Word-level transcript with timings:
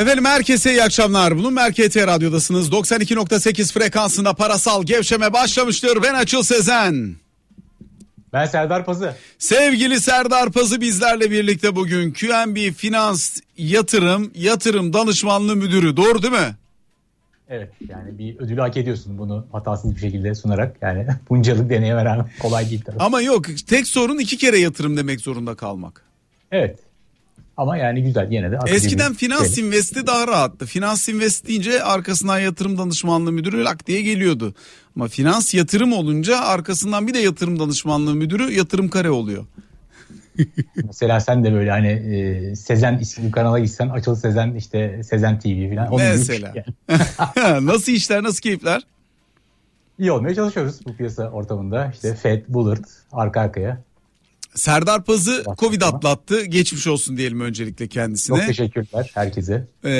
Efendim 0.00 0.24
herkese 0.24 0.70
iyi 0.70 0.82
akşamlar. 0.82 1.38
Bunun 1.38 1.52
Merkez 1.52 1.96
Radyo'dasınız. 1.96 2.70
92.8 2.70 3.72
frekansında 3.72 4.34
parasal 4.34 4.82
gevşeme 4.82 5.32
başlamıştır. 5.32 6.02
Ben 6.02 6.14
Açıl 6.14 6.42
Sezen. 6.42 7.14
Ben 8.32 8.46
Serdar 8.46 8.84
Pazı. 8.84 9.14
Sevgili 9.38 10.00
Serdar 10.00 10.52
Pazı 10.52 10.80
bizlerle 10.80 11.30
birlikte 11.30 11.76
bugün 11.76 12.12
QNB 12.12 12.72
Finans 12.72 13.40
Yatırım 13.56 14.30
Yatırım 14.34 14.92
Danışmanlığı 14.92 15.56
Müdürü. 15.56 15.96
Doğru 15.96 16.22
değil 16.22 16.32
mi? 16.32 16.56
Evet 17.48 17.72
yani 17.88 18.18
bir 18.18 18.38
ödülü 18.38 18.60
hak 18.60 18.76
ediyorsun 18.76 19.18
bunu 19.18 19.46
hatasız 19.52 19.94
bir 19.94 20.00
şekilde 20.00 20.34
sunarak. 20.34 20.76
Yani 20.82 21.06
buncalık 21.30 21.70
deneye 21.70 21.96
veren 21.96 22.30
kolay 22.42 22.70
değil 22.70 22.82
tabii. 22.86 22.98
Ama 22.98 23.20
yok 23.20 23.46
tek 23.66 23.86
sorun 23.86 24.18
iki 24.18 24.38
kere 24.38 24.58
yatırım 24.58 24.96
demek 24.96 25.20
zorunda 25.20 25.54
kalmak. 25.54 26.04
Evet 26.52 26.89
ama 27.60 27.76
yani 27.76 28.02
güzel 28.02 28.32
yine 28.32 28.50
de. 28.50 28.58
Eskiden 28.66 29.14
Finans 29.14 29.54
şey. 29.54 29.64
Invest'i 29.64 30.06
daha 30.06 30.28
rahattı. 30.28 30.66
Finans 30.66 31.08
Invest 31.08 31.46
deyince 31.46 31.82
arkasından 31.82 32.38
yatırım 32.38 32.78
danışmanlığı 32.78 33.32
müdürü 33.32 33.64
lak 33.64 33.86
diye 33.86 34.02
geliyordu. 34.02 34.54
Ama 34.96 35.08
finans 35.08 35.54
yatırım 35.54 35.92
olunca 35.92 36.40
arkasından 36.40 37.06
bir 37.06 37.14
de 37.14 37.18
yatırım 37.18 37.58
danışmanlığı 37.58 38.14
müdürü 38.14 38.52
yatırım 38.52 38.88
kare 38.88 39.10
oluyor. 39.10 39.46
Mesela 40.76 41.20
sen 41.20 41.44
de 41.44 41.52
böyle 41.52 41.70
hani 41.70 41.88
e, 41.88 42.56
Sezen 42.56 42.98
isimli 42.98 43.30
kanala 43.30 43.58
gitsen 43.58 43.88
Açıl 43.88 44.14
Sezen 44.14 44.54
işte 44.54 45.02
Sezen 45.04 45.38
TV 45.40 45.74
falan. 45.74 45.96
Mesela. 45.96 46.52
Yani. 47.36 47.66
nasıl 47.66 47.92
işler 47.92 48.22
nasıl 48.22 48.40
keyifler? 48.40 48.82
İyi 49.98 50.12
olmaya 50.12 50.34
çalışıyoruz 50.34 50.86
bu 50.86 50.96
piyasa 50.96 51.30
ortamında. 51.30 51.90
İşte 51.94 52.14
Fed, 52.14 52.42
Bullard 52.48 52.84
arka 53.12 53.40
arkaya. 53.40 53.82
Serdar 54.54 55.04
Pazı 55.04 55.44
Covid 55.58 55.82
atlattı. 55.82 56.44
Geçmiş 56.44 56.86
olsun 56.86 57.16
diyelim 57.16 57.40
öncelikle 57.40 57.88
kendisine. 57.88 58.38
Çok 58.38 58.46
teşekkürler 58.46 59.10
herkese. 59.14 59.66
Ee, 59.84 59.90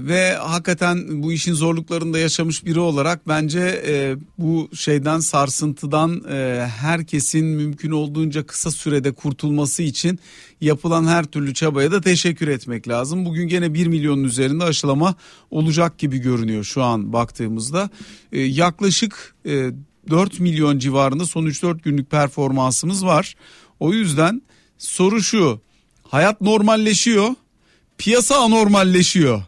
ve 0.00 0.34
hakikaten 0.34 1.22
bu 1.22 1.32
işin 1.32 1.52
zorluklarını 1.52 2.14
da 2.14 2.18
yaşamış 2.18 2.64
biri 2.64 2.80
olarak 2.80 3.28
bence 3.28 3.82
e, 3.86 4.16
bu 4.38 4.70
şeyden 4.74 5.20
sarsıntıdan 5.20 6.24
e, 6.30 6.66
herkesin 6.80 7.46
mümkün 7.46 7.90
olduğunca 7.90 8.46
kısa 8.46 8.70
sürede 8.70 9.12
kurtulması 9.12 9.82
için 9.82 10.18
yapılan 10.60 11.06
her 11.06 11.24
türlü 11.24 11.54
çabaya 11.54 11.92
da 11.92 12.00
teşekkür 12.00 12.48
etmek 12.48 12.88
lazım. 12.88 13.24
Bugün 13.24 13.48
gene 13.48 13.74
1 13.74 13.86
milyonun 13.86 14.24
üzerinde 14.24 14.64
aşılama 14.64 15.14
olacak 15.50 15.98
gibi 15.98 16.18
görünüyor 16.18 16.64
şu 16.64 16.82
an 16.82 17.12
baktığımızda. 17.12 17.90
E, 18.32 18.40
yaklaşık 18.40 19.34
e, 19.46 19.70
4 20.10 20.40
milyon 20.40 20.78
civarında 20.78 21.24
son 21.24 21.46
3-4 21.46 21.82
günlük 21.82 22.10
performansımız 22.10 23.06
var. 23.06 23.34
O 23.80 23.92
yüzden 23.92 24.42
soru 24.78 25.22
şu. 25.22 25.60
Hayat 26.02 26.40
normalleşiyor. 26.40 27.28
Piyasa 27.98 28.44
anormalleşiyor. 28.44 29.42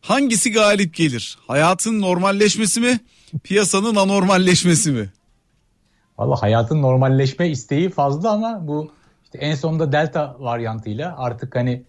Hangisi 0.00 0.52
galip 0.52 0.94
gelir? 0.94 1.38
Hayatın 1.46 2.00
normalleşmesi 2.00 2.80
mi? 2.80 3.00
Piyasanın 3.44 3.94
anormalleşmesi 3.94 4.92
mi? 4.92 5.12
Valla 6.18 6.42
hayatın 6.42 6.82
normalleşme 6.82 7.48
isteği 7.48 7.90
fazla 7.90 8.30
ama 8.30 8.68
bu 8.68 8.92
işte 9.24 9.38
en 9.38 9.54
sonunda 9.54 9.92
delta 9.92 10.36
varyantıyla 10.38 11.14
artık 11.18 11.56
hani 11.56 11.82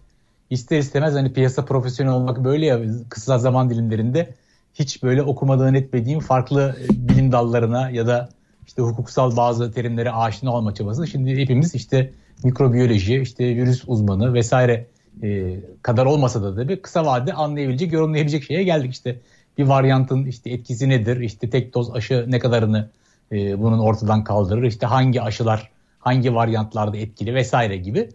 ister 0.50 0.78
istemez 0.78 1.14
hani 1.14 1.32
piyasa 1.32 1.64
profesyonel 1.64 2.12
olmak 2.12 2.44
böyle 2.44 2.66
ya 2.66 2.80
kısa 3.08 3.38
zaman 3.38 3.70
dilimlerinde 3.70 4.34
hiç 4.74 5.02
böyle 5.02 5.22
okumadığın 5.22 5.74
etmediğin 5.74 6.20
farklı 6.20 6.76
bilim 6.90 7.32
dallarına 7.32 7.90
ya 7.90 8.06
da 8.06 8.28
işte 8.66 8.82
hukuksal 8.82 9.36
bazı 9.36 9.72
terimlere 9.72 10.10
aşina 10.10 10.52
olma 10.52 10.74
çabası. 10.74 11.06
Şimdi 11.06 11.36
hepimiz 11.36 11.74
işte 11.74 12.12
mikrobiyoloji, 12.44 13.20
işte 13.20 13.44
virüs 13.44 13.84
uzmanı 13.86 14.34
vesaire 14.34 14.86
e, 15.22 15.56
kadar 15.82 16.06
olmasa 16.06 16.42
da 16.42 16.56
tabii 16.56 16.82
kısa 16.82 17.06
vadede 17.06 17.32
anlayabilecek, 17.32 17.92
yorumlayabilecek 17.92 18.44
şeye 18.44 18.64
geldik. 18.64 18.92
işte 18.92 19.16
bir 19.58 19.64
varyantın 19.64 20.24
işte 20.24 20.50
etkisi 20.50 20.88
nedir? 20.88 21.20
İşte 21.20 21.50
tek 21.50 21.74
doz 21.74 21.94
aşı 21.94 22.24
ne 22.28 22.38
kadarını 22.38 22.88
e, 23.32 23.62
bunun 23.62 23.78
ortadan 23.78 24.24
kaldırır? 24.24 24.62
İşte 24.62 24.86
hangi 24.86 25.22
aşılar 25.22 25.70
hangi 25.98 26.34
varyantlarda 26.34 26.96
etkili 26.96 27.34
vesaire 27.34 27.76
gibi. 27.76 28.08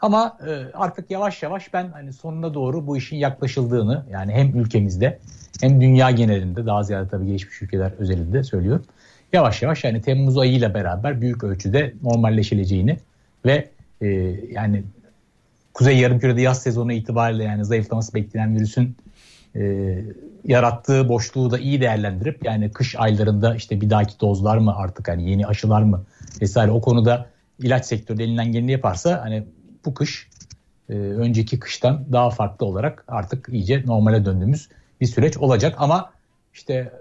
Ama 0.00 0.38
e, 0.46 0.50
artık 0.74 1.10
yavaş 1.10 1.42
yavaş 1.42 1.72
ben 1.72 1.88
hani 1.88 2.12
sonuna 2.12 2.54
doğru 2.54 2.86
bu 2.86 2.96
işin 2.96 3.16
yaklaşıldığını 3.16 4.04
yani 4.10 4.32
hem 4.32 4.58
ülkemizde 4.58 5.18
hem 5.60 5.80
dünya 5.80 6.10
genelinde 6.10 6.66
daha 6.66 6.82
ziyade 6.82 7.08
tabii 7.08 7.26
gelişmiş 7.26 7.62
ülkeler 7.62 7.92
özelinde 7.98 8.42
söylüyorum 8.42 8.84
yavaş 9.32 9.62
yavaş 9.62 9.84
yani 9.84 10.02
Temmuz 10.02 10.38
ayıyla 10.38 10.74
beraber 10.74 11.20
büyük 11.20 11.44
ölçüde 11.44 11.94
normalleşileceğini 12.02 12.96
ve 13.46 13.68
e, 14.00 14.06
yani 14.50 14.82
Kuzey 15.74 15.98
Yarımküre'de 15.98 16.40
yaz 16.40 16.62
sezonu 16.62 16.92
itibariyle 16.92 17.44
yani 17.44 17.64
zayıflaması 17.64 18.14
beklenen 18.14 18.56
virüsün 18.56 18.96
e, 19.56 19.94
yarattığı 20.44 21.08
boşluğu 21.08 21.50
da 21.50 21.58
iyi 21.58 21.80
değerlendirip 21.80 22.44
yani 22.44 22.72
kış 22.72 22.96
aylarında 22.96 23.54
işte 23.54 23.80
bir 23.80 23.90
dahaki 23.90 24.20
dozlar 24.20 24.58
mı 24.58 24.76
artık 24.76 25.08
hani 25.08 25.30
yeni 25.30 25.46
aşılar 25.46 25.82
mı 25.82 26.04
vesaire 26.42 26.70
o 26.70 26.80
konuda 26.80 27.26
ilaç 27.58 27.86
sektörü 27.86 28.22
elinden 28.22 28.52
geleni 28.52 28.72
yaparsa 28.72 29.20
hani 29.24 29.44
bu 29.84 29.94
kış 29.94 30.28
e, 30.88 30.92
önceki 30.94 31.60
kıştan 31.60 32.04
daha 32.12 32.30
farklı 32.30 32.66
olarak 32.66 33.04
artık 33.08 33.48
iyice 33.52 33.82
normale 33.86 34.24
döndüğümüz 34.24 34.68
bir 35.00 35.06
süreç 35.06 35.36
olacak. 35.36 35.74
Ama 35.78 36.12
işte 36.54 36.92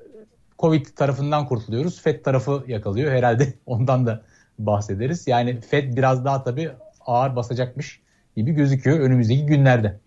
Covid 0.60 0.86
tarafından 0.86 1.48
kurtuluyoruz. 1.48 2.02
FED 2.02 2.24
tarafı 2.24 2.64
yakalıyor. 2.68 3.12
Herhalde 3.12 3.54
ondan 3.66 4.06
da 4.06 4.24
bahsederiz. 4.60 5.28
Yani 5.28 5.62
FED 5.62 5.98
biraz 5.98 6.26
daha 6.26 6.44
tabii 6.44 6.70
ağır 7.06 7.36
basacakmış 7.36 8.00
gibi 8.38 8.52
gözüküyor 8.52 9.00
önümüzdeki 9.00 9.46
günlerde. 9.46 10.00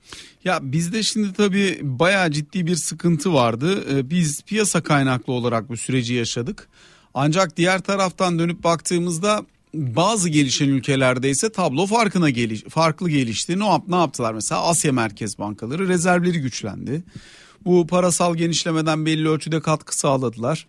Ya 0.45 0.59
bizde 0.63 1.03
şimdi 1.03 1.33
tabii 1.33 1.79
bayağı 1.83 2.31
ciddi 2.31 2.67
bir 2.67 2.77
sıkıntı 2.77 3.35
vardı. 3.35 3.85
Ee, 3.93 4.11
biz 4.11 4.43
piyasa 4.43 4.83
kaynaklı 4.83 5.33
olarak 5.33 5.69
bu 5.69 5.77
süreci 5.77 6.15
yaşadık. 6.15 6.69
Ancak 7.15 7.57
diğer 7.57 7.81
taraftan 7.81 8.39
dönüp 8.39 8.65
baktığımızda 8.65 9.43
bazı 9.75 10.29
gelişen 10.29 10.69
ülkelerde 10.69 11.31
ise 11.31 11.53
tablo 11.53 11.87
farkına 11.87 12.31
geliş, 12.31 12.63
farklı 12.63 13.11
gelişti. 13.11 13.59
Ne, 13.59 13.65
ne 13.89 13.97
yaptılar 13.97 14.35
mesela 14.35 14.63
Asya 14.63 14.93
Merkez 14.93 15.39
Bankaları 15.39 15.89
rezervleri 15.89 16.41
güçlendi. 16.41 17.03
Bu 17.65 17.87
parasal 17.87 18.35
genişlemeden 18.35 19.07
belli 19.07 19.29
ölçüde 19.29 19.61
katkı 19.61 19.99
sağladılar 19.99 20.67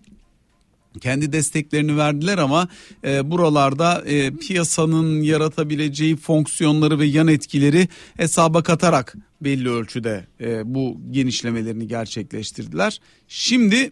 kendi 0.99 1.33
desteklerini 1.33 1.97
verdiler 1.97 2.37
ama 2.37 2.67
e, 3.03 3.31
buralarda 3.31 4.03
e, 4.05 4.31
piyasanın 4.31 5.21
yaratabileceği 5.21 6.17
fonksiyonları 6.17 6.99
ve 6.99 7.05
yan 7.05 7.27
etkileri 7.27 7.87
hesaba 8.17 8.63
katarak 8.63 9.15
belli 9.41 9.69
ölçüde 9.69 10.27
e, 10.41 10.73
bu 10.75 10.97
genişlemelerini 11.11 11.87
gerçekleştirdiler. 11.87 13.01
Şimdi 13.27 13.91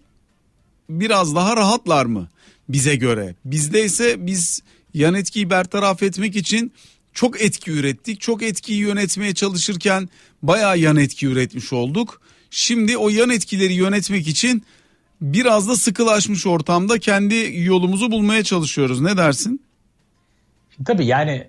biraz 0.89 1.35
daha 1.35 1.57
rahatlar 1.57 2.05
mı 2.05 2.29
bize 2.69 2.95
göre? 2.95 3.35
Bizde 3.45 3.85
ise 3.85 4.15
biz 4.27 4.61
yan 4.93 5.13
etkiyi 5.13 5.49
bertaraf 5.49 6.03
etmek 6.03 6.35
için 6.35 6.71
çok 7.13 7.41
etki 7.41 7.71
ürettik. 7.71 8.21
Çok 8.21 8.43
etkiyi 8.43 8.79
yönetmeye 8.79 9.33
çalışırken 9.33 10.09
bayağı 10.43 10.79
yan 10.79 10.97
etki 10.97 11.27
üretmiş 11.27 11.73
olduk. 11.73 12.21
Şimdi 12.51 12.97
o 12.97 13.09
yan 13.09 13.29
etkileri 13.29 13.73
yönetmek 13.73 14.27
için 14.27 14.63
biraz 15.21 15.69
da 15.69 15.75
sıkılaşmış 15.75 16.47
ortamda 16.47 16.99
kendi 16.99 17.51
yolumuzu 17.55 18.11
bulmaya 18.11 18.43
çalışıyoruz. 18.43 19.01
Ne 19.01 19.17
dersin? 19.17 19.61
Tabii 20.85 21.05
yani 21.05 21.47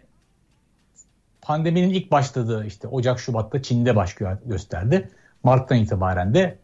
pandeminin 1.43 1.91
ilk 1.91 2.10
başladığı 2.10 2.66
işte 2.66 2.89
Ocak 2.89 3.21
Şubat'ta 3.21 3.62
Çin'de 3.62 3.97
baş 3.97 4.16
gösterdi. 4.47 5.10
Mart'tan 5.44 5.78
itibaren 5.78 6.34
de 6.34 6.59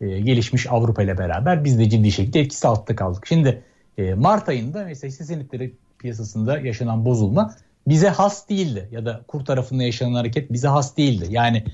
e, 0.00 0.20
gelişmiş 0.20 0.66
Avrupa 0.66 1.02
ile 1.02 1.18
beraber 1.18 1.64
biz 1.64 1.78
de 1.78 1.90
ciddi 1.90 2.12
şekilde 2.12 2.40
etkisi 2.40 2.68
altında 2.68 2.96
kaldık. 2.96 3.26
Şimdi 3.26 3.62
e, 3.98 4.14
Mart 4.14 4.48
ayında 4.48 4.84
mesela 4.84 5.10
hisse 5.10 5.24
senetleri 5.24 5.74
piyasasında 5.98 6.58
yaşanan 6.58 7.04
bozulma 7.04 7.54
bize 7.88 8.08
has 8.08 8.48
değildi 8.48 8.88
ya 8.92 9.06
da 9.06 9.22
kur 9.28 9.44
tarafında 9.44 9.82
yaşanan 9.82 10.14
hareket 10.14 10.52
bize 10.52 10.68
has 10.68 10.96
değildi. 10.96 11.26
Yani 11.30 11.64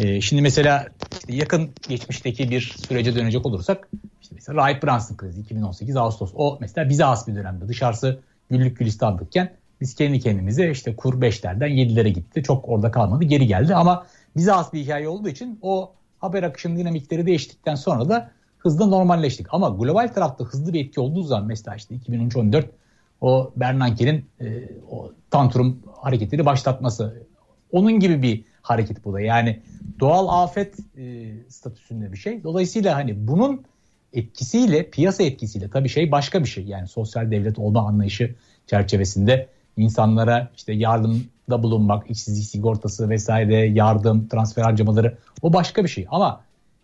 e, 0.00 0.20
şimdi 0.20 0.42
mesela 0.42 0.86
işte 1.12 1.34
yakın 1.34 1.70
geçmişteki 1.88 2.50
bir 2.50 2.76
sürece 2.88 3.14
dönecek 3.14 3.46
olursak 3.46 3.88
işte 4.22 4.34
mesela 4.34 4.56
Rahip 4.56 4.82
Brunson 4.82 5.16
krizi 5.16 5.40
2018 5.40 5.96
Ağustos 5.96 6.30
o 6.34 6.58
mesela 6.60 6.88
bize 6.88 7.04
has 7.04 7.28
bir 7.28 7.34
dönemde 7.34 7.68
dışarısı 7.68 8.20
güllük 8.50 8.78
gülistanlıkken 8.78 9.52
biz 9.80 9.94
kendi 9.94 10.20
kendimize 10.20 10.70
işte 10.70 10.96
kur 10.96 11.14
5'lerden 11.20 11.68
7'lere 11.68 12.08
gitti. 12.08 12.42
Çok 12.42 12.68
orada 12.68 12.90
kalmadı 12.90 13.24
geri 13.24 13.46
geldi 13.46 13.74
ama 13.74 14.06
bize 14.36 14.50
has 14.50 14.72
bir 14.72 14.80
hikaye 14.80 15.08
olduğu 15.08 15.28
için 15.28 15.58
o 15.62 15.92
haber 16.18 16.42
akışının 16.42 16.76
dinamikleri 16.76 17.26
değiştikten 17.26 17.74
sonra 17.74 18.08
da 18.08 18.30
hızla 18.58 18.86
normalleştik. 18.86 19.46
Ama 19.50 19.68
global 19.68 20.08
tarafta 20.08 20.44
hızlı 20.44 20.72
bir 20.72 20.84
etki 20.84 21.00
olduğu 21.00 21.22
zaman 21.22 21.46
mesela 21.46 21.76
işte 21.76 21.94
2013-14 21.94 22.64
o 23.20 23.52
Bernanke'nin 23.56 24.26
e, 24.40 24.68
o 24.90 25.12
tantrum 25.30 25.82
hareketleri 26.00 26.46
başlatması. 26.46 27.22
Onun 27.72 28.00
gibi 28.00 28.22
bir 28.22 28.44
hareket 28.62 29.04
bu 29.04 29.12
da. 29.12 29.20
Yani 29.20 29.60
doğal 30.00 30.42
afet 30.42 30.74
e, 30.98 31.32
statüsünde 31.48 32.12
bir 32.12 32.16
şey. 32.16 32.42
Dolayısıyla 32.44 32.94
hani 32.94 33.28
bunun 33.28 33.62
etkisiyle, 34.12 34.90
piyasa 34.90 35.22
etkisiyle 35.22 35.70
tabii 35.70 35.88
şey 35.88 36.12
başka 36.12 36.40
bir 36.40 36.48
şey. 36.48 36.64
Yani 36.64 36.88
sosyal 36.88 37.30
devlet 37.30 37.58
olma 37.58 37.88
anlayışı 37.88 38.34
çerçevesinde 38.66 39.48
insanlara 39.76 40.50
işte 40.56 40.72
yardım 40.72 41.24
da 41.50 41.62
bulunmak, 41.62 42.10
işsizlik 42.10 42.44
sigortası 42.44 43.10
vesaire, 43.10 43.56
yardım, 43.56 44.28
transfer 44.28 44.62
harcamaları 44.62 45.16
o 45.42 45.52
başka 45.52 45.84
bir 45.84 45.88
şey. 45.88 46.06
Ama 46.10 46.40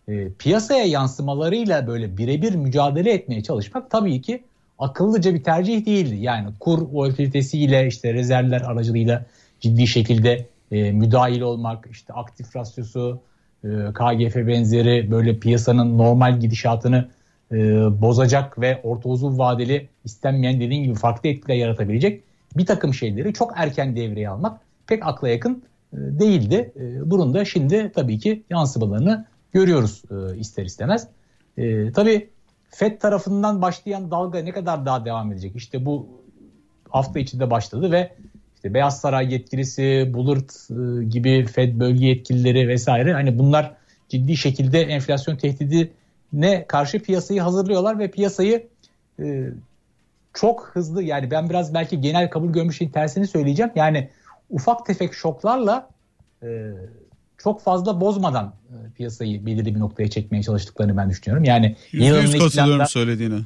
e, 0.08 0.28
piyasaya 0.38 0.84
yansımalarıyla 0.84 1.86
böyle 1.86 2.16
birebir 2.16 2.54
mücadele 2.54 3.12
etmeye 3.12 3.42
çalışmak 3.42 3.90
tabii 3.90 4.22
ki 4.22 4.44
akıllıca 4.78 5.34
bir 5.34 5.42
tercih 5.42 5.86
değildi. 5.86 6.16
Yani 6.16 6.48
kur 6.60 6.82
volatilitesiyle 6.92 7.86
işte 7.86 8.14
rezervler 8.14 8.60
aracılığıyla 8.60 9.24
ciddi 9.60 9.86
şekilde 9.86 10.46
e, 10.70 10.92
müdahil 10.92 11.40
olmak, 11.40 11.88
işte 11.90 12.12
aktif 12.12 12.56
rasyosu, 12.56 13.20
e, 13.64 13.68
KGF 13.68 14.36
benzeri 14.36 15.10
böyle 15.10 15.38
piyasanın 15.38 15.98
normal 15.98 16.40
gidişatını 16.40 17.08
e, 17.52 17.56
bozacak 18.02 18.60
ve 18.60 18.80
orta 18.82 19.08
uzun 19.08 19.38
vadeli 19.38 19.88
istenmeyen 20.04 20.60
dediğin 20.60 20.84
gibi 20.84 20.94
farklı 20.94 21.28
etkiler 21.28 21.54
yaratabilecek 21.54 22.22
bir 22.56 22.66
takım 22.66 22.94
şeyleri 22.94 23.32
çok 23.32 23.52
erken 23.56 23.96
devreye 23.96 24.28
almak 24.28 24.60
pek 24.86 25.06
akla 25.06 25.28
yakın 25.28 25.62
e, 25.92 25.96
değildi. 25.96 26.72
E, 26.76 27.10
bunun 27.10 27.34
da 27.34 27.44
şimdi 27.44 27.92
tabii 27.94 28.18
ki 28.18 28.42
yansımalarını 28.50 29.26
görüyoruz 29.52 30.02
e, 30.10 30.38
ister 30.38 30.64
istemez. 30.64 31.08
E, 31.56 31.92
tabii 31.92 32.30
FED 32.70 33.00
tarafından 33.00 33.62
başlayan 33.62 34.10
dalga 34.10 34.38
ne 34.38 34.52
kadar 34.52 34.86
daha 34.86 35.04
devam 35.04 35.32
edecek? 35.32 35.56
İşte 35.56 35.86
bu 35.86 36.08
hafta 36.88 37.18
içinde 37.18 37.50
başladı 37.50 37.92
ve 37.92 38.12
işte 38.66 38.74
Beyaz 38.74 39.00
Saray 39.00 39.32
yetkilisi, 39.32 40.10
Bullard 40.14 40.50
e, 40.70 41.04
gibi 41.04 41.46
Fed 41.46 41.80
bölge 41.80 42.06
yetkilileri 42.06 42.68
vesaire 42.68 43.12
hani 43.12 43.38
bunlar 43.38 43.74
ciddi 44.08 44.36
şekilde 44.36 44.80
enflasyon 44.80 45.36
tehdidine 45.36 46.64
karşı 46.68 47.02
piyasayı 47.02 47.40
hazırlıyorlar 47.40 47.98
ve 47.98 48.10
piyasayı 48.10 48.66
e, 49.20 49.50
çok 50.34 50.70
hızlı 50.72 51.02
yani 51.02 51.30
ben 51.30 51.50
biraz 51.50 51.74
belki 51.74 52.00
genel 52.00 52.30
kabul 52.30 52.52
görmüş 52.52 52.78
şeyin 52.78 52.90
tersini 52.90 53.26
söyleyeceğim. 53.26 53.72
Yani 53.74 54.08
ufak 54.50 54.86
tefek 54.86 55.14
şoklarla 55.14 55.88
e, 56.42 56.48
çok 57.38 57.62
fazla 57.62 58.00
bozmadan 58.00 58.54
e, 58.68 58.74
piyasayı 58.96 59.46
belirli 59.46 59.74
bir 59.74 59.80
noktaya 59.80 60.10
çekmeye 60.10 60.42
çalıştıklarını 60.42 60.96
ben 60.96 61.10
düşünüyorum. 61.10 61.44
Yani 61.44 61.76
yılın 61.92 62.26
ilk 62.26 62.52
planda, 62.52 62.86
söylediğine. 62.86 63.38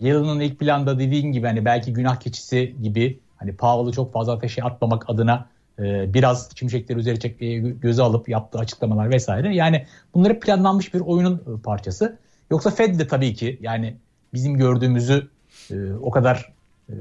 Yılın 0.00 0.40
ilk 0.40 0.58
planda 0.58 0.98
dediğin 0.98 1.32
gibi 1.32 1.46
hani 1.46 1.64
belki 1.64 1.92
günah 1.92 2.16
keçisi 2.16 2.74
gibi 2.82 3.18
hani 3.44 3.56
Powell'ı 3.56 3.92
çok 3.92 4.12
fazla 4.12 4.32
ateşe 4.32 4.62
atmamak 4.62 5.10
adına 5.10 5.46
e, 5.78 6.14
biraz 6.14 6.50
şimşekleri 6.56 6.98
üzeri 6.98 7.20
çekmeye 7.20 7.58
göze 7.58 8.02
alıp 8.02 8.28
yaptığı 8.28 8.58
açıklamalar 8.58 9.10
vesaire. 9.10 9.54
Yani 9.54 9.86
bunları 10.14 10.40
planlanmış 10.40 10.94
bir 10.94 11.00
oyunun 11.00 11.34
e, 11.34 11.62
parçası. 11.62 12.18
Yoksa 12.50 12.70
Fed 12.70 12.98
de 12.98 13.06
tabii 13.06 13.34
ki 13.34 13.58
yani 13.62 13.96
bizim 14.34 14.56
gördüğümüzü 14.56 15.28
e, 15.70 15.92
o 15.92 16.10
kadar 16.10 16.52
e, 16.88 16.94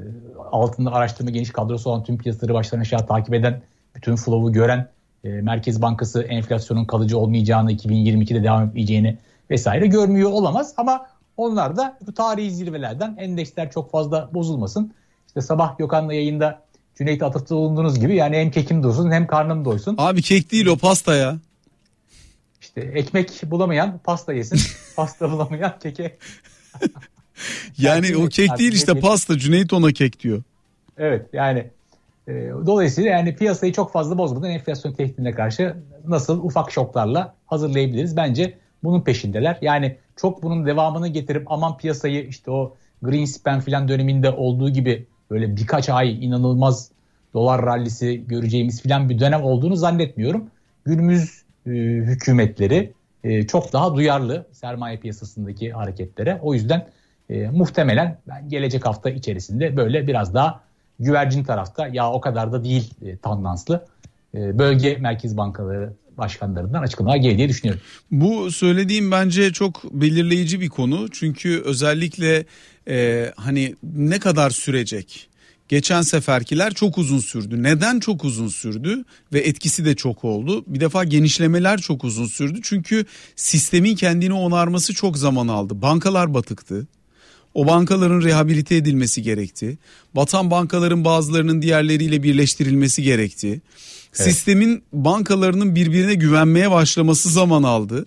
altında 0.51 0.91
araştırma 0.91 1.31
geniş 1.31 1.51
kadrosu 1.51 1.89
olan 1.89 2.03
tüm 2.03 2.17
piyasaları 2.17 2.53
baştan 2.53 2.79
aşağı 2.79 3.07
takip 3.07 3.33
eden, 3.33 3.61
bütün 3.95 4.15
flow'u 4.15 4.53
gören 4.53 4.89
e, 5.23 5.29
Merkez 5.29 5.81
Bankası 5.81 6.23
enflasyonun 6.23 6.85
kalıcı 6.85 7.17
olmayacağını, 7.17 7.71
2022'de 7.71 8.43
devam 8.43 8.63
edeceğini 8.63 9.17
vesaire 9.49 9.87
görmüyor 9.87 10.31
olamaz. 10.31 10.73
Ama 10.77 11.07
onlar 11.37 11.77
da 11.77 11.97
bu 12.07 12.13
tarihi 12.13 12.51
zirvelerden 12.51 13.15
endeksler 13.17 13.71
çok 13.71 13.91
fazla 13.91 14.29
bozulmasın. 14.33 14.93
İşte 15.33 15.41
sabah 15.41 15.77
Gökhan'la 15.77 16.13
yayında 16.13 16.61
Cüneyt 16.95 17.23
atıfta 17.23 17.55
bulunduğunuz 17.55 17.99
gibi 17.99 18.15
yani 18.15 18.37
hem 18.37 18.51
kekim 18.51 18.83
doysun 18.83 19.11
hem 19.11 19.27
karnım 19.27 19.65
doysun. 19.65 19.95
Abi 19.97 20.21
kek 20.21 20.51
değil 20.51 20.65
o 20.65 20.77
pasta 20.77 21.15
ya. 21.15 21.37
İşte 22.61 22.81
ekmek 22.81 23.41
bulamayan 23.43 23.99
pasta 24.03 24.33
yesin. 24.33 24.59
pasta 24.95 25.31
bulamayan 25.31 25.79
keke. 25.79 26.17
yani 27.77 28.17
o 28.17 28.27
kek 28.27 28.57
değil 28.57 28.73
işte 28.73 28.99
pasta. 28.99 29.37
Cüneyt 29.37 29.73
ona 29.73 29.91
kek 29.91 30.19
diyor. 30.19 30.43
Evet 30.97 31.25
yani 31.33 31.67
e, 32.27 32.31
dolayısıyla 32.65 33.11
yani 33.11 33.35
piyasayı 33.35 33.73
çok 33.73 33.91
fazla 33.91 34.17
bozmadan 34.17 34.49
enflasyon 34.49 34.93
tehdidine 34.93 35.31
karşı 35.31 35.75
nasıl 36.07 36.43
ufak 36.43 36.71
şoklarla 36.71 37.35
hazırlayabiliriz? 37.45 38.17
Bence 38.17 38.57
bunun 38.83 39.01
peşindeler. 39.01 39.57
Yani 39.61 39.97
çok 40.15 40.43
bunun 40.43 40.65
devamını 40.65 41.07
getirip 41.07 41.51
aman 41.51 41.77
piyasayı 41.77 42.27
işte 42.27 42.51
o 42.51 42.75
Greenspan 43.01 43.59
filan 43.59 43.87
döneminde 43.87 44.31
olduğu 44.31 44.69
gibi 44.69 45.05
böyle 45.31 45.55
birkaç 45.55 45.89
ay 45.89 46.25
inanılmaz 46.25 46.91
dolar 47.33 47.65
rallisi 47.65 48.27
göreceğimiz 48.27 48.81
filan 48.81 49.09
bir 49.09 49.19
dönem 49.19 49.43
olduğunu 49.43 49.75
zannetmiyorum. 49.75 50.45
Günümüz 50.85 51.43
e, 51.65 51.69
hükümetleri 51.69 52.93
e, 53.23 53.47
çok 53.47 53.73
daha 53.73 53.95
duyarlı 53.95 54.45
sermaye 54.51 54.97
piyasasındaki 54.97 55.71
hareketlere. 55.71 56.39
O 56.41 56.53
yüzden 56.53 56.87
e, 57.29 57.47
muhtemelen 57.47 58.17
ben 58.27 58.49
gelecek 58.49 58.85
hafta 58.85 59.09
içerisinde 59.09 59.77
böyle 59.77 60.07
biraz 60.07 60.33
daha 60.33 60.61
güvercin 60.99 61.43
tarafta 61.43 61.87
ya 61.87 62.11
o 62.11 62.21
kadar 62.21 62.51
da 62.51 62.63
değil 62.63 62.93
e, 63.01 63.17
tandanslı 63.17 63.85
e, 64.35 64.59
bölge 64.59 64.97
merkez 64.97 65.37
bankaları 65.37 65.93
başkanlarından 66.17 66.81
açıklamalar 66.81 67.17
gelir 67.17 67.37
diye 67.37 67.49
düşünüyorum. 67.49 67.81
Bu 68.11 68.51
söylediğim 68.51 69.11
bence 69.11 69.53
çok 69.53 69.93
belirleyici 69.93 70.61
bir 70.61 70.69
konu. 70.69 71.07
Çünkü 71.11 71.61
özellikle 71.65 72.45
e, 72.87 73.31
hani 73.35 73.75
ne 73.83 74.19
kadar 74.19 74.49
sürecek? 74.49 75.29
Geçen 75.69 76.01
seferkiler 76.01 76.73
çok 76.73 76.97
uzun 76.97 77.19
sürdü. 77.19 77.63
Neden 77.63 77.99
çok 77.99 78.23
uzun 78.23 78.47
sürdü 78.47 79.03
ve 79.33 79.39
etkisi 79.39 79.85
de 79.85 79.95
çok 79.95 80.23
oldu? 80.23 80.63
Bir 80.67 80.79
defa 80.79 81.03
genişlemeler 81.03 81.81
çok 81.81 82.03
uzun 82.03 82.25
sürdü. 82.25 82.59
Çünkü 82.63 83.05
sistemin 83.35 83.95
kendini 83.95 84.33
onarması 84.33 84.93
çok 84.93 85.17
zaman 85.17 85.47
aldı. 85.47 85.81
Bankalar 85.81 86.33
batıktı. 86.33 86.87
O 87.53 87.67
bankaların 87.67 88.21
rehabilite 88.21 88.75
edilmesi 88.75 89.21
gerekti. 89.21 89.77
Batan 90.15 90.51
bankaların 90.51 91.05
bazılarının 91.05 91.61
diğerleriyle 91.61 92.23
birleştirilmesi 92.23 93.03
gerekti. 93.03 93.61
Sistemin 94.13 94.83
bankalarının 94.93 95.75
birbirine 95.75 96.13
güvenmeye 96.13 96.71
başlaması 96.71 97.29
zaman 97.29 97.63
aldı. 97.63 98.05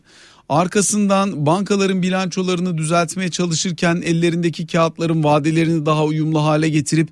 Arkasından 0.48 1.46
bankaların 1.46 2.02
bilançolarını 2.02 2.78
düzeltmeye 2.78 3.30
çalışırken 3.30 4.02
ellerindeki 4.04 4.66
kağıtların 4.66 5.24
vadelerini 5.24 5.86
daha 5.86 6.04
uyumlu 6.04 6.44
hale 6.44 6.68
getirip 6.68 7.08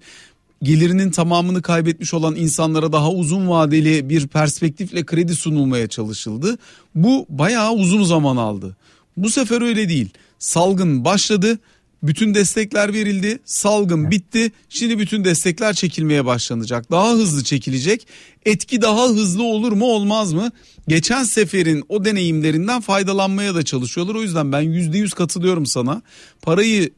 gelirinin 0.62 1.10
tamamını 1.10 1.62
kaybetmiş 1.62 2.14
olan 2.14 2.36
insanlara 2.36 2.92
daha 2.92 3.10
uzun 3.10 3.48
vadeli 3.48 4.08
bir 4.08 4.26
perspektifle 4.26 5.06
kredi 5.06 5.34
sunulmaya 5.34 5.86
çalışıldı. 5.86 6.58
Bu 6.94 7.26
bayağı 7.28 7.72
uzun 7.72 8.02
zaman 8.02 8.36
aldı. 8.36 8.76
Bu 9.16 9.30
sefer 9.30 9.62
öyle 9.62 9.88
değil. 9.88 10.08
Salgın 10.38 11.04
başladı 11.04 11.58
bütün 12.06 12.34
destekler 12.34 12.92
verildi. 12.92 13.38
Salgın 13.44 14.10
bitti. 14.10 14.52
Şimdi 14.68 14.98
bütün 14.98 15.24
destekler 15.24 15.74
çekilmeye 15.74 16.26
başlanacak. 16.26 16.90
Daha 16.90 17.10
hızlı 17.10 17.44
çekilecek. 17.44 18.06
Etki 18.46 18.82
daha 18.82 19.08
hızlı 19.08 19.42
olur 19.42 19.72
mu 19.72 19.84
olmaz 19.84 20.32
mı? 20.32 20.50
Geçen 20.88 21.24
seferin 21.24 21.84
o 21.88 22.04
deneyimlerinden 22.04 22.80
faydalanmaya 22.80 23.54
da 23.54 23.62
çalışıyorlar. 23.62 24.14
O 24.14 24.22
yüzden 24.22 24.52
ben 24.52 24.60
yüzde 24.60 24.98
yüz 24.98 25.14
katılıyorum 25.14 25.66
sana. 25.66 26.02
Parayı 26.42 26.90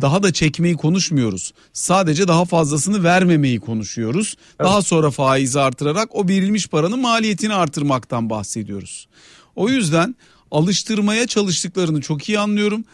daha 0.00 0.22
da 0.22 0.32
çekmeyi 0.32 0.76
konuşmuyoruz. 0.76 1.52
Sadece 1.72 2.28
daha 2.28 2.44
fazlasını 2.44 3.04
vermemeyi 3.04 3.60
konuşuyoruz. 3.60 4.36
Evet. 4.60 4.70
Daha 4.70 4.82
sonra 4.82 5.10
faizi 5.10 5.60
artırarak 5.60 6.16
o 6.16 6.28
verilmiş 6.28 6.68
paranın 6.68 7.00
maliyetini 7.00 7.54
artırmaktan 7.54 8.30
bahsediyoruz. 8.30 9.08
O 9.56 9.68
yüzden 9.68 10.14
alıştırmaya 10.50 11.26
çalıştıklarını 11.26 12.00
çok 12.00 12.28
iyi 12.28 12.38
anlıyorum 12.38 12.84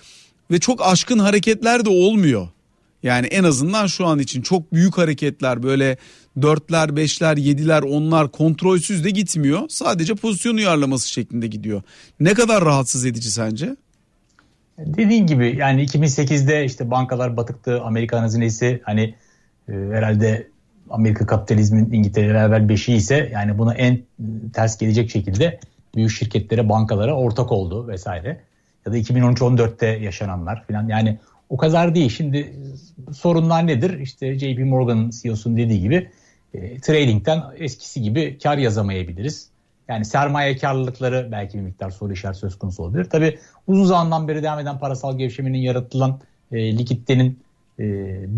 ve 0.50 0.58
çok 0.58 0.86
aşkın 0.86 1.18
hareketler 1.18 1.84
de 1.84 1.88
olmuyor. 1.88 2.48
Yani 3.02 3.26
en 3.26 3.44
azından 3.44 3.86
şu 3.86 4.06
an 4.06 4.18
için 4.18 4.42
çok 4.42 4.72
büyük 4.72 4.98
hareketler 4.98 5.62
böyle 5.62 5.96
dörtler, 6.42 6.96
beşler, 6.96 7.36
yediler, 7.36 7.82
onlar 7.82 8.30
kontrolsüz 8.30 9.04
de 9.04 9.10
gitmiyor. 9.10 9.68
Sadece 9.68 10.14
pozisyon 10.14 10.56
uyarlaması 10.56 11.08
şeklinde 11.08 11.46
gidiyor. 11.46 11.82
Ne 12.20 12.34
kadar 12.34 12.64
rahatsız 12.64 13.06
edici 13.06 13.30
sence? 13.30 13.76
Dediğin 14.78 15.26
gibi 15.26 15.56
yani 15.58 15.84
2008'de 15.84 16.64
işte 16.64 16.90
bankalar 16.90 17.36
batıktı. 17.36 17.82
Amerikan 17.82 18.20
hazinesi 18.20 18.80
hani 18.84 19.14
e, 19.68 19.72
herhalde 19.72 20.48
Amerika 20.90 21.26
kapitalizmin 21.26 21.92
İngiltere 21.92 22.28
beraber 22.28 22.68
beşiği 22.68 22.96
ise 22.98 23.30
yani 23.32 23.58
buna 23.58 23.74
en 23.74 24.00
ters 24.52 24.78
gelecek 24.78 25.10
şekilde 25.10 25.60
büyük 25.94 26.10
şirketlere, 26.10 26.68
bankalara 26.68 27.14
ortak 27.14 27.52
oldu 27.52 27.88
vesaire 27.88 28.40
ya 28.88 28.92
da 28.92 28.98
2013-14'te 28.98 29.86
yaşananlar 29.86 30.64
falan 30.64 30.88
yani 30.88 31.18
o 31.48 31.56
kadar 31.56 31.94
değil. 31.94 32.10
Şimdi 32.10 32.52
sorunlar 33.12 33.66
nedir? 33.66 33.98
İşte 33.98 34.38
JP 34.38 34.58
Morgan'ın 34.58 35.10
CEO'sunun 35.10 35.56
dediği 35.56 35.80
gibi 35.80 36.10
e, 36.54 36.80
trading'den 36.80 37.42
eskisi 37.56 38.02
gibi 38.02 38.38
kar 38.42 38.58
yazamayabiliriz. 38.58 39.48
Yani 39.88 40.04
sermaye 40.04 40.56
karlılıkları 40.56 41.28
belki 41.32 41.58
bir 41.58 41.62
miktar 41.62 41.90
soru 41.90 42.12
işareti 42.12 42.38
söz 42.38 42.58
konusu 42.58 42.82
olabilir. 42.82 43.04
Tabi 43.04 43.38
uzun 43.66 43.84
zamandan 43.84 44.28
beri 44.28 44.42
devam 44.42 44.58
eden 44.58 44.78
parasal 44.78 45.18
gevşemenin 45.18 45.58
yaratılan 45.58 46.20
e, 46.52 46.78
likiditenin 46.78 47.38
e, 47.78 47.84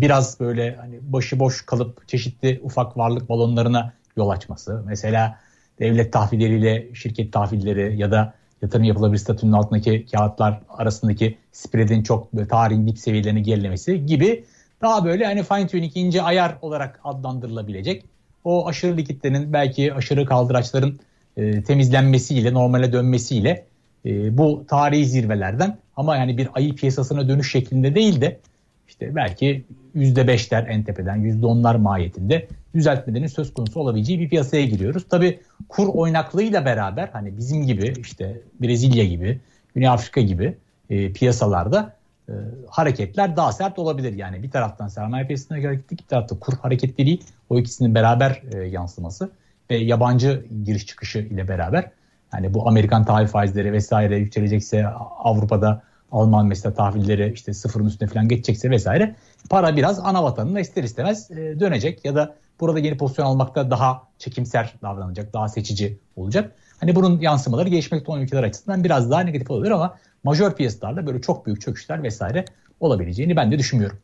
biraz 0.01 0.39
böyle 0.39 0.75
hani 0.75 0.99
başıboş 1.01 1.65
kalıp 1.65 2.07
çeşitli 2.07 2.59
ufak 2.63 2.97
varlık 2.97 3.29
balonlarına 3.29 3.93
yol 4.17 4.29
açması. 4.29 4.83
Mesela 4.85 5.39
devlet 5.79 6.13
tahvilleriyle 6.13 6.95
şirket 6.95 7.33
tahvilleri 7.33 7.97
ya 7.97 8.11
da 8.11 8.33
yatırım 8.61 8.83
yapılabilir 8.83 9.19
statünün 9.19 9.51
altındaki 9.51 10.05
kağıtlar 10.11 10.61
arasındaki 10.69 11.37
spread'in 11.51 12.03
çok 12.03 12.49
tarihin 12.49 12.87
dip 12.87 12.99
seviyelerini 12.99 13.43
gerilemesi 13.43 14.05
gibi 14.05 14.43
daha 14.81 15.05
böyle 15.05 15.25
hani 15.25 15.43
fine 15.43 15.67
tuning 15.67 15.97
ince 15.97 16.21
ayar 16.21 16.57
olarak 16.61 16.99
adlandırılabilecek. 17.03 18.03
O 18.43 18.67
aşırı 18.67 18.97
likitlerin 18.97 19.53
belki 19.53 19.93
aşırı 19.93 20.25
kaldıraçların 20.25 20.99
e, 21.37 21.63
temizlenmesiyle 21.63 22.53
normale 22.53 22.93
dönmesiyle 22.93 23.65
e, 24.05 24.37
bu 24.37 24.65
tarihi 24.67 25.05
zirvelerden 25.05 25.77
ama 25.95 26.17
yani 26.17 26.37
bir 26.37 26.49
ayı 26.53 26.75
piyasasına 26.75 27.29
dönüş 27.29 27.51
şeklinde 27.51 27.95
değil 27.95 28.21
de 28.21 28.39
işte 28.87 29.15
belki 29.15 29.65
%5'ler 29.95 30.67
en 30.67 30.83
tepeden 30.83 31.19
%10'lar 31.19 31.77
mahiyetinde 31.77 32.47
düzeltmelerin 32.73 33.27
söz 33.27 33.53
konusu 33.53 33.79
olabileceği 33.79 34.19
bir 34.19 34.29
piyasaya 34.29 34.65
giriyoruz. 34.65 35.07
Tabi 35.09 35.39
kur 35.69 35.87
oynaklığıyla 35.87 36.65
beraber 36.65 37.09
hani 37.13 37.37
bizim 37.37 37.65
gibi 37.67 37.93
işte 37.99 38.41
Brezilya 38.61 39.05
gibi 39.05 39.39
Güney 39.75 39.89
Afrika 39.89 40.21
gibi 40.21 40.57
e, 40.89 41.13
piyasalarda 41.13 41.95
e, 42.29 42.33
hareketler 42.69 43.35
daha 43.35 43.51
sert 43.51 43.79
olabilir. 43.79 44.13
Yani 44.13 44.43
bir 44.43 44.51
taraftan 44.51 44.87
sermaye 44.87 45.27
piyasasına 45.27 45.59
göre 45.59 45.75
gittik, 45.75 45.99
bir 45.99 46.07
tarafta 46.07 46.39
kur 46.39 46.53
hareketliliği 46.53 47.19
o 47.49 47.59
ikisinin 47.59 47.95
beraber 47.95 48.41
e, 48.53 48.57
yansıması 48.59 49.31
ve 49.71 49.75
yabancı 49.75 50.45
giriş 50.63 50.85
çıkışı 50.85 51.19
ile 51.19 51.47
beraber 51.47 51.91
yani 52.33 52.53
bu 52.53 52.67
Amerikan 52.67 53.05
tahvil 53.05 53.27
faizleri 53.27 53.73
vesaire 53.73 54.17
yükselecekse 54.17 54.87
Avrupa'da 55.23 55.81
Alman 56.11 56.47
mesela 56.47 56.73
tahvilleri 56.73 57.31
işte 57.33 57.53
sıfırın 57.53 57.85
üstüne 57.85 58.09
falan 58.09 58.27
geçecekse 58.27 58.69
vesaire 58.69 59.15
para 59.49 59.75
biraz 59.75 59.99
ana 59.99 60.23
vatanına 60.23 60.59
ister 60.59 60.83
istemez 60.83 61.31
e, 61.31 61.59
dönecek 61.59 62.05
ya 62.05 62.15
da 62.15 62.35
burada 62.59 62.79
yeni 62.79 62.97
pozisyon 62.97 63.25
almakta 63.25 63.71
daha 63.71 64.07
çekimser 64.19 64.73
davranacak, 64.81 65.33
daha 65.33 65.47
seçici 65.47 65.97
olacak. 66.15 66.55
Hani 66.79 66.95
bunun 66.95 67.19
yansımaları 67.21 67.69
gelişmekte 67.69 68.11
olan 68.11 68.21
ülkeler 68.21 68.43
açısından 68.43 68.83
biraz 68.83 69.11
daha 69.11 69.21
negatif 69.21 69.51
olabilir 69.51 69.71
ama 69.71 69.97
majör 70.23 70.55
piyasalarda 70.55 71.07
böyle 71.07 71.21
çok 71.21 71.45
büyük 71.45 71.61
çöküşler 71.61 72.03
vesaire 72.03 72.45
olabileceğini 72.79 73.35
ben 73.35 73.51
de 73.51 73.59
düşünmüyorum. 73.59 73.97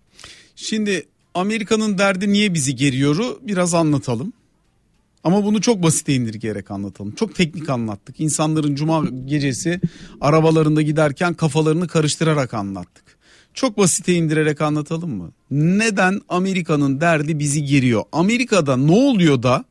Şimdi 0.56 1.08
Amerika'nın 1.34 1.98
derdi 1.98 2.32
niye 2.32 2.54
bizi 2.54 2.76
geriyoru 2.76 3.40
biraz 3.42 3.74
anlatalım. 3.74 4.34
Ama 5.28 5.44
bunu 5.44 5.62
çok 5.62 5.84
basite 5.84 6.14
indirgeyerek 6.14 6.72
anlatalım. 6.72 7.12
Çok 7.12 7.36
teknik 7.36 7.70
anlattık. 7.70 8.20
İnsanların 8.20 8.76
cuma 8.76 9.06
gecesi 9.26 9.82
arabalarında 10.22 10.82
giderken 10.82 11.34
kafalarını 11.34 11.88
karıştırarak 11.88 12.54
anlattık. 12.54 13.04
Çok 13.54 13.78
basite 13.78 14.14
indirerek 14.14 14.62
anlatalım 14.62 15.10
mı? 15.16 15.32
Neden 15.52 16.22
Amerika'nın 16.30 17.02
derdi 17.02 17.40
bizi 17.40 17.66
geriyor? 17.66 18.04
Amerika'da 18.12 18.78
ne 18.78 18.92
oluyor 18.92 19.44
da 19.44 19.66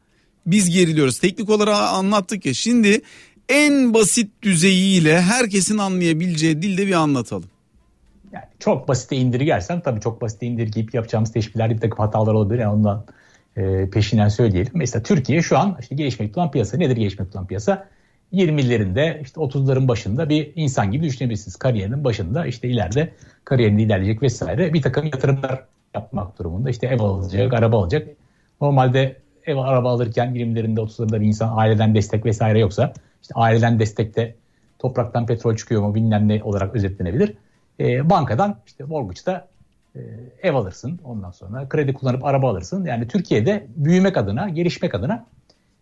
biz 0.46 0.70
geriliyoruz? 0.70 1.18
Teknik 1.18 1.50
olarak 1.50 1.74
anlattık 1.74 2.46
ya. 2.46 2.54
Şimdi 2.54 3.00
en 3.48 3.94
basit 3.94 4.42
düzeyiyle 4.42 5.20
herkesin 5.20 5.78
anlayabileceği 5.78 6.62
dilde 6.62 6.86
bir 6.86 6.94
anlatalım. 6.94 7.48
Yani 8.32 8.44
çok 8.58 8.88
basite 8.88 9.16
indirgersem 9.16 9.80
tabii 9.80 10.00
çok 10.00 10.20
basite 10.20 10.46
indirgeyip 10.46 10.94
yapacağımız 10.94 11.32
teşbihlerde 11.32 11.74
bir 11.74 11.80
takım 11.80 11.98
hatalar 11.98 12.34
olabilir. 12.34 12.58
Yani 12.58 12.72
ondan 12.72 13.04
e, 13.56 13.90
peşinden 13.90 14.28
söyleyelim. 14.28 14.72
Mesela 14.74 15.02
Türkiye 15.02 15.42
şu 15.42 15.58
an 15.58 15.76
işte 15.80 15.94
gelişmekte 15.94 16.40
olan 16.40 16.50
piyasa 16.50 16.76
nedir 16.76 16.96
gelişmekte 16.96 17.38
olan 17.38 17.46
piyasa? 17.46 17.88
20'lerinde 18.32 19.22
işte 19.22 19.40
30'ların 19.40 19.88
başında 19.88 20.28
bir 20.28 20.52
insan 20.54 20.90
gibi 20.90 21.04
düşünebilirsiniz. 21.04 21.56
Kariyerinin 21.56 22.04
başında 22.04 22.46
işte 22.46 22.68
ileride 22.68 23.12
kariyerinde 23.44 23.82
ilerleyecek 23.82 24.22
vesaire 24.22 24.74
bir 24.74 24.82
takım 24.82 25.04
yatırımlar 25.04 25.64
yapmak 25.94 26.38
durumunda. 26.38 26.70
İşte 26.70 26.86
ev 26.86 27.00
alacak, 27.00 27.54
araba 27.54 27.80
alacak. 27.80 28.08
Normalde 28.60 29.16
ev 29.46 29.56
araba 29.56 29.90
alırken 29.90 30.34
20'lerinde 30.34 30.80
30'larında 30.80 31.20
bir 31.20 31.26
insan 31.26 31.56
aileden 31.56 31.94
destek 31.94 32.24
vesaire 32.24 32.58
yoksa 32.58 32.92
işte 33.22 33.34
aileden 33.34 33.78
destekte 33.78 34.34
topraktan 34.78 35.26
petrol 35.26 35.56
çıkıyor 35.56 35.82
mu 35.82 35.94
bilmem 35.94 36.28
ne 36.28 36.42
olarak 36.42 36.74
özetlenebilir. 36.74 37.34
E, 37.80 38.10
bankadan 38.10 38.56
işte 38.66 38.84
mortgage'da 38.84 39.48
ev 40.42 40.54
alırsın 40.54 41.00
ondan 41.04 41.30
sonra 41.30 41.68
kredi 41.68 41.94
kullanıp 41.94 42.24
araba 42.24 42.50
alırsın. 42.50 42.84
Yani 42.84 43.08
Türkiye'de 43.08 43.66
büyümek 43.76 44.16
adına, 44.16 44.48
gelişmek 44.48 44.94
adına 44.94 45.26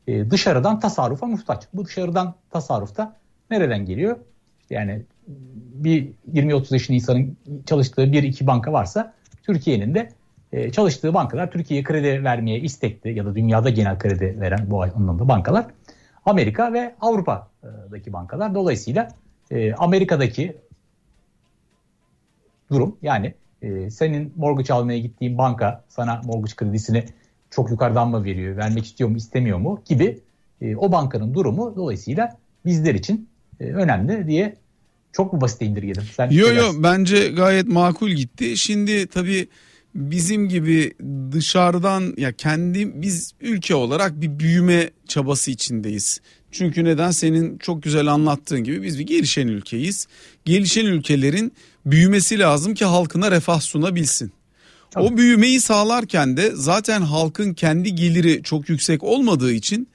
e, 0.06 0.30
dışarıdan 0.30 0.80
tasarrufa 0.80 1.26
muhtaç. 1.26 1.62
Bu 1.75 1.85
dışarıdan 1.85 2.35
tasarrufta 2.50 3.16
nereden 3.50 3.87
geliyor? 3.87 4.16
Yani 4.71 5.02
bir 5.75 6.09
20-30 6.33 6.75
yaşında 6.75 6.94
insanın 6.94 7.37
çalıştığı 7.66 8.12
bir 8.12 8.23
iki 8.23 8.47
banka 8.47 8.73
varsa 8.73 9.14
Türkiye'nin 9.42 9.94
de 9.94 10.09
e, 10.52 10.73
çalıştığı 10.73 11.14
bankalar 11.14 11.50
Türkiye'ye 11.50 11.85
kredi 11.85 12.25
vermeye 12.25 12.61
istekli 12.61 13.18
ya 13.18 13.26
da 13.26 13.35
dünyada 13.35 13.71
genel 13.71 13.99
kredi 13.99 14.40
veren 14.40 14.71
bu 14.71 14.83
anlamda 14.83 15.28
bankalar 15.28 15.66
Amerika 16.26 16.73
ve 16.73 16.94
Avrupa'daki 17.00 18.12
bankalar. 18.12 18.54
Dolayısıyla 18.54 19.09
e, 19.50 19.75
Amerika'daki 19.75 20.56
durum 22.71 22.97
yani 23.02 23.35
e, 23.64 23.90
senin 23.90 24.33
mortgage 24.37 24.73
almaya 24.73 24.99
gittiğin 24.99 25.38
banka 25.38 25.85
sana 25.88 26.21
mortgage 26.25 26.54
kredisini 26.56 27.04
çok 27.50 27.71
yukarıdan 27.71 28.09
mı 28.09 28.25
veriyor, 28.25 28.56
vermek 28.56 28.85
istiyor 28.85 29.11
mu, 29.11 29.16
istemiyor 29.16 29.59
mu 29.59 29.83
gibi 29.85 30.18
e, 30.61 30.76
o 30.76 30.92
bankanın 30.92 31.35
durumu 31.35 31.76
dolayısıyla 31.76 32.37
bizler 32.66 32.94
için 32.94 33.28
e, 33.61 33.64
önemli 33.64 34.26
diye 34.26 34.56
çok 35.12 35.33
mu 35.33 35.40
basit 35.40 35.62
indirgedim? 35.62 36.02
Sen 36.16 36.30
yo 36.30 36.52
yo 36.52 36.73
bence 36.78 37.28
gayet 37.28 37.66
makul 37.66 38.11
gitti. 38.11 38.56
Şimdi 38.56 39.06
tabii 39.06 39.49
bizim 39.94 40.49
gibi 40.49 40.92
dışarıdan 41.33 42.14
ya 42.16 42.33
kendi 42.33 43.02
biz 43.02 43.33
ülke 43.40 43.75
olarak 43.75 44.21
bir 44.21 44.38
büyüme 44.38 44.90
çabası 45.09 45.50
içindeyiz. 45.50 46.21
Çünkü 46.50 46.85
neden 46.85 47.11
senin 47.11 47.59
çok 47.59 47.83
güzel 47.83 48.06
anlattığın 48.06 48.64
gibi 48.64 48.83
biz 48.83 48.99
bir 48.99 49.06
gelişen 49.06 49.49
ülkeyiz. 49.49 50.06
Gelişen 50.44 50.87
ülkelerin 50.87 51.52
büyümesi 51.86 52.38
lazım 52.38 52.74
ki 52.74 52.84
halkına 52.84 53.30
refah 53.30 53.60
sunabilsin. 53.60 54.32
Tabii. 54.90 55.04
O 55.04 55.16
büyümeyi 55.16 55.60
sağlarken 55.60 56.36
de 56.36 56.52
zaten 56.54 57.02
halkın 57.02 57.54
kendi 57.54 57.94
geliri 57.94 58.42
çok 58.42 58.68
yüksek 58.68 59.02
olmadığı 59.02 59.52
için 59.52 59.88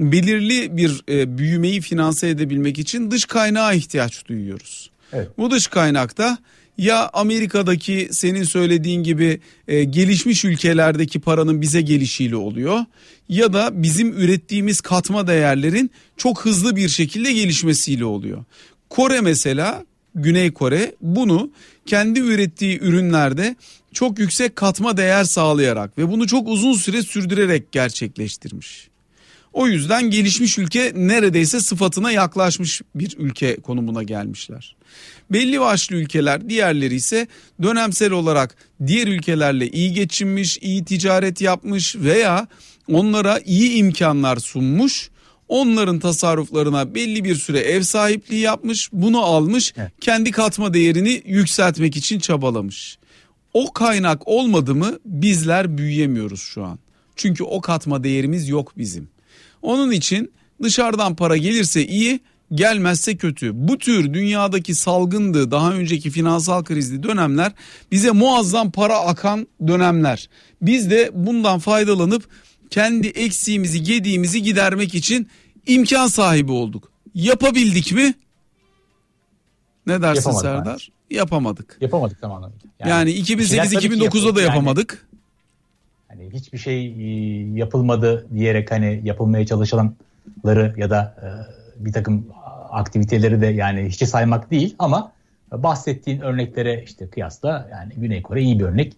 belirli 0.00 0.76
bir 0.76 1.02
e, 1.08 1.38
büyümeyi 1.38 1.80
finanse 1.80 2.28
edebilmek 2.28 2.78
için 2.78 3.10
dış 3.10 3.24
kaynağa 3.24 3.72
ihtiyaç 3.72 4.26
duyuyoruz. 4.26 4.90
Evet. 5.12 5.28
Bu 5.38 5.50
dış 5.50 5.66
kaynakta 5.66 6.38
ya 6.78 7.10
Amerika'daki 7.12 8.08
senin 8.10 8.42
söylediğin 8.42 9.02
gibi 9.02 9.40
e, 9.68 9.84
gelişmiş 9.84 10.44
ülkelerdeki 10.44 11.20
paranın 11.20 11.60
bize 11.60 11.80
gelişiyle 11.80 12.36
oluyor 12.36 12.84
ya 13.28 13.52
da 13.52 13.82
bizim 13.82 14.12
ürettiğimiz 14.12 14.80
katma 14.80 15.26
değerlerin 15.26 15.90
çok 16.16 16.44
hızlı 16.44 16.76
bir 16.76 16.88
şekilde 16.88 17.32
gelişmesiyle 17.32 18.04
oluyor. 18.04 18.44
Kore 18.90 19.20
mesela 19.20 19.84
Güney 20.16 20.52
Kore 20.52 20.94
bunu 21.00 21.50
kendi 21.86 22.20
ürettiği 22.20 22.78
ürünlerde 22.80 23.56
çok 23.92 24.18
yüksek 24.18 24.56
katma 24.56 24.96
değer 24.96 25.24
sağlayarak 25.24 25.98
ve 25.98 26.10
bunu 26.10 26.26
çok 26.26 26.48
uzun 26.48 26.72
süre 26.72 27.02
sürdürerek 27.02 27.72
gerçekleştirmiş. 27.72 28.88
O 29.52 29.66
yüzden 29.66 30.10
gelişmiş 30.10 30.58
ülke 30.58 30.92
neredeyse 30.96 31.60
sıfatına 31.60 32.10
yaklaşmış 32.10 32.82
bir 32.94 33.14
ülke 33.18 33.56
konumuna 33.56 34.02
gelmişler. 34.02 34.76
Belli 35.30 35.60
başlı 35.60 35.96
ülkeler 35.96 36.48
diğerleri 36.48 36.94
ise 36.94 37.28
dönemsel 37.62 38.10
olarak 38.12 38.56
diğer 38.86 39.06
ülkelerle 39.06 39.68
iyi 39.68 39.92
geçinmiş, 39.92 40.58
iyi 40.60 40.84
ticaret 40.84 41.40
yapmış 41.40 41.96
veya 41.96 42.48
onlara 42.88 43.38
iyi 43.38 43.72
imkanlar 43.72 44.36
sunmuş. 44.36 45.10
Onların 45.48 45.98
tasarruflarına 45.98 46.94
belli 46.94 47.24
bir 47.24 47.34
süre 47.34 47.58
ev 47.58 47.82
sahipliği 47.82 48.40
yapmış, 48.40 48.88
bunu 48.92 49.20
almış, 49.20 49.72
evet. 49.76 49.92
kendi 50.00 50.30
katma 50.30 50.74
değerini 50.74 51.22
yükseltmek 51.26 51.96
için 51.96 52.18
çabalamış. 52.18 52.98
O 53.54 53.72
kaynak 53.72 54.28
olmadı 54.28 54.74
mı 54.74 54.98
bizler 55.04 55.78
büyüyemiyoruz 55.78 56.40
şu 56.40 56.64
an. 56.64 56.78
Çünkü 57.16 57.44
o 57.44 57.60
katma 57.60 58.04
değerimiz 58.04 58.48
yok 58.48 58.72
bizim. 58.78 59.08
Onun 59.62 59.90
için 59.90 60.32
dışarıdan 60.62 61.16
para 61.16 61.36
gelirse 61.36 61.86
iyi, 61.86 62.20
gelmezse 62.52 63.16
kötü. 63.16 63.50
Bu 63.54 63.78
tür 63.78 64.14
dünyadaki 64.14 64.74
salgındı, 64.74 65.50
daha 65.50 65.72
önceki 65.72 66.10
finansal 66.10 66.64
krizli 66.64 67.02
dönemler 67.02 67.52
bize 67.92 68.10
muazzam 68.10 68.70
para 68.70 68.98
akan 68.98 69.46
dönemler. 69.66 70.28
Biz 70.62 70.90
de 70.90 71.10
bundan 71.14 71.58
faydalanıp 71.58 72.28
kendi 72.70 73.08
eksiğimizi, 73.08 73.82
gediğimizi 73.82 74.42
gidermek 74.42 74.94
için 74.94 75.28
imkan 75.66 76.06
sahibi 76.06 76.52
olduk. 76.52 76.92
Yapabildik 77.14 77.92
mi? 77.92 78.14
Ne 79.86 80.02
dersin 80.02 80.30
Yapamadık 80.30 80.42
Serdar? 80.42 80.90
Yani. 81.10 81.18
Yapamadık. 81.18 81.78
Yapamadık 81.80 82.20
tamamen. 82.20 82.50
Yani, 82.80 82.90
yani 82.90 83.10
2008-2009'da 83.10 84.36
da 84.36 84.42
yapamadık. 84.42 85.06
Yani, 86.10 86.22
hani 86.22 86.34
hiçbir 86.34 86.58
şey 86.58 86.86
e, 86.86 87.58
yapılmadı 87.58 88.26
diyerek 88.34 88.70
hani 88.70 89.00
yapılmaya 89.04 89.46
çalışılanları 89.46 90.74
ya 90.76 90.90
da 90.90 91.16
e, 91.22 91.26
bir 91.84 91.92
takım 91.92 92.26
aktiviteleri 92.70 93.40
de 93.40 93.46
yani 93.46 93.88
hiçe 93.88 94.06
saymak 94.06 94.50
değil 94.50 94.74
ama 94.78 95.12
bahsettiğin 95.52 96.20
örneklere 96.20 96.82
işte 96.82 97.08
kıyasla 97.08 97.68
yani 97.70 97.92
Güney 97.96 98.22
Kore 98.22 98.42
iyi 98.42 98.58
bir 98.58 98.64
örnek. 98.64 98.92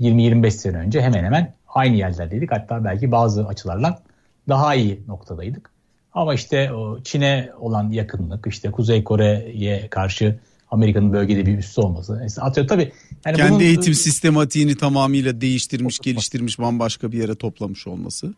20-25 0.00 0.50
sene 0.50 0.76
önce 0.76 1.02
hemen 1.02 1.24
hemen 1.24 1.54
aynı 1.68 1.96
yerlerdeydik. 1.96 2.52
Hatta 2.52 2.84
belki 2.84 3.10
bazı 3.10 3.46
açılarla 3.46 4.02
daha 4.48 4.74
iyi 4.74 5.00
noktadaydık. 5.08 5.70
Ama 6.12 6.34
işte 6.34 6.70
Çin'e 7.04 7.50
olan 7.60 7.90
yakınlık, 7.90 8.46
işte 8.46 8.70
Kuzey 8.70 9.04
Kore'ye 9.04 9.88
karşı 9.88 10.38
Amerika'nın 10.70 11.12
bölgede 11.12 11.46
bir 11.46 11.58
üssü 11.58 11.80
olması. 11.80 12.18
Mesela 12.22 12.46
atıyor 12.46 12.68
tabii. 12.68 12.92
Yani 13.26 13.36
Kendi 13.36 13.52
bunun, 13.52 13.60
eğitim 13.60 13.94
sistematiğini 13.94 14.76
tamamıyla 14.76 15.40
değiştirmiş, 15.40 15.98
geliştirmiş, 15.98 16.58
bambaşka 16.58 17.12
bir 17.12 17.18
yere 17.18 17.34
toplamış 17.34 17.86
olması. 17.86 18.34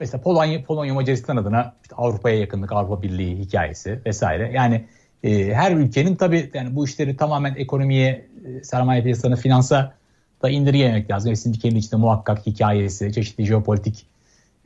mesela 0.00 0.22
Polonya, 0.22 0.64
Polonya 0.64 0.94
Macaristan 0.94 1.36
adına 1.36 1.74
işte 1.82 1.94
Avrupa'ya 1.96 2.38
yakınlık, 2.38 2.72
Avrupa 2.72 3.02
Birliği 3.02 3.38
hikayesi 3.38 4.00
vesaire. 4.06 4.50
Yani 4.54 4.84
e, 5.22 5.54
her 5.54 5.72
ülkenin 5.72 6.16
tabii 6.16 6.50
yani 6.54 6.76
bu 6.76 6.84
işleri 6.84 7.16
tamamen 7.16 7.54
ekonomiye, 7.54 8.26
e, 8.46 8.64
sermaye 8.64 9.02
piyasalarına, 9.02 9.36
finansa 9.36 9.94
da 10.42 10.50
indirgememek 10.50 11.10
lazım. 11.10 11.30
Hepsinin 11.30 11.54
kendi 11.54 11.78
içinde 11.78 11.96
muhakkak 11.96 12.46
hikayesi, 12.46 13.12
çeşitli 13.12 13.46
jeopolitik 13.46 14.06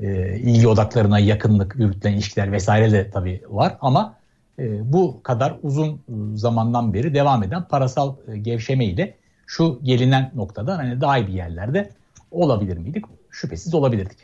e, 0.01 0.39
ilgi 0.39 0.69
odaklarına 0.69 1.19
yakınlık, 1.19 1.77
yürütülen 1.79 2.13
ilişkiler 2.13 2.53
vesaire 2.53 2.93
de 2.93 3.11
tabii 3.11 3.43
var 3.49 3.77
ama 3.81 4.15
e, 4.59 4.93
bu 4.93 5.21
kadar 5.23 5.57
uzun 5.63 6.01
zamandan 6.35 6.95
beri 6.95 7.15
devam 7.15 7.43
eden 7.43 7.69
parasal 7.69 8.15
e, 8.29 8.39
gevşeme 8.39 8.85
ile 8.85 9.15
şu 9.47 9.81
gelinen 9.83 10.31
noktada 10.35 10.79
hani 10.79 11.01
daha 11.01 11.19
iyi 11.19 11.27
bir 11.27 11.33
yerlerde 11.33 11.91
olabilir 12.31 12.77
miydik? 12.77 13.05
Şüphesiz 13.31 13.75
olabilirdik. 13.75 14.19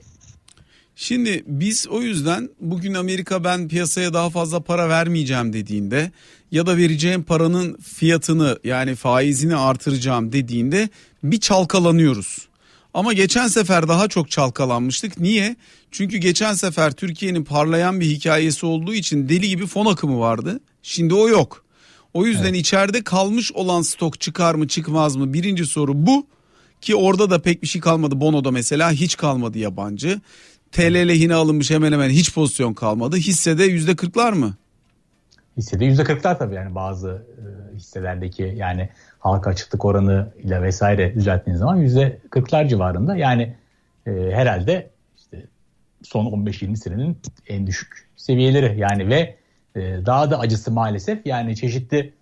Şimdi 0.99 1.43
biz 1.47 1.89
o 1.89 2.03
yüzden 2.03 2.51
bugün 2.61 2.95
Amerika 2.95 3.45
ben 3.45 3.69
piyasaya 3.69 4.15
daha 4.15 4.31
fazla 4.31 4.61
para 4.61 4.89
vermeyeceğim 4.89 5.53
dediğinde 5.53 6.11
ya 6.51 6.67
da 6.67 6.77
vereceğim 6.77 7.23
paranın 7.23 7.77
fiyatını 7.77 8.59
yani 8.65 8.95
faizini 8.95 9.57
artıracağım 9.57 10.33
dediğinde 10.33 10.89
bir 11.31 11.41
çalkalanıyoruz. 11.41 12.49
Ama 12.95 13.13
geçen 13.13 13.49
sefer 13.49 13.89
daha 13.89 14.09
çok 14.09 14.31
çalkalanmıştık. 14.31 15.21
Niye? 15.21 15.57
Çünkü 15.91 16.17
geçen 16.17 16.55
sefer 16.55 16.93
Türkiye'nin 16.93 17.45
parlayan 17.45 18.01
bir 18.01 18.07
hikayesi 18.07 18.67
olduğu 18.67 18.95
için 18.95 19.29
deli 19.29 19.49
gibi 19.49 19.67
fon 19.67 19.87
akımı 19.87 20.21
vardı. 20.21 20.61
Şimdi 20.83 21.15
o 21.15 21.29
yok. 21.29 21.65
O 22.15 22.27
yüzden 22.27 22.45
evet. 22.45 22.57
içeride 22.57 23.05
kalmış 23.05 23.53
olan 23.53 23.83
stok 23.83 24.21
çıkar 24.21 24.55
mı 24.55 24.69
çıkmaz 24.69 25.17
mı? 25.17 25.33
Birinci 25.33 25.67
soru 25.67 26.07
bu. 26.07 26.27
Ki 26.81 26.97
orada 26.97 27.31
da 27.31 27.43
pek 27.43 27.63
bir 27.63 27.69
şey 27.69 27.81
kalmadı. 27.81 28.21
Bono'da 28.21 28.51
mesela 28.51 28.93
hiç 28.93 29.17
kalmadı 29.17 29.59
yabancı. 29.59 30.21
TL 30.73 31.09
lehine 31.09 31.35
alınmış 31.35 31.71
hemen 31.71 31.93
hemen 31.93 32.11
hiç 32.11 32.35
pozisyon 32.35 32.75
kalmadı. 32.75 33.17
Hissede 33.17 33.65
yüzde 33.65 33.97
kırklar 33.97 34.33
mı? 34.33 34.57
Hissede 35.57 35.85
yüzde 35.85 36.05
kırklar 36.05 36.39
tabii 36.39 36.55
yani 36.55 36.75
bazı 36.75 37.27
e, 37.39 37.77
hisselerdeki 37.77 38.55
yani 38.57 38.89
halka 39.27 39.51
açıklık 39.51 39.85
oranı 39.85 40.33
ile 40.43 40.63
vesaire 40.63 41.15
düzelttiğiniz 41.15 41.61
zaman 41.61 41.77
yüzde 41.77 42.19
kırklar 42.31 42.69
civarında. 42.69 43.17
Yani 43.17 43.55
e, 44.07 44.11
herhalde 44.11 44.91
işte 45.17 45.43
son 46.03 46.27
15-20 46.27 46.77
senenin 46.77 47.19
en 47.49 47.67
düşük 47.67 48.09
seviyeleri 48.17 48.81
yani 48.81 49.09
ve 49.09 49.37
e, 49.77 49.81
daha 50.07 50.31
da 50.31 50.39
acısı 50.39 50.71
maalesef 50.71 51.27
yani 51.27 51.57
çeşitli 51.57 52.13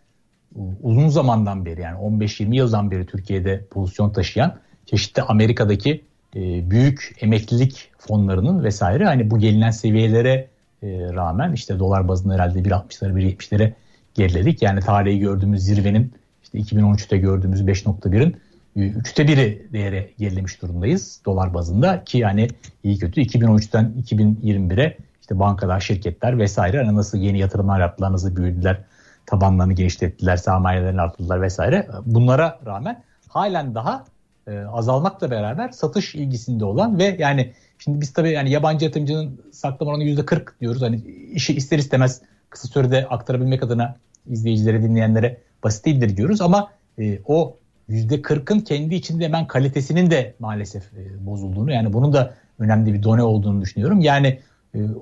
uzun 0.82 1.08
zamandan 1.08 1.64
beri 1.64 1.80
yani 1.80 1.98
15-20 1.98 2.54
yıldan 2.54 2.90
beri 2.90 3.06
Türkiye'de 3.06 3.64
pozisyon 3.70 4.10
taşıyan 4.10 4.58
çeşitli 4.86 5.22
Amerika'daki 5.22 6.04
e, 6.36 6.70
büyük 6.70 7.16
emeklilik 7.20 7.90
fonlarının 7.98 8.64
vesaire 8.64 9.04
hani 9.04 9.30
bu 9.30 9.38
gelinen 9.38 9.70
seviyelere 9.70 10.48
e, 10.82 10.88
rağmen 10.88 11.52
işte 11.52 11.78
dolar 11.78 12.08
bazında 12.08 12.34
herhalde 12.34 12.58
1.60'lara 12.58 13.12
1.70'lere 13.12 13.72
geriledik. 14.14 14.62
Yani 14.62 14.80
tarihi 14.80 15.18
gördüğümüz 15.18 15.62
zirvenin 15.62 16.12
işte 16.54 16.76
2013'te 16.76 17.16
gördüğümüz 17.16 17.62
5.1'in 17.62 18.36
e, 18.76 18.88
üçte 18.88 19.28
biri 19.28 19.68
değere 19.72 20.10
gerilemiş 20.18 20.62
durumdayız 20.62 21.20
dolar 21.26 21.54
bazında 21.54 22.04
ki 22.04 22.18
yani 22.18 22.48
iyi 22.84 22.98
kötü 22.98 23.20
2013'ten 23.20 23.92
2021'e 24.02 24.96
işte 25.20 25.38
bankalar, 25.38 25.80
şirketler 25.80 26.38
vesaire 26.38 26.84
hani 26.84 26.96
nasıl 26.96 27.18
yeni 27.18 27.38
yatırımlar 27.38 27.80
yaptılar, 27.80 28.12
nasıl 28.12 28.36
büyüdüler, 28.36 28.80
tabanlarını 29.26 29.72
genişlettiler, 29.72 30.36
sermayelerini 30.36 31.00
arttırdılar 31.00 31.42
vesaire. 31.42 31.88
Bunlara 32.06 32.60
rağmen 32.66 33.02
halen 33.28 33.74
daha 33.74 34.04
e, 34.46 34.58
azalmakla 34.58 35.30
beraber 35.30 35.68
satış 35.68 36.14
ilgisinde 36.14 36.64
olan 36.64 36.98
ve 36.98 37.16
yani 37.18 37.52
şimdi 37.78 38.00
biz 38.00 38.12
tabii 38.12 38.30
yani 38.30 38.50
yabancı 38.50 38.84
yatırımcının 38.84 39.40
saklama 39.52 39.92
oranı 39.92 40.04
%40 40.04 40.60
diyoruz. 40.60 40.82
Hani 40.82 40.96
işi 41.32 41.56
ister 41.56 41.78
istemez 41.78 42.20
kısa 42.50 42.68
sürede 42.68 43.06
aktarabilmek 43.10 43.62
adına 43.62 43.96
izleyicilere, 44.26 44.82
dinleyenlere 44.82 45.40
basit 45.64 45.84
değildir 45.84 46.16
diyoruz 46.16 46.40
ama 46.40 46.70
e, 46.98 47.18
o 47.26 47.56
%40'ın 47.90 48.60
kendi 48.60 48.94
içinde 48.94 49.24
hemen 49.24 49.46
kalitesinin 49.46 50.10
de 50.10 50.34
maalesef 50.38 50.82
e, 50.82 51.26
bozulduğunu 51.26 51.72
yani 51.72 51.92
bunun 51.92 52.12
da 52.12 52.34
önemli 52.58 52.94
bir 52.94 53.02
done 53.02 53.22
olduğunu 53.22 53.62
düşünüyorum. 53.62 54.00
Yani 54.00 54.40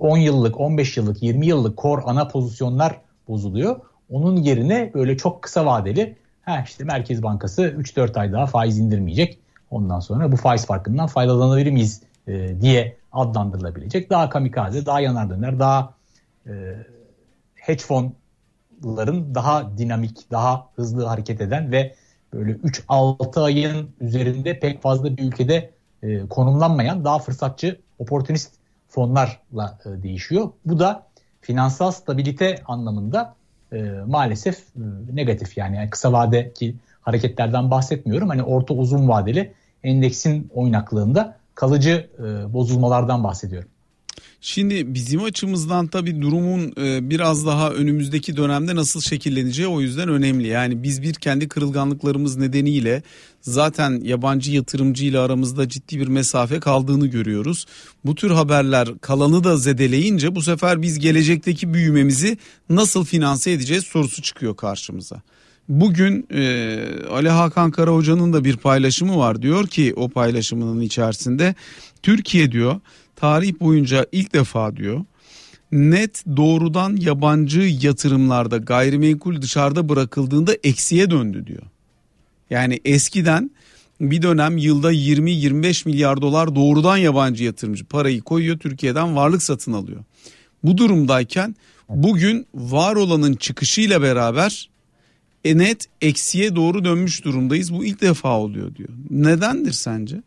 10 0.01 0.18
e, 0.18 0.23
yıllık, 0.23 0.61
15 0.61 0.97
yıllık, 0.97 1.23
20 1.23 1.47
yıllık 1.47 1.77
kor 1.77 2.03
ana 2.05 2.29
pozisyonlar 2.29 3.01
bozuluyor. 3.29 3.81
Onun 4.11 4.37
yerine 4.37 4.90
böyle 4.94 5.16
çok 5.16 5.42
kısa 5.42 5.66
vadeli 5.66 6.16
ha 6.42 6.64
işte 6.66 6.85
Merkez 6.85 7.23
Bankası 7.23 7.62
3-4 7.62 8.20
ay 8.20 8.33
daha 8.33 8.47
faiz 8.47 8.79
indirmeyecek. 8.79 9.38
Ondan 9.70 10.01
sonra 10.01 10.33
bu 10.33 10.37
faiz 10.37 10.66
farkından 10.66 11.07
faydalanabilir 11.07 11.70
miyiz 11.70 12.03
e, 12.27 12.61
diye 12.61 12.97
adlandırılabilecek. 13.12 14.11
Daha 14.11 14.29
kamikaze, 14.29 14.87
daha 14.87 15.01
yanar 15.01 15.31
döner, 15.31 15.59
daha 15.59 15.94
e, 16.47 16.53
hedge 17.55 17.85
fonların 18.83 19.35
daha 19.35 19.79
dinamik, 19.79 20.31
daha 20.31 20.68
hızlı 20.77 21.05
hareket 21.05 21.40
eden 21.40 21.73
ve 21.73 21.95
böyle 22.33 22.53
3-6 22.53 23.40
ayın 23.40 23.90
üzerinde 24.01 24.59
pek 24.59 24.83
fazla 24.83 25.16
bir 25.16 25.23
ülkede 25.23 25.71
e, 26.03 26.27
konumlanmayan 26.27 27.05
daha 27.05 27.18
fırsatçı, 27.18 27.81
oportunist 27.99 28.53
fonlarla 28.88 29.79
e, 29.85 30.03
değişiyor. 30.03 30.49
Bu 30.66 30.79
da 30.79 31.07
finansal 31.40 31.90
stabilite 31.90 32.62
anlamında 32.66 33.35
e, 33.73 33.83
maalesef 34.07 34.59
e, 34.59 34.81
negatif 35.12 35.57
yani. 35.57 35.77
yani 35.77 35.90
kısa 35.90 36.12
vadeki 36.12 36.75
hareketlerden 37.01 37.71
bahsetmiyorum. 37.71 38.29
Hani 38.29 38.42
orta 38.42 38.75
uzun 38.75 39.09
vadeli 39.09 39.53
endeksin 39.85 40.51
oynaklığında 40.55 41.37
kalıcı 41.55 42.11
e, 42.18 42.53
bozulmalardan 42.53 43.25
bahsediyorum. 43.25 43.68
Şimdi 44.44 44.94
bizim 44.94 45.24
açımızdan 45.24 45.87
tabii 45.87 46.22
durumun 46.22 46.72
e, 46.81 47.11
biraz 47.11 47.46
daha 47.46 47.70
önümüzdeki 47.70 48.37
dönemde 48.37 48.74
nasıl 48.76 49.00
şekilleneceği 49.00 49.68
o 49.68 49.81
yüzden 49.81 50.09
önemli. 50.09 50.46
Yani 50.46 50.83
biz 50.83 51.02
bir 51.02 51.14
kendi 51.14 51.48
kırılganlıklarımız 51.48 52.37
nedeniyle 52.37 53.02
zaten 53.40 54.00
yabancı 54.05 54.52
yatırımcı 54.52 55.05
ile 55.05 55.18
aramızda 55.18 55.68
ciddi 55.68 56.00
bir 56.00 56.07
mesafe 56.07 56.61
kaldığını 56.61 57.07
görüyoruz. 57.07 57.66
Bu 58.05 58.14
tür 58.14 58.31
haberler 58.31 58.88
kalanı 59.00 59.44
da 59.44 59.57
zedeleyince 59.57 60.35
bu 60.35 60.42
sefer 60.42 60.83
biz 60.83 60.98
gelecekteki 60.98 61.74
büyümemizi 61.74 62.38
nasıl 62.68 63.05
finanse 63.05 63.50
edeceğiz 63.52 63.85
sorusu 63.85 64.22
çıkıyor 64.22 64.57
karşımıza. 64.57 65.22
Bugün 65.68 66.26
e, 66.35 66.78
Ali 67.11 67.28
Hakan 67.28 67.70
Kara 67.70 67.90
Hoca'nın 67.90 68.33
da 68.33 68.44
bir 68.44 68.57
paylaşımı 68.57 69.18
var. 69.18 69.42
Diyor 69.42 69.66
ki 69.66 69.92
o 69.96 70.09
paylaşımının 70.09 70.81
içerisinde 70.81 71.55
Türkiye 72.02 72.52
diyor 72.52 72.81
tarih 73.23 73.61
boyunca 73.61 74.07
ilk 74.13 74.35
defa 74.35 74.77
diyor 74.77 75.05
net 75.73 76.25
doğrudan 76.37 76.97
yabancı 76.97 77.61
yatırımlarda 77.61 78.57
gayrimenkul 78.57 79.43
dışarıda 79.43 79.89
bırakıldığında 79.89 80.53
eksiye 80.65 81.11
döndü 81.11 81.47
diyor. 81.47 81.63
Yani 82.51 82.81
eskiden 82.85 83.51
bir 84.01 84.23
dönem 84.23 84.57
yılda 84.57 84.93
20-25 84.93 85.89
milyar 85.89 86.23
dolar 86.23 86.55
doğrudan 86.55 86.97
yabancı 86.97 87.45
yatırımcı 87.45 87.85
parayı 87.85 88.23
koyuyor 88.23 88.59
Türkiye'den 88.59 89.17
varlık 89.17 89.43
satın 89.43 89.73
alıyor. 89.73 90.05
Bu 90.65 90.79
durumdayken 90.79 91.57
bugün 91.89 92.47
var 92.55 92.97
olanın 92.97 93.35
çıkışıyla 93.35 94.03
beraber 94.03 94.71
e 95.45 95.59
net 95.59 95.87
eksiye 96.01 96.57
doğru 96.57 96.85
dönmüş 96.85 97.25
durumdayız. 97.25 97.75
Bu 97.75 97.85
ilk 97.85 98.01
defa 98.01 98.39
oluyor 98.39 98.75
diyor. 98.75 98.89
Nedendir 99.11 99.73
sence? 99.73 100.23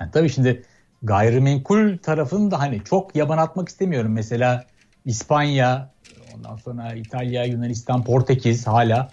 Yani 0.00 0.10
tabii 0.12 0.30
şimdi 0.30 0.62
gayrimenkul 1.02 1.98
tarafını 1.98 2.50
da 2.50 2.60
hani 2.60 2.80
çok 2.84 3.16
yaban 3.16 3.38
atmak 3.38 3.68
istemiyorum. 3.68 4.12
Mesela 4.12 4.64
İspanya, 5.04 5.90
ondan 6.36 6.56
sonra 6.56 6.94
İtalya, 6.94 7.44
Yunanistan, 7.44 8.04
Portekiz 8.04 8.66
hala 8.66 9.12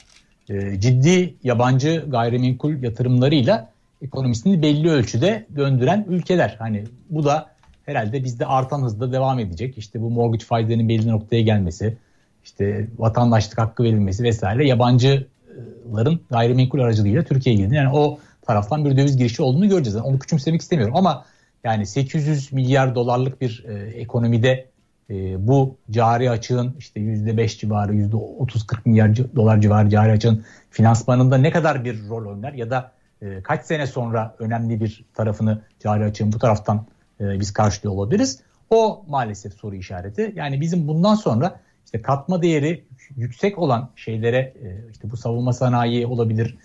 e, 0.50 0.80
ciddi 0.80 1.36
yabancı 1.44 2.06
gayrimenkul 2.08 2.84
yatırımlarıyla 2.84 3.70
ekonomisini 4.02 4.62
belli 4.62 4.90
ölçüde 4.90 5.46
döndüren 5.56 6.06
ülkeler. 6.10 6.56
Hani 6.60 6.86
bu 7.10 7.26
da 7.26 7.50
herhalde 7.86 8.24
bizde 8.24 8.46
artan 8.46 8.82
hızda 8.82 9.12
devam 9.12 9.40
edecek. 9.40 9.78
İşte 9.78 10.02
bu 10.02 10.10
mortgage 10.10 10.46
faizlerinin 10.46 10.90
belli 10.90 11.08
noktaya 11.08 11.42
gelmesi, 11.42 11.98
işte 12.44 12.88
vatandaşlık 12.98 13.58
hakkı 13.58 13.84
verilmesi 13.84 14.24
vesaire 14.24 14.68
yabancıların 14.68 16.20
gayrimenkul 16.30 16.80
aracılığıyla 16.80 17.24
Türkiye'ye 17.24 17.62
girdi. 17.62 17.76
Yani 17.76 17.90
o 17.94 18.20
taraftan 18.42 18.86
bir 18.86 18.98
döviz 18.98 19.18
girişi 19.18 19.42
olduğunu 19.42 19.70
göreceğiz. 19.70 19.96
Yani 19.96 20.06
onu 20.06 20.20
küçümsemek 20.20 20.62
istemiyorum 20.62 20.96
ama 20.96 21.26
yani 21.64 21.86
800 21.86 22.54
milyar 22.54 22.96
dolarlık 22.96 23.42
bir 23.42 23.66
e, 23.68 23.74
ekonomide 23.90 24.66
e, 25.10 25.48
bu 25.48 25.78
cari 25.92 26.30
açığın 26.30 26.76
işte 26.80 27.00
%5 27.00 27.60
civarı, 27.60 27.94
%30-40 27.94 28.78
milyar 28.86 29.36
dolar 29.36 29.62
civarı 29.62 29.90
cari 29.90 30.12
açığın 30.12 30.46
finansmanında 30.70 31.38
ne 31.38 31.52
kadar 31.52 31.86
bir 31.86 32.10
rol 32.10 32.26
oynar 32.26 32.54
ya 32.54 32.70
da 32.70 32.92
e, 33.22 33.42
kaç 33.42 33.66
sene 33.66 33.88
sonra 33.88 34.36
önemli 34.40 34.82
bir 34.82 35.06
tarafını 35.14 35.62
cari 35.80 36.04
açığın 36.04 36.32
bu 36.32 36.40
taraftan 36.40 36.86
e, 37.22 37.40
biz 37.40 37.54
karşılıyor 37.54 37.94
olabiliriz. 37.94 38.40
O 38.70 39.06
maalesef 39.08 39.54
soru 39.54 39.76
işareti. 39.76 40.34
Yani 40.36 40.62
bizim 40.62 40.88
bundan 40.88 41.16
sonra 41.16 41.60
işte 41.86 42.02
katma 42.02 42.42
değeri 42.42 42.84
yüksek 43.16 43.60
olan 43.60 43.90
şeylere 43.96 44.38
e, 44.38 44.92
işte 44.92 45.12
bu 45.12 45.18
savunma 45.18 45.54
sanayi 45.54 46.08
olabilir, 46.08 46.58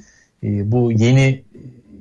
e, 0.43 0.73
bu 0.73 0.93
yeni 0.93 1.43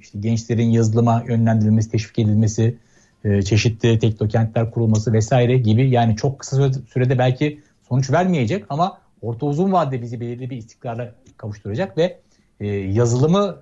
işte 0.04 0.20
gençlerin 0.20 0.70
yazılıma 0.70 1.24
yönlendirilmesi, 1.28 1.92
teşvik 1.92 2.20
edilmesi 2.20 2.78
e, 3.24 3.42
çeşitli 3.42 4.00
teknokentler 4.00 4.72
kurulması 4.72 5.13
vesaire 5.13 5.58
gibi 5.58 5.89
yani 5.89 6.16
çok 6.16 6.39
kısa 6.39 6.72
sürede 6.74 7.18
belki 7.18 7.60
sonuç 7.89 8.12
vermeyecek 8.12 8.66
ama 8.70 8.98
orta 9.22 9.46
uzun 9.46 9.72
vadede 9.72 10.02
bizi 10.02 10.20
belirli 10.20 10.50
bir 10.50 10.58
istikrara 10.58 11.16
kavuşturacak 11.38 11.98
ve 11.98 12.20
e, 12.60 12.68
yazılımı 12.68 13.58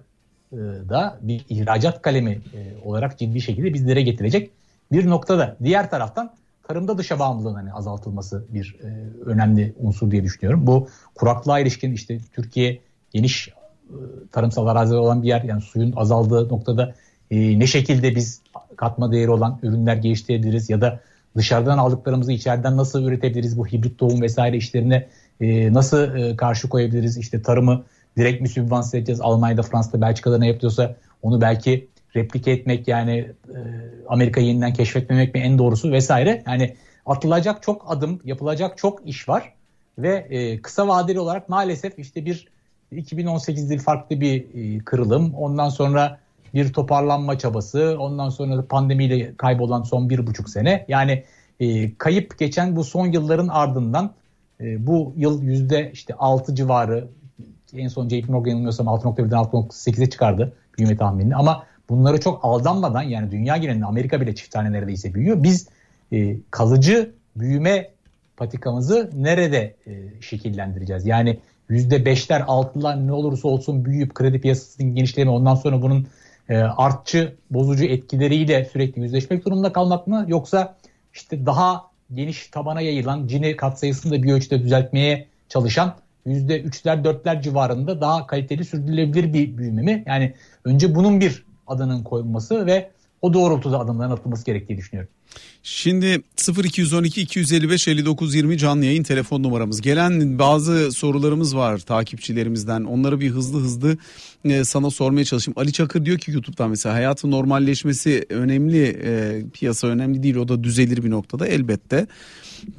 e, 0.51 0.57
da 0.89 1.19
bir 1.21 1.45
ihracat 1.49 2.01
kalemi 2.01 2.41
olarak 2.85 3.19
ciddi 3.19 3.41
şekilde 3.41 3.73
bizlere 3.73 4.01
getirecek 4.01 4.51
bir 4.91 5.09
noktada. 5.09 5.57
Diğer 5.63 5.89
taraftan 5.89 6.33
tarımda 6.63 6.97
dışa 6.97 7.19
bağımlılığın 7.19 7.55
hani 7.55 7.73
azaltılması 7.73 8.45
bir 8.49 8.75
önemli 9.25 9.73
unsur 9.79 10.11
diye 10.11 10.23
düşünüyorum. 10.23 10.67
Bu 10.67 10.87
kuraklığa 11.15 11.59
ilişkin 11.59 11.93
işte 11.93 12.19
Türkiye 12.35 12.79
geniş 13.13 13.49
tarımsal 14.31 14.67
araziler 14.67 14.97
olan 14.97 15.23
bir 15.23 15.27
yer 15.27 15.43
yani 15.43 15.61
suyun 15.61 15.91
azaldığı 15.91 16.49
noktada 16.49 16.95
e, 17.31 17.59
ne 17.59 17.67
şekilde 17.67 18.15
biz 18.15 18.41
katma 18.75 19.11
değeri 19.11 19.31
olan 19.31 19.59
ürünler 19.63 19.95
geliştirebiliriz 19.95 20.69
ya 20.69 20.81
da 20.81 20.99
dışarıdan 21.37 21.77
aldıklarımızı 21.77 22.31
içeriden 22.31 22.77
nasıl 22.77 23.03
üretebiliriz 23.03 23.57
bu 23.57 23.67
hibrit 23.67 23.97
tohum 23.97 24.21
vesaire 24.21 24.57
işlerine 24.57 25.07
e, 25.41 25.73
nasıl 25.73 26.15
e, 26.15 26.35
karşı 26.35 26.69
koyabiliriz? 26.69 27.17
İşte 27.17 27.41
tarımı 27.41 27.83
direkt 28.17 28.41
mi 28.41 28.49
sübvanse 28.49 28.97
edeceğiz? 28.97 29.21
Almanya'da 29.21 29.61
Fransa'da 29.61 30.01
Belçika'da 30.01 30.37
ne 30.37 30.47
yapıyorsa 30.47 30.95
onu 31.21 31.41
belki 31.41 31.87
replike 32.15 32.51
etmek 32.51 32.87
yani 32.87 33.17
e, 33.49 33.57
Amerika'yı 34.07 34.47
yeniden 34.47 34.73
keşfetmemek 34.73 35.33
mi 35.33 35.41
en 35.41 35.57
doğrusu 35.57 35.91
vesaire. 35.91 36.43
Yani 36.47 36.75
atılacak 37.05 37.63
çok 37.63 37.85
adım 37.87 38.19
yapılacak 38.25 38.77
çok 38.77 39.07
iş 39.07 39.29
var 39.29 39.53
ve 39.97 40.27
e, 40.29 40.61
kısa 40.61 40.87
vadeli 40.87 41.19
olarak 41.19 41.49
maalesef 41.49 41.99
işte 41.99 42.25
bir 42.25 42.47
2018'de 42.91 43.77
farklı 43.77 44.21
bir 44.21 44.45
e, 44.53 44.79
kırılım 44.79 45.33
ondan 45.33 45.69
sonra 45.69 46.19
bir 46.53 46.73
toparlanma 46.73 47.37
çabası. 47.37 47.97
Ondan 47.99 48.29
sonra 48.29 48.65
pandemiyle 48.65 49.35
kaybolan 49.37 49.83
son 49.83 50.09
bir 50.09 50.27
buçuk 50.27 50.49
sene. 50.49 50.85
Yani 50.87 51.23
e, 51.59 51.95
kayıp 51.95 52.39
geçen 52.39 52.75
bu 52.75 52.83
son 52.83 53.07
yılların 53.07 53.47
ardından 53.47 54.13
e, 54.61 54.87
bu 54.87 55.13
yıl 55.17 55.43
yüzde 55.43 55.91
işte 55.93 56.13
6 56.13 56.55
civarı 56.55 57.07
en 57.73 57.87
son 57.87 58.09
JP 58.09 58.29
Morgan 58.29 58.49
yanılmıyorsam 58.49 58.87
6.1'den 58.87 59.37
6.8'e 59.37 60.09
çıkardı 60.09 60.53
büyüme 60.77 60.97
tahminini. 60.97 61.35
Ama 61.35 61.63
bunları 61.89 62.19
çok 62.19 62.39
aldanmadan 62.45 63.01
yani 63.01 63.31
dünya 63.31 63.57
genelinde 63.57 63.85
Amerika 63.85 64.21
bile 64.21 64.35
çift 64.35 64.51
tane 64.51 64.71
neredeyse 64.71 65.13
büyüyor. 65.13 65.43
Biz 65.43 65.67
kalıcı 66.51 67.11
büyüme 67.35 67.89
patikamızı 68.37 69.09
nerede 69.15 69.75
şekillendireceğiz? 70.21 71.05
Yani 71.05 71.39
%5'ler 71.71 72.41
6'lar 72.41 73.07
ne 73.07 73.11
olursa 73.11 73.47
olsun 73.47 73.85
büyüyüp 73.85 74.15
kredi 74.15 74.41
piyasasının 74.41 74.95
genişleme 74.95 75.31
ondan 75.31 75.55
sonra 75.55 75.81
bunun 75.81 76.07
e, 76.49 76.57
artçı, 76.57 77.35
bozucu 77.51 77.85
etkileriyle 77.85 78.65
sürekli 78.65 79.01
yüzleşmek 79.01 79.45
durumunda 79.45 79.73
kalmak 79.73 80.07
mı? 80.07 80.25
Yoksa 80.27 80.75
işte 81.13 81.45
daha 81.45 81.81
geniş 82.13 82.47
tabana 82.47 82.81
yayılan 82.81 83.27
cini 83.27 83.55
katsayısını 83.55 84.11
da 84.11 84.23
bir 84.23 84.33
ölçüde 84.33 84.63
düzeltmeye 84.63 85.27
çalışan 85.49 85.95
%3'ler 86.27 87.03
4'ler 87.03 87.41
civarında 87.41 88.01
daha 88.01 88.27
kaliteli 88.27 88.65
sürdürülebilir 88.65 89.33
bir 89.33 89.57
büyüme 89.57 89.81
mi? 89.81 90.03
Yani 90.07 90.33
önce 90.65 90.95
bunun 90.95 91.21
bir 91.21 91.45
adının 91.67 92.03
koyulması 92.03 92.65
ve 92.65 92.89
o 93.21 93.33
doğrultuda 93.33 93.79
adımların 93.79 94.11
atılması 94.11 94.45
gerektiği 94.45 94.77
düşünüyorum. 94.77 95.09
Şimdi 95.63 96.21
0212 96.63 97.21
255 97.21 97.87
59 97.87 98.35
20 98.35 98.57
canlı 98.57 98.85
yayın 98.85 99.03
telefon 99.03 99.43
numaramız. 99.43 99.81
Gelen 99.81 100.39
bazı 100.39 100.91
sorularımız 100.91 101.55
var 101.55 101.77
takipçilerimizden. 101.77 102.83
Onları 102.83 103.19
bir 103.19 103.29
hızlı 103.29 103.59
hızlı 103.59 103.97
e, 104.45 104.63
sana 104.63 104.89
sormaya 104.89 105.25
çalışayım. 105.25 105.59
Ali 105.59 105.73
Çakır 105.73 106.05
diyor 106.05 106.17
ki 106.17 106.31
YouTube'dan 106.31 106.69
mesela 106.69 106.95
hayatın 106.95 107.31
normalleşmesi 107.31 108.25
önemli, 108.29 108.99
e, 109.03 109.41
piyasa 109.53 109.87
önemli 109.87 110.23
değil. 110.23 110.35
O 110.35 110.47
da 110.47 110.63
düzelir 110.63 111.03
bir 111.03 111.09
noktada 111.09 111.47
elbette. 111.47 112.07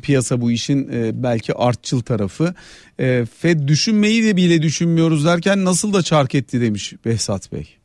Piyasa 0.03 0.41
bu 0.41 0.51
işin 0.51 0.89
e, 0.93 1.23
belki 1.23 1.55
artçıl 1.55 2.01
tarafı. 2.01 2.55
E, 3.01 3.25
Fed 3.39 3.69
düşünmeyi 3.69 4.25
de 4.25 4.37
bile 4.37 4.63
düşünmüyoruz 4.63 5.25
derken 5.25 5.65
nasıl 5.65 5.93
da 5.93 6.03
çark 6.03 6.35
etti 6.35 6.61
demiş 6.61 6.93
Behzat 7.05 7.53
Bey. 7.53 7.82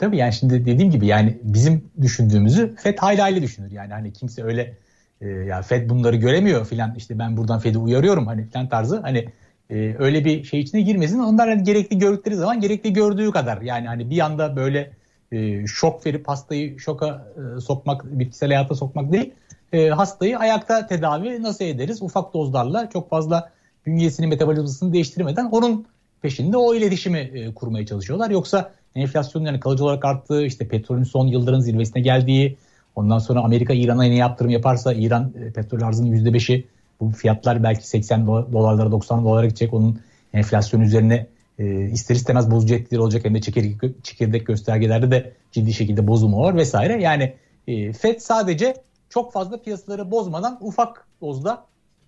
Tabii 0.00 0.16
yani 0.16 0.32
şimdi 0.32 0.66
dediğim 0.66 0.90
gibi 0.90 1.06
yani 1.06 1.38
bizim 1.42 1.90
düşündüğümüzü 2.02 2.74
FED 2.76 2.98
hayli 2.98 3.20
hayli 3.20 3.42
düşünür. 3.42 3.70
Yani 3.70 3.92
hani 3.92 4.12
kimse 4.12 4.44
öyle 4.44 4.76
e, 5.20 5.28
ya 5.28 5.62
FED 5.62 5.90
bunları 5.90 6.16
göremiyor 6.16 6.66
filan 6.66 6.94
işte 6.94 7.18
ben 7.18 7.36
buradan 7.36 7.58
FED'i 7.58 7.78
uyarıyorum 7.78 8.26
hani 8.26 8.46
filan 8.46 8.68
tarzı 8.68 9.00
hani 9.00 9.28
e, 9.70 9.94
öyle 9.98 10.24
bir 10.24 10.44
şey 10.44 10.60
içine 10.60 10.80
girmesin. 10.80 11.18
Onlar 11.18 11.48
hani 11.48 11.62
gerekli 11.62 11.98
gördükleri 11.98 12.36
zaman 12.36 12.60
gerekli 12.60 12.92
gördüğü 12.92 13.30
kadar 13.30 13.62
yani 13.62 13.86
hani 13.86 14.10
bir 14.10 14.20
anda 14.20 14.56
böyle 14.56 14.90
e, 15.32 15.66
şok 15.66 16.06
verip 16.06 16.28
hastayı 16.28 16.78
şoka 16.78 17.32
e, 17.36 17.60
sokmak, 17.60 18.04
bitkisel 18.04 18.48
hayata 18.48 18.74
sokmak 18.74 19.12
değil. 19.12 19.34
E, 19.72 19.88
hastayı 19.88 20.38
ayakta 20.38 20.86
tedavi 20.86 21.42
nasıl 21.42 21.64
ederiz? 21.64 22.02
Ufak 22.02 22.34
dozlarla 22.34 22.90
çok 22.90 23.10
fazla 23.10 23.50
bünyesini 23.86 24.26
metabolizmasını 24.26 24.92
değiştirmeden 24.92 25.44
onun 25.44 25.86
peşinde 26.22 26.56
o 26.56 26.74
iletişimi 26.74 27.18
e, 27.18 27.54
kurmaya 27.54 27.86
çalışıyorlar. 27.86 28.30
Yoksa 28.30 28.70
enflasyonun 28.94 29.46
yani 29.46 29.60
kalıcı 29.60 29.84
olarak 29.84 30.04
arttığı, 30.04 30.44
işte 30.44 30.68
petrolün 30.68 31.02
son 31.02 31.26
yılların 31.26 31.60
zirvesine 31.60 32.02
geldiği, 32.02 32.56
ondan 32.96 33.18
sonra 33.18 33.40
Amerika 33.40 33.72
İran'a 33.74 34.02
ne 34.02 34.16
yaptırım 34.16 34.50
yaparsa 34.50 34.92
İran 34.92 35.32
e, 35.46 35.52
petrol 35.52 35.82
arzının 35.82 36.16
%5'i 36.16 36.66
bu 37.00 37.10
fiyatlar 37.10 37.62
belki 37.62 37.88
80 37.88 38.26
dolarlara 38.26 38.92
90 38.92 39.24
dolara 39.24 39.46
gidecek. 39.46 39.74
Onun 39.74 40.00
enflasyon 40.34 40.80
üzerine 40.80 41.26
e, 41.58 41.90
ister 41.90 42.14
istemez 42.14 42.50
bozucu 42.50 42.74
etkileri 42.74 43.02
olacak 43.02 43.24
hem 43.24 43.34
de 43.34 43.40
çekirdek, 43.40 44.04
çekirdek 44.04 44.46
göstergelerde 44.46 45.10
de 45.10 45.32
ciddi 45.52 45.72
şekilde 45.72 46.06
bozulma 46.06 46.38
var 46.38 46.56
vesaire. 46.56 47.02
Yani 47.02 47.34
e, 47.68 47.92
FED 47.92 48.18
sadece 48.18 48.74
çok 49.08 49.32
fazla 49.32 49.62
piyasaları 49.62 50.10
bozmadan 50.10 50.58
ufak 50.60 51.06
dozda 51.20 51.64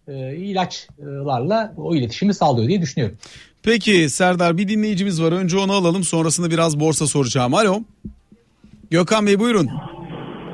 e, 0.08 0.36
ilaçlarla 0.36 1.74
o 1.76 1.94
iletişimi 1.94 2.34
sağlıyor 2.34 2.68
diye 2.68 2.82
düşünüyorum. 2.82 3.16
Peki 3.64 4.08
Serdar 4.08 4.58
bir 4.58 4.68
dinleyicimiz 4.68 5.22
var. 5.22 5.32
Önce 5.32 5.58
onu 5.58 5.72
alalım 5.72 6.02
sonrasında 6.02 6.50
biraz 6.50 6.80
borsa 6.80 7.06
soracağım. 7.06 7.54
Alo. 7.54 7.74
Gökhan 8.90 9.26
Bey 9.26 9.38
buyurun. 9.38 9.68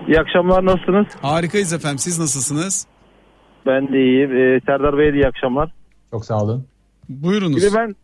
İyi 0.09 0.21
akşamlar 0.21 0.66
nasılsınız? 0.66 1.07
Harikayız 1.23 1.73
efendim 1.73 1.99
siz 1.99 2.18
nasılsınız? 2.18 2.87
Ben 3.66 3.92
de 3.92 3.99
iyiyim. 3.99 4.37
Ee, 4.37 4.61
Serdar 4.66 4.99
Bey'e 4.99 5.12
de 5.12 5.16
iyi 5.16 5.27
akşamlar. 5.27 5.73
Çok 6.11 6.25
sağ 6.25 6.42
olun. 6.42 6.66
Buyurunuz. 7.09 7.57
Bir 7.57 7.62
de 7.62 7.77
ben 7.77 7.94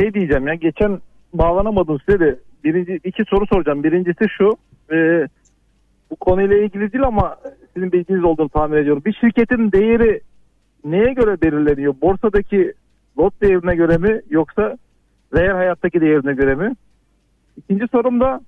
şey 0.00 0.14
diyeceğim 0.14 0.46
ya 0.48 0.54
geçen 0.54 1.00
bağlanamadım 1.34 1.98
size 2.06 2.20
de 2.20 2.38
birinci 2.64 3.00
iki 3.04 3.24
soru 3.24 3.46
soracağım. 3.46 3.84
Birincisi 3.84 4.24
şu 4.38 4.50
e, 4.94 5.28
bu 6.10 6.16
konuyla 6.16 6.56
ilgili 6.56 6.92
değil 6.92 7.04
ama 7.04 7.36
sizin 7.74 7.92
bilginiz 7.92 8.24
olduğunu 8.24 8.48
tahmin 8.48 8.76
ediyorum. 8.76 9.02
Bir 9.06 9.16
şirketin 9.20 9.72
değeri 9.72 10.20
neye 10.84 11.12
göre 11.12 11.42
belirleniyor? 11.42 11.94
Borsadaki 12.02 12.72
lot 13.18 13.42
değerine 13.42 13.74
göre 13.74 13.98
mi 13.98 14.20
yoksa 14.30 14.76
reel 15.34 15.52
hayattaki 15.52 16.00
değerine 16.00 16.34
göre 16.34 16.54
mi? 16.54 16.74
İkinci 17.56 17.84
sorum 17.92 18.20
da 18.20 18.40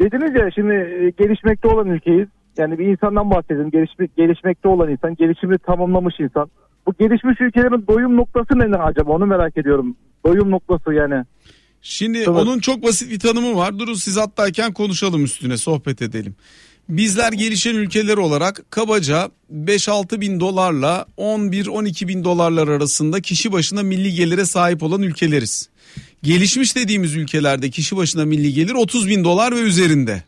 dediniz 0.00 0.34
ya 0.34 0.50
şimdi 0.54 0.74
e, 0.74 1.10
gelişmekte 1.24 1.68
olan 1.68 1.86
ülkeyiz. 1.86 2.28
Yani 2.58 2.78
bir 2.78 2.86
insandan 2.86 3.30
bahsedelim. 3.30 3.70
Gelişme, 3.70 4.08
gelişmekte 4.16 4.68
olan 4.68 4.90
insan, 4.90 5.14
gelişimi 5.14 5.58
tamamlamış 5.58 6.20
insan. 6.20 6.50
Bu 6.86 6.94
gelişmiş 6.98 7.40
ülkelerin 7.40 7.86
doyum 7.86 8.16
noktası 8.16 8.58
ne 8.58 8.76
acaba 8.76 9.12
onu 9.12 9.26
merak 9.26 9.56
ediyorum. 9.56 9.96
Doyum 10.26 10.50
noktası 10.50 10.94
yani. 10.94 11.24
Şimdi 11.82 12.18
evet. 12.18 12.28
onun 12.28 12.58
çok 12.58 12.82
basit 12.82 13.10
bir 13.10 13.18
tanımı 13.18 13.56
var. 13.56 13.78
Durun 13.78 13.94
siz 13.94 14.16
hattayken 14.16 14.72
konuşalım 14.72 15.24
üstüne 15.24 15.56
sohbet 15.56 16.02
edelim. 16.02 16.34
Bizler 16.90 17.32
gelişen 17.32 17.74
ülkeler 17.74 18.16
olarak 18.16 18.64
kabaca 18.70 19.30
5-6 19.54 20.20
bin 20.20 20.40
dolarla 20.40 21.06
11-12 21.18 22.08
bin 22.08 22.24
dolarlar 22.24 22.68
arasında 22.68 23.20
kişi 23.20 23.52
başına 23.52 23.82
milli 23.82 24.14
gelire 24.14 24.46
sahip 24.46 24.82
olan 24.82 25.02
ülkeleriz. 25.02 25.68
Gelişmiş 26.22 26.76
dediğimiz 26.76 27.14
ülkelerde 27.14 27.70
kişi 27.70 27.96
başına 27.96 28.24
milli 28.24 28.54
gelir 28.54 28.74
30 28.74 29.08
bin 29.08 29.24
dolar 29.24 29.56
ve 29.56 29.60
üzerinde. 29.60 30.22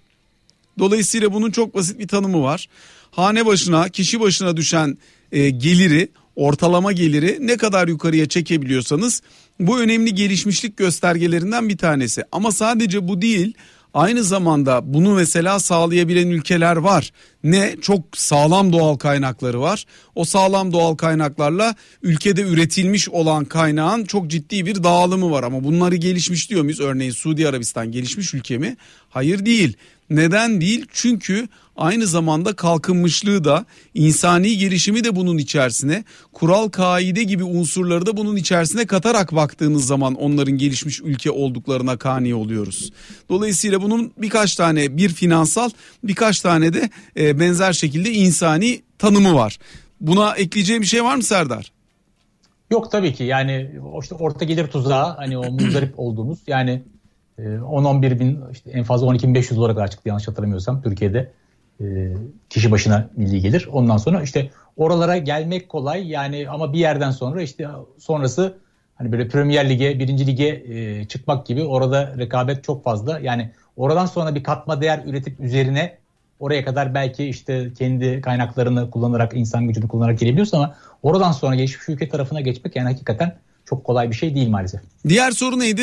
Dolayısıyla 0.79 1.33
bunun 1.33 1.51
çok 1.51 1.75
basit 1.75 1.99
bir 1.99 2.09
tanımı 2.09 2.43
var. 2.43 2.69
Hane 3.11 3.47
başına 3.47 3.89
kişi 3.89 4.21
başına 4.21 4.57
düşen 4.57 4.99
e, 5.33 5.51
geliri 5.51 6.09
ortalama 6.37 6.93
geliri 6.93 7.39
ne 7.41 7.57
kadar 7.57 7.89
yukarıya 7.89 8.29
çekebiliyorsanız 8.29 9.23
bu 9.61 9.81
önemli 9.81 10.15
gelişmişlik 10.15 10.77
göstergelerinden 10.77 11.69
bir 11.69 11.77
tanesi. 11.77 12.23
Ama 12.33 12.53
sadece 12.53 13.09
bu 13.09 13.23
değil 13.23 13.55
Aynı 13.95 14.25
zamanda 14.25 14.95
bunu 14.95 15.15
mesela 15.15 15.59
sağlayabilen 15.59 16.29
ülkeler 16.29 16.77
var. 16.77 17.13
Ne? 17.45 17.77
Çok 17.81 18.05
sağlam 18.17 18.73
doğal 18.73 18.97
kaynakları 18.97 19.61
var. 19.61 19.85
O 20.15 20.25
sağlam 20.25 20.73
doğal 20.73 20.95
kaynaklarla 20.95 21.75
ülkede 22.03 22.43
üretilmiş 22.43 23.09
olan 23.09 23.45
kaynağın 23.45 24.05
çok 24.05 24.29
ciddi 24.29 24.67
bir 24.67 24.83
dağılımı 24.83 25.31
var. 25.31 25.43
Ama 25.43 25.65
bunları 25.65 25.97
gelişmiş 25.97 26.51
diyor 26.51 26.63
muyuz? 26.63 26.81
Örneğin 26.81 27.11
Suudi 27.11 27.49
Arabistan 27.49 27.93
gelişmiş 27.93 28.35
ülke 28.35 28.59
mi? 28.59 28.77
Hayır 29.11 29.47
değil. 29.47 29.77
Neden 30.17 30.61
değil? 30.61 30.87
Çünkü 30.93 31.49
aynı 31.77 32.07
zamanda 32.07 32.53
kalkınmışlığı 32.53 33.45
da 33.45 33.65
insani 33.95 34.59
gelişimi 34.59 35.05
de 35.05 35.17
bunun 35.17 35.39
içerisine 35.39 36.05
kural 36.33 36.69
kaide 36.69 37.23
gibi 37.23 37.45
unsurları 37.45 38.07
da 38.07 38.17
bunun 38.17 38.37
içerisine 38.37 38.87
katarak 38.87 39.35
baktığınız 39.35 39.87
zaman 39.87 40.15
onların 40.15 40.59
gelişmiş 40.59 41.01
ülke 41.01 41.31
olduklarına 41.31 41.97
kani 41.97 42.35
oluyoruz. 42.35 42.93
Dolayısıyla 43.29 43.83
bunun 43.83 44.13
birkaç 44.19 44.57
tane 44.57 44.97
bir 44.97 45.09
finansal 45.09 45.71
birkaç 46.05 46.41
tane 46.41 46.73
de 46.73 46.91
e, 47.17 47.41
benzer 47.41 47.73
şekilde 47.73 48.13
insani 48.13 48.83
tanımı 48.99 49.35
var. 49.35 49.59
Buna 50.01 50.35
ekleyeceğim 50.35 50.83
bir 50.83 50.87
şey 50.87 51.05
var 51.05 51.17
mı 51.17 51.23
Serdar? 51.23 51.73
Yok 52.71 52.93
tabii 52.93 53.15
ki 53.15 53.25
yani 53.25 53.71
işte 54.03 54.15
orta 54.15 54.45
gelir 54.45 54.67
tuzağı 54.67 55.17
hani 55.17 55.39
o 55.39 55.51
muzdarip 55.51 55.95
olduğumuz 55.97 56.39
yani 56.47 56.83
10-11 57.45 58.07
e, 58.07 58.21
bin 58.21 58.41
işte 58.53 58.71
en 58.71 58.85
fazla 58.85 59.07
12.500 59.07 59.57
dolara 59.57 59.75
kadar 59.75 59.91
çıktı 59.91 60.09
yanlış 60.09 60.29
hatırlamıyorsam 60.29 60.83
Türkiye'de 60.83 61.31
e, 61.81 61.85
kişi 62.51 62.71
başına 62.71 63.11
milli 63.17 63.41
gelir. 63.41 63.69
Ondan 63.73 63.97
sonra 63.97 64.23
işte 64.23 64.51
oralara 64.77 65.19
gelmek 65.19 65.69
kolay 65.69 66.09
yani 66.11 66.49
ama 66.49 66.73
bir 66.73 66.79
yerden 66.79 67.11
sonra 67.11 67.43
işte 67.43 67.69
sonrası 67.99 68.57
hani 68.95 69.13
böyle 69.13 69.29
Premier 69.29 69.71
Lig'e, 69.71 69.99
birinci 69.99 70.27
lige 70.27 70.63
e, 70.69 71.05
çıkmak 71.05 71.47
gibi 71.47 71.65
orada 71.65 72.15
rekabet 72.19 72.65
çok 72.65 72.85
fazla. 72.85 73.19
Yani 73.19 73.51
oradan 73.77 74.07
sonra 74.07 74.35
bir 74.35 74.43
katma 74.43 74.81
değer 74.81 75.03
üretip 75.07 75.41
üzerine 75.41 75.99
oraya 76.41 76.65
kadar 76.65 76.95
belki 76.95 77.25
işte 77.25 77.73
kendi 77.79 78.21
kaynaklarını 78.21 78.91
kullanarak, 78.91 79.35
insan 79.35 79.69
gücünü 79.69 79.89
kullanarak 79.89 80.19
gelebiliyorsun 80.19 80.57
ama 80.57 80.75
oradan 81.03 81.33
sonra 81.33 81.55
gelişmiş 81.55 81.89
ülke 81.89 82.09
tarafına 82.09 82.41
geçmek 82.41 82.77
yani 82.77 82.89
hakikaten 82.89 83.37
çok 83.65 83.85
kolay 83.85 84.11
bir 84.11 84.15
şey 84.15 84.35
değil 84.35 84.49
maalesef. 84.49 84.81
Diğer 85.09 85.31
soru 85.31 85.59
neydi? 85.59 85.83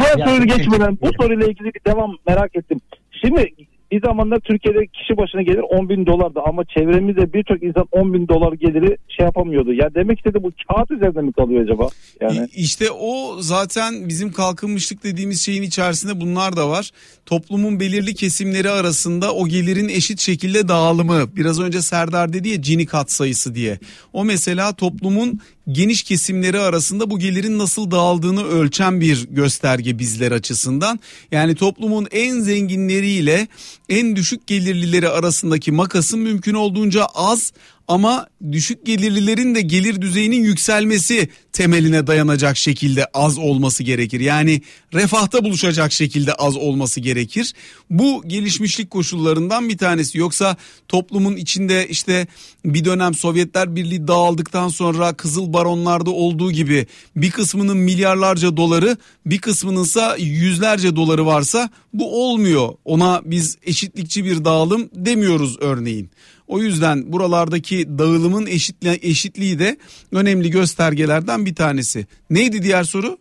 Diğer 0.00 0.26
soru 0.26 0.44
geçmeden 0.44 0.98
bu 1.02 1.10
soruyla 1.20 1.46
ilgili 1.46 1.74
bir 1.74 1.80
devam 1.86 2.16
merak 2.26 2.56
ettim. 2.56 2.80
Şimdi 3.24 3.54
bir 3.92 4.02
zamanlar 4.02 4.40
Türkiye'de 4.40 4.86
kişi 4.86 5.16
başına 5.16 5.42
gelir 5.42 5.64
10 5.70 5.88
bin 5.88 6.06
dolardı 6.06 6.40
ama 6.46 6.64
çevremizde 6.64 7.32
birçok 7.32 7.62
insan 7.62 7.88
10 7.92 8.14
bin 8.14 8.28
dolar 8.28 8.52
geliri 8.52 8.96
şey 9.08 9.26
yapamıyordu. 9.26 9.72
Ya 9.72 9.94
demek 9.94 10.18
istedi 10.18 10.42
bu 10.42 10.52
kağıt 10.68 10.90
üzerinde 10.90 11.20
mi 11.20 11.32
kalıyor 11.32 11.62
acaba? 11.62 11.88
Yani 12.20 12.48
işte 12.54 12.90
o 12.90 13.36
zaten 13.40 14.08
bizim 14.08 14.32
kalkınmışlık 14.32 15.04
dediğimiz 15.04 15.42
şeyin 15.42 15.62
içerisinde 15.62 16.20
bunlar 16.20 16.56
da 16.56 16.68
var. 16.68 16.90
Toplumun 17.26 17.80
belirli 17.80 18.14
kesimleri 18.14 18.70
arasında 18.70 19.34
o 19.34 19.48
gelirin 19.48 19.88
eşit 19.88 20.20
şekilde 20.20 20.68
dağılımı. 20.68 21.36
Biraz 21.36 21.60
önce 21.60 21.82
Serdar 21.82 22.32
dedi 22.32 22.48
ya 22.48 22.56
Gini 22.56 22.86
kat 22.86 23.10
sayısı 23.12 23.54
diye. 23.54 23.78
O 24.12 24.24
mesela 24.24 24.72
toplumun 24.72 25.40
geniş 25.72 26.02
kesimleri 26.02 26.60
arasında 26.60 27.10
bu 27.10 27.18
gelirin 27.18 27.58
nasıl 27.58 27.90
dağıldığını 27.90 28.44
ölçen 28.44 29.00
bir 29.00 29.26
gösterge 29.30 29.98
bizler 29.98 30.32
açısından. 30.32 31.00
Yani 31.32 31.54
toplumun 31.54 32.08
en 32.10 32.40
zenginleriyle 32.40 33.48
en 33.88 34.16
düşük 34.16 34.46
gelirlileri 34.46 35.08
arasındaki 35.08 35.72
makasın 35.72 36.20
mümkün 36.20 36.54
olduğunca 36.54 37.06
az 37.14 37.52
ama 37.90 38.26
düşük 38.52 38.86
gelirlilerin 38.86 39.54
de 39.54 39.60
gelir 39.60 40.00
düzeyinin 40.00 40.44
yükselmesi 40.44 41.28
temeline 41.52 42.06
dayanacak 42.06 42.56
şekilde 42.56 43.04
az 43.14 43.38
olması 43.38 43.82
gerekir. 43.82 44.20
Yani 44.20 44.62
refahta 44.94 45.44
buluşacak 45.44 45.92
şekilde 45.92 46.34
az 46.34 46.56
olması 46.56 47.00
gerekir. 47.00 47.52
Bu 47.90 48.22
gelişmişlik 48.26 48.90
koşullarından 48.90 49.68
bir 49.68 49.78
tanesi. 49.78 50.18
Yoksa 50.18 50.56
toplumun 50.88 51.36
içinde 51.36 51.88
işte 51.88 52.26
bir 52.64 52.84
dönem 52.84 53.14
Sovyetler 53.14 53.76
Birliği 53.76 54.08
dağıldıktan 54.08 54.68
sonra 54.68 55.12
Kızıl 55.12 55.52
Baronlarda 55.52 56.10
olduğu 56.10 56.52
gibi 56.52 56.86
bir 57.16 57.30
kısmının 57.30 57.76
milyarlarca 57.76 58.56
doları 58.56 58.96
bir 59.26 59.38
kısmının 59.38 59.84
ise 59.84 60.02
yüzlerce 60.18 60.96
doları 60.96 61.26
varsa 61.26 61.70
bu 61.92 62.24
olmuyor. 62.24 62.68
Ona 62.84 63.22
biz 63.24 63.58
eşitlikçi 63.62 64.24
bir 64.24 64.44
dağılım 64.44 64.90
demiyoruz 64.94 65.56
örneğin. 65.60 66.10
O 66.50 66.58
yüzden 66.58 67.12
buralardaki 67.12 67.98
dağılımın 67.98 68.46
eşitli, 68.46 68.98
eşitliği 69.02 69.58
de 69.58 69.76
önemli 70.12 70.50
göstergelerden 70.50 71.46
bir 71.46 71.54
tanesi. 71.54 72.06
Neydi 72.30 72.62
diğer 72.62 72.84
soru? 72.84 73.18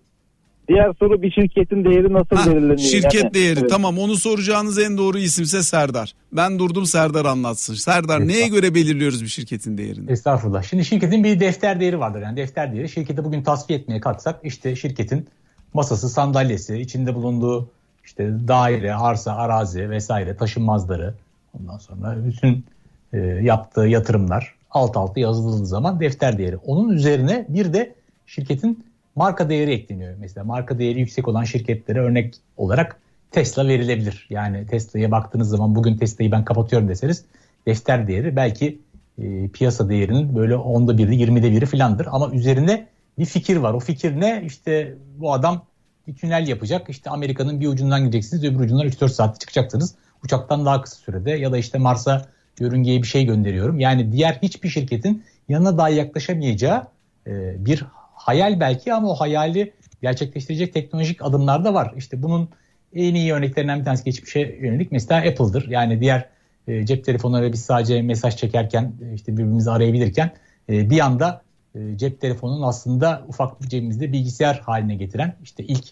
Diğer 0.68 0.94
soru 1.00 1.22
bir 1.22 1.32
şirketin 1.32 1.86
değeri 1.86 2.14
nasıl 2.14 2.36
ha, 2.36 2.52
belirleniyor? 2.52 2.78
Şirket 2.78 3.24
yani, 3.24 3.34
değeri 3.34 3.60
evet. 3.60 3.70
tamam 3.70 4.00
onu 4.00 4.16
soracağınız 4.16 4.80
en 4.80 4.98
doğru 4.98 5.18
isimse 5.18 5.64
Serdar. 5.64 6.14
Ben 6.32 6.60
durdum 6.60 6.86
Serdar 6.86 7.26
anlatsın. 7.26 7.74
Serdar 7.74 8.28
neye 8.28 8.48
göre 8.48 8.76
belirliyoruz 8.76 9.24
bir 9.24 9.28
şirketin 9.28 9.78
değerini? 9.78 10.12
Estağfurullah. 10.12 10.64
Şimdi 10.64 10.86
şirketin 10.86 11.24
bir 11.24 11.40
defter 11.40 11.80
değeri 11.80 12.00
vardır. 12.00 12.22
Yani 12.22 12.38
defter 12.38 12.74
değeri 12.74 12.90
şirketi 12.90 13.24
bugün 13.24 13.44
tasfiye 13.44 13.80
etmeye 13.80 14.00
kalksak 14.00 14.40
işte 14.44 14.76
şirketin 14.76 15.28
masası, 15.74 16.10
sandalyesi, 16.10 16.78
içinde 16.78 17.16
bulunduğu 17.16 17.70
işte 18.06 18.48
daire, 18.48 18.94
arsa, 18.94 19.36
arazi 19.36 19.90
vesaire 19.90 20.36
taşınmazları 20.38 21.14
ondan 21.60 21.78
sonra 21.78 22.18
bütün 22.26 22.66
e, 23.14 23.18
yaptığı 23.20 23.82
yatırımlar 23.82 24.56
alt 24.72 24.98
alta 24.98 25.20
yazıldığı 25.20 25.66
zaman 25.66 26.00
defter 26.00 26.38
değeri. 26.38 26.58
Onun 26.58 26.90
üzerine 26.90 27.46
bir 27.50 27.74
de 27.74 27.96
şirketin 28.26 28.86
marka 29.16 29.50
değeri 29.50 29.72
ekleniyor. 29.72 30.16
Mesela 30.20 30.44
marka 30.44 30.80
değeri 30.80 31.00
yüksek 31.00 31.28
olan 31.28 31.44
şirketlere 31.44 32.00
örnek 32.00 32.36
olarak 32.58 33.00
Tesla 33.32 33.68
verilebilir. 33.68 34.28
Yani 34.30 34.66
Tesla'ya 34.68 35.12
baktığınız 35.12 35.50
zaman 35.50 35.76
bugün 35.76 35.98
Tesla'yı 35.98 36.32
ben 36.32 36.46
kapatıyorum 36.46 36.90
deseniz 36.90 37.26
defter 37.66 38.08
değeri 38.08 38.36
belki 38.36 38.80
e, 39.18 39.48
piyasa 39.48 39.90
değerinin 39.90 40.36
böyle 40.36 40.56
onda 40.56 40.98
biri, 40.98 41.16
yirmide 41.16 41.52
biri 41.52 41.66
filandır. 41.66 42.08
Ama 42.12 42.32
üzerine 42.32 42.88
bir 43.18 43.26
fikir 43.26 43.58
var. 43.58 43.74
O 43.74 43.80
fikir 43.80 44.20
ne? 44.20 44.44
İşte 44.46 44.96
bu 45.18 45.34
adam 45.34 45.66
bir 46.08 46.16
tünel 46.16 46.48
yapacak. 46.48 46.90
İşte 46.90 47.10
Amerika'nın 47.10 47.60
bir 47.60 47.68
ucundan 47.68 48.02
gideceksiniz, 48.02 48.44
öbür 48.44 48.60
ucundan 48.60 48.88
3-4 48.88 49.10
saatte 49.10 49.40
çıkacaksınız. 49.40 49.96
Uçaktan 50.24 50.66
daha 50.66 50.82
kısa 50.82 50.96
sürede 50.96 51.32
ya 51.32 51.52
da 51.52 51.58
işte 51.58 51.78
Mars'a 51.78 52.26
yörüngeye 52.62 53.02
bir 53.02 53.08
şey 53.08 53.26
gönderiyorum. 53.26 53.80
Yani 53.80 54.12
diğer 54.12 54.40
hiçbir 54.42 54.70
şirketin 54.70 55.24
yanına 55.50 55.78
daha 55.78 55.90
yaklaşamayacağı 55.90 56.88
e, 57.28 57.66
bir 57.66 57.86
hayal 58.14 58.60
belki 58.60 58.94
ama 58.94 59.10
o 59.10 59.16
hayali 59.16 59.74
gerçekleştirecek 60.02 60.74
teknolojik 60.74 61.22
adımlar 61.22 61.66
da 61.66 61.74
var. 61.74 61.94
İşte 61.98 62.24
bunun 62.24 62.50
en 62.94 63.16
iyi 63.16 63.34
örneklerinden 63.34 63.80
bir 63.80 63.86
tanesi 63.86 64.04
geçmişe 64.04 64.40
yönelik 64.40 64.92
mesela 64.92 65.30
Apple'dır. 65.30 65.68
Yani 65.70 66.02
diğer 66.02 66.30
e, 66.68 66.86
cep 66.86 67.06
telefonları 67.06 67.54
biz 67.54 67.62
sadece 67.62 68.02
mesaj 68.02 68.36
çekerken 68.36 68.94
e, 69.02 69.14
işte 69.14 69.32
birbirimizi 69.34 69.72
arayabilirken 69.72 70.32
e, 70.70 70.90
bir 70.90 71.00
anda 71.00 71.42
e, 71.76 71.98
cep 71.98 72.22
telefonunun 72.22 72.62
aslında 72.62 73.26
ufak 73.28 73.62
bir 73.62 73.68
cebimizde 73.68 74.12
bilgisayar 74.12 74.62
haline 74.66 74.96
getiren 74.96 75.36
işte 75.44 75.64
ilk 75.64 75.86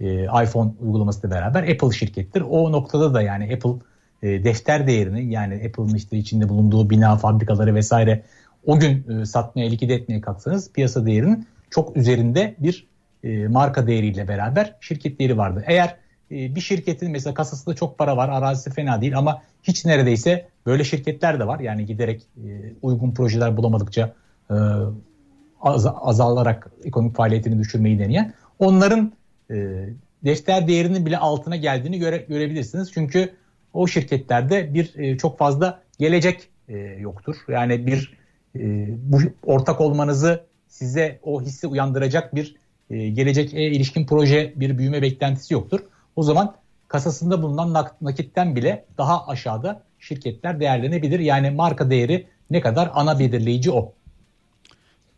e, 0.00 0.24
iPhone 0.24 0.72
uygulamasıyla 0.80 1.36
beraber 1.36 1.62
Apple 1.62 1.90
şirkettir. 1.90 2.40
O 2.40 2.72
noktada 2.72 3.14
da 3.14 3.22
yani 3.22 3.54
Apple 3.54 3.84
e, 4.22 4.44
defter 4.44 4.86
değerini 4.86 5.32
yani 5.32 5.54
Apple'ın 5.54 5.94
işte 5.94 6.16
içinde 6.16 6.48
bulunduğu 6.48 6.90
bina, 6.90 7.16
fabrikaları 7.16 7.74
vesaire 7.74 8.22
o 8.66 8.78
gün 8.78 9.20
e, 9.20 9.24
satmaya, 9.26 9.68
likide 9.70 9.94
etmeye 9.94 10.20
kalksanız 10.20 10.72
piyasa 10.72 11.06
değerinin 11.06 11.46
çok 11.70 11.96
üzerinde 11.96 12.54
bir 12.58 12.86
e, 13.24 13.48
marka 13.48 13.86
değeriyle 13.86 14.28
beraber 14.28 14.74
şirket 14.80 15.18
değeri 15.18 15.38
vardı. 15.38 15.64
Eğer 15.66 15.96
bir 16.30 16.60
şirketin 16.60 17.10
mesela 17.10 17.34
kasasında 17.34 17.74
çok 17.74 17.98
para 17.98 18.16
var, 18.16 18.28
arazisi 18.28 18.70
fena 18.70 19.00
değil 19.00 19.18
ama 19.18 19.42
hiç 19.62 19.84
neredeyse 19.84 20.48
böyle 20.66 20.84
şirketler 20.84 21.40
de 21.40 21.46
var. 21.46 21.60
Yani 21.60 21.86
giderek 21.86 22.22
uygun 22.82 23.10
projeler 23.10 23.56
bulamadıkça 23.56 24.14
azalarak 25.60 26.70
ekonomik 26.84 27.16
faaliyetini 27.16 27.58
düşürmeyi 27.58 27.98
deneyen 27.98 28.32
onların 28.58 29.12
defter 30.24 30.68
değerinin 30.68 31.06
bile 31.06 31.18
altına 31.18 31.56
geldiğini 31.56 31.98
göre, 31.98 32.24
görebilirsiniz. 32.28 32.92
Çünkü 32.92 33.34
o 33.74 33.86
şirketlerde 33.86 34.74
bir 34.74 34.94
e, 34.98 35.18
çok 35.18 35.38
fazla 35.38 35.82
gelecek 35.98 36.48
e, 36.68 36.76
yoktur. 36.78 37.36
Yani 37.48 37.86
bir 37.86 38.14
e, 38.56 38.86
bu 39.10 39.18
ortak 39.42 39.80
olmanızı 39.80 40.44
size 40.68 41.18
o 41.22 41.42
hissi 41.42 41.66
uyandıracak 41.66 42.34
bir 42.34 42.54
e, 42.90 43.08
gelecek 43.08 43.54
e, 43.54 43.62
ilişkin 43.62 44.06
proje 44.06 44.52
bir 44.56 44.78
büyüme 44.78 45.02
beklentisi 45.02 45.54
yoktur. 45.54 45.80
O 46.16 46.22
zaman 46.22 46.54
kasasında 46.88 47.42
bulunan 47.42 47.90
nakitten 48.00 48.56
bile 48.56 48.84
daha 48.98 49.26
aşağıda 49.26 49.82
şirketler 49.98 50.60
değerlenebilir. 50.60 51.20
Yani 51.20 51.50
marka 51.50 51.90
değeri 51.90 52.26
ne 52.50 52.60
kadar 52.60 52.90
ana 52.94 53.18
belirleyici 53.18 53.70
o. 53.70 53.92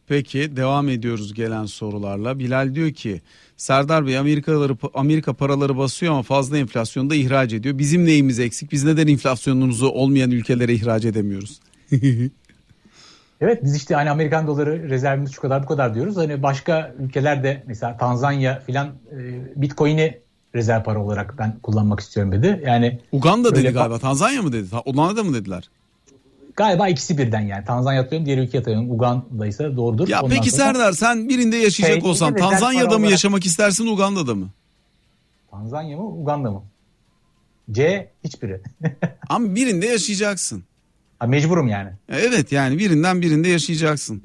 Peki 0.09 0.57
devam 0.57 0.89
ediyoruz 0.89 1.35
gelen 1.35 1.67
sorularla. 1.67 2.39
Bilal 2.39 2.75
diyor 2.75 2.93
ki 2.93 3.21
Serdar 3.57 4.07
Bey 4.07 4.19
Amerikaları 4.19 4.77
Amerika 4.95 5.33
paraları 5.33 5.77
basıyor 5.77 6.13
ama 6.13 6.23
fazla 6.23 6.59
enflasyonda 6.59 7.15
ihraç 7.15 7.53
ediyor. 7.53 7.79
Bizim 7.79 8.05
neyimiz 8.05 8.39
eksik? 8.39 8.73
Biz 8.73 8.85
neden 8.85 9.07
enflasyonumuzu 9.07 9.89
olmayan 9.89 10.31
ülkelere 10.31 10.75
ihraç 10.75 11.05
edemiyoruz? 11.05 11.61
evet 13.41 13.65
biz 13.65 13.77
işte 13.77 13.95
hani 13.95 14.11
Amerikan 14.11 14.47
doları 14.47 14.89
rezervimiz 14.89 15.33
şu 15.33 15.41
kadar 15.41 15.63
bu 15.63 15.67
kadar 15.67 15.95
diyoruz. 15.95 16.17
Hani 16.17 16.43
başka 16.43 16.95
ülkelerde 16.99 17.63
mesela 17.67 17.97
Tanzanya 17.97 18.61
filan 18.61 18.87
e, 18.87 19.17
Bitcoin'i 19.57 20.21
rezerv 20.55 20.83
para 20.83 21.03
olarak 21.03 21.39
ben 21.39 21.59
kullanmak 21.63 22.01
istiyorum 22.01 22.33
dedi. 22.33 22.63
Yani 22.67 23.01
Uganda 23.13 23.55
dedi 23.55 23.69
galiba. 23.69 23.99
Tanzanya 23.99 24.43
mı 24.43 24.53
dedi? 24.53 24.67
Uganda 24.87 25.25
mı 25.25 25.35
dediler? 25.35 25.71
Galiba 26.57 26.89
ikisi 26.89 27.19
birden 27.19 27.41
yani. 27.41 27.65
Tanzanya 27.65 28.01
atıyorum 28.01 28.27
diğer 28.27 28.39
ülke 28.39 28.59
atıyorum. 28.59 28.91
Uganda 28.91 29.47
ise 29.47 29.77
doğrudur. 29.77 30.09
Ya 30.09 30.23
Ondan 30.23 30.37
peki 30.37 30.51
sonra... 30.51 30.65
Serdar 30.65 30.93
sen 30.93 31.29
birinde 31.29 31.57
yaşayacak 31.57 32.01
şey, 32.01 32.11
olsan 32.11 32.37
Tanzanya'da 32.37 32.89
mı 32.89 32.95
olarak... 32.95 33.11
yaşamak 33.11 33.47
istersin 33.47 33.87
Uganda'da 33.87 34.35
mı? 34.35 34.49
Tanzanya 35.51 35.97
mı 35.97 36.07
Uganda 36.07 36.51
mı? 36.51 36.63
C 37.73 38.11
hiçbiri. 38.25 38.61
Ama 39.29 39.55
birinde 39.55 39.87
yaşayacaksın. 39.87 40.65
Ha, 41.19 41.27
mecburum 41.27 41.69
yani. 41.69 41.91
Evet 42.09 42.53
yani 42.53 42.79
birinden 42.79 43.23
birinde 43.23 43.49
yaşayacaksın. 43.49 44.23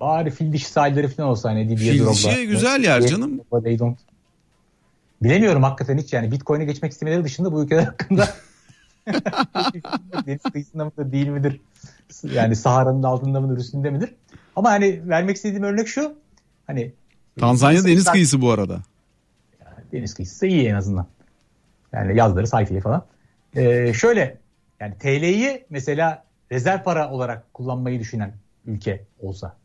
Bari 0.00 0.30
fil 0.30 0.52
dişi 0.52 0.66
sahilleri 0.66 1.08
falan 1.08 1.28
olsa 1.28 1.50
hani 1.50 1.68
Didier 1.68 1.92
Fil 1.92 2.08
dişi 2.08 2.46
güzel 2.46 2.84
yer 2.84 3.06
canım. 3.06 3.40
Bilemiyorum 5.22 5.62
hakikaten 5.62 5.98
hiç 5.98 6.12
yani 6.12 6.32
Bitcoin'e 6.32 6.64
geçmek 6.64 6.92
istemeleri 6.92 7.24
dışında 7.24 7.52
bu 7.52 7.64
ülkeler 7.64 7.82
hakkında 7.82 8.28
deniz 10.26 10.42
kıyısında 10.42 10.84
mıdır 10.84 11.12
değil 11.12 11.28
midir? 11.28 11.60
Yani 12.24 12.56
Sahara'nın 12.56 13.02
altında 13.02 13.40
mıdır 13.40 13.56
üstünde 13.56 13.90
midir? 13.90 14.14
Ama 14.56 14.70
hani 14.70 15.08
vermek 15.08 15.36
istediğim 15.36 15.62
örnek 15.62 15.88
şu. 15.88 16.14
Hani 16.66 16.92
Tanzanya 17.40 17.84
deniz 17.84 18.04
kıyısı 18.04 18.40
bu 18.40 18.50
arada. 18.50 18.80
deniz 19.92 20.14
kıyısı 20.14 20.46
iyi 20.46 20.68
en 20.68 20.74
azından. 20.74 21.06
Yani 21.92 22.16
yazları 22.16 22.46
sayfiye 22.46 22.80
falan. 22.80 23.04
Ee, 23.56 23.92
şöyle 23.92 24.38
yani 24.80 24.94
TL'yi 24.98 25.66
mesela 25.70 26.24
rezerv 26.52 26.82
para 26.82 27.10
olarak 27.10 27.54
kullanmayı 27.54 28.00
düşünen 28.00 28.32
ülke 28.66 29.04
olsa. 29.20 29.56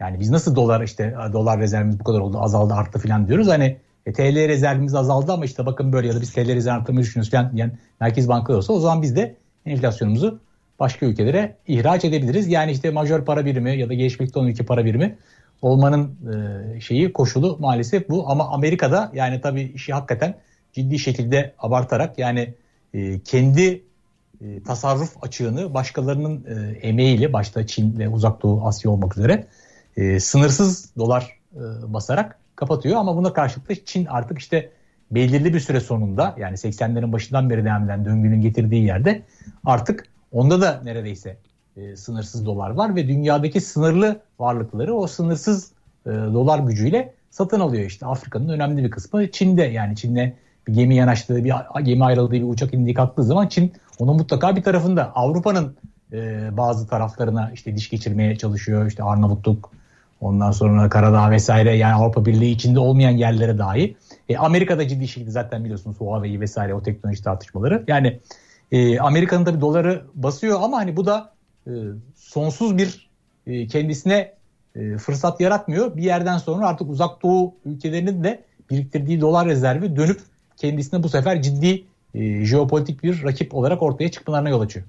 Yani 0.00 0.20
biz 0.20 0.30
nasıl 0.30 0.56
dolar 0.56 0.80
işte 0.80 1.14
dolar 1.32 1.60
rezervimiz 1.60 2.00
bu 2.00 2.04
kadar 2.04 2.20
oldu 2.20 2.40
azaldı 2.40 2.74
arttı 2.74 2.98
falan 2.98 3.28
diyoruz. 3.28 3.48
Hani 3.48 3.76
e, 4.06 4.12
TL 4.12 4.48
rezervimiz 4.48 4.94
azaldı 4.94 5.32
ama 5.32 5.44
işte 5.44 5.66
bakın 5.66 5.92
böyle 5.92 6.08
ya 6.08 6.14
da 6.14 6.20
biz 6.20 6.32
TL 6.32 6.54
rezerv 6.54 6.74
arttırmayı 6.74 7.04
düşünüyoruz 7.06 7.30
falan 7.30 7.50
yani 7.54 7.72
merkez 8.00 8.28
bankaları 8.28 8.58
olsa 8.58 8.72
o 8.72 8.80
zaman 8.80 9.02
biz 9.02 9.16
de 9.16 9.36
enflasyonumuzu 9.66 10.40
başka 10.78 11.06
ülkelere 11.06 11.56
ihraç 11.66 12.04
edebiliriz. 12.04 12.48
Yani 12.48 12.72
işte 12.72 12.90
majör 12.90 13.24
para 13.24 13.44
birimi 13.44 13.78
ya 13.78 13.88
da 13.88 13.94
gelişmekte 13.94 14.38
olan 14.38 14.48
ülke 14.48 14.64
para 14.64 14.84
birimi 14.84 15.18
olmanın 15.62 16.16
e, 16.76 16.80
şeyi 16.80 17.12
koşulu 17.12 17.56
maalesef 17.60 18.08
bu. 18.08 18.30
Ama 18.30 18.48
Amerika'da 18.48 19.10
yani 19.14 19.40
tabii 19.40 19.62
işi 19.62 19.92
hakikaten 19.92 20.34
ciddi 20.72 20.98
şekilde 20.98 21.54
abartarak 21.58 22.18
yani 22.18 22.54
e, 22.94 23.20
kendi 23.20 23.82
e, 24.40 24.62
tasarruf 24.62 25.24
açığını 25.24 25.74
başkalarının 25.74 26.44
e, 26.48 26.78
emeğiyle 26.78 27.32
başta 27.32 27.66
Çin 27.66 27.98
ve 27.98 28.08
Uzak 28.08 28.42
Doğu 28.42 28.66
Asya 28.66 28.90
olmak 28.90 29.18
üzere 29.18 29.46
e, 29.96 30.20
sınırsız 30.20 30.96
dolar 30.96 31.38
e, 31.54 31.62
basarak 31.92 32.38
kapatıyor. 32.56 32.96
Ama 32.96 33.16
buna 33.16 33.32
karşılık 33.32 33.68
da 33.68 33.74
Çin 33.84 34.06
artık 34.06 34.38
işte 34.38 34.70
belirli 35.10 35.54
bir 35.54 35.60
süre 35.60 35.80
sonunda 35.80 36.34
yani 36.38 36.54
80'lerin 36.54 37.12
başından 37.12 37.50
beri 37.50 37.64
devam 37.64 37.84
eden 37.84 38.04
döngünün 38.04 38.40
getirdiği 38.40 38.84
yerde 38.84 39.22
artık 39.64 40.04
onda 40.32 40.60
da 40.60 40.80
neredeyse 40.84 41.36
e, 41.76 41.96
sınırsız 41.96 42.46
dolar 42.46 42.70
var 42.70 42.96
ve 42.96 43.08
dünyadaki 43.08 43.60
sınırlı 43.60 44.20
varlıkları 44.38 44.94
o 44.94 45.06
sınırsız 45.06 45.72
e, 46.06 46.10
dolar 46.10 46.58
gücüyle 46.58 47.14
satın 47.30 47.60
alıyor 47.60 47.84
işte 47.84 48.06
Afrika'nın 48.06 48.48
önemli 48.48 48.84
bir 48.84 48.90
kısmı 48.90 49.30
Çin'de 49.30 49.62
yani 49.62 49.96
Çin'le 49.96 50.32
bir 50.68 50.72
gemi 50.72 50.94
yanaştığı 50.94 51.44
bir 51.44 51.54
gemi 51.82 52.04
ayrıldığı 52.04 52.32
bir 52.32 52.42
uçak 52.42 52.74
indiği 52.74 52.94
kalktığı 52.94 53.22
zaman 53.22 53.48
Çin 53.48 53.72
onun 53.98 54.16
mutlaka 54.16 54.56
bir 54.56 54.62
tarafında 54.62 55.12
Avrupa'nın 55.14 55.76
e, 56.12 56.48
bazı 56.56 56.88
taraflarına 56.88 57.50
işte 57.54 57.76
diş 57.76 57.90
geçirmeye 57.90 58.38
çalışıyor 58.38 58.86
işte 58.86 59.02
Arnavutluk 59.02 59.72
ondan 60.20 60.50
sonra 60.50 60.88
Karadağ 60.88 61.30
vesaire 61.30 61.76
yani 61.76 61.94
Avrupa 61.94 62.26
Birliği 62.26 62.50
içinde 62.50 62.78
olmayan 62.78 63.10
yerlere 63.10 63.58
dahi 63.58 63.96
e, 64.28 64.36
Amerika'da 64.36 64.88
ciddi 64.88 65.08
şekilde 65.08 65.30
zaten 65.30 65.64
biliyorsunuz 65.64 65.96
Huawei 66.00 66.40
vesaire 66.40 66.74
o 66.74 66.82
teknoloji 66.82 67.22
tartışmaları 67.22 67.84
yani 67.88 68.20
e, 68.72 68.98
Amerika'nın 68.98 69.44
tabii 69.44 69.60
doları 69.60 70.04
basıyor 70.14 70.60
ama 70.62 70.76
hani 70.76 70.96
bu 70.96 71.06
da 71.06 71.32
e, 71.66 71.72
sonsuz 72.16 72.78
bir 72.78 73.10
e, 73.46 73.66
kendisine 73.66 74.32
e, 74.76 74.98
fırsat 74.98 75.40
yaratmıyor. 75.40 75.96
Bir 75.96 76.02
yerden 76.02 76.38
sonra 76.38 76.66
artık 76.66 76.90
uzak 76.90 77.22
doğu 77.22 77.54
ülkelerinin 77.64 78.24
de 78.24 78.44
biriktirdiği 78.70 79.20
dolar 79.20 79.46
rezervi 79.46 79.96
dönüp 79.96 80.20
kendisine 80.56 81.02
bu 81.02 81.08
sefer 81.08 81.42
ciddi 81.42 81.84
e, 82.14 82.44
jeopolitik 82.44 83.02
bir 83.02 83.24
rakip 83.24 83.54
olarak 83.54 83.82
ortaya 83.82 84.10
çıkmalarına 84.10 84.48
yol 84.48 84.60
açıyor. 84.60 84.86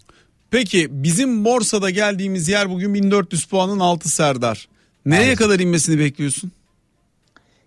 Peki 0.52 0.88
bizim 0.92 1.46
borsada 1.46 1.90
geldiğimiz 1.90 2.48
yer 2.50 2.70
bugün 2.70 2.94
1400 2.94 3.46
puanın 3.46 3.80
altı 3.80 4.10
Serdar. 4.10 4.68
Nereye 5.08 5.28
evet. 5.28 5.38
kadar 5.38 5.60
inmesini 5.60 6.00
bekliyorsun? 6.00 6.52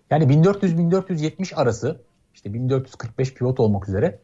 Yani 0.09 0.23
1400-1470 0.23 1.55
arası 1.55 1.97
işte 2.35 2.53
1445 2.53 3.33
pivot 3.33 3.59
olmak 3.59 3.89
üzere 3.89 4.19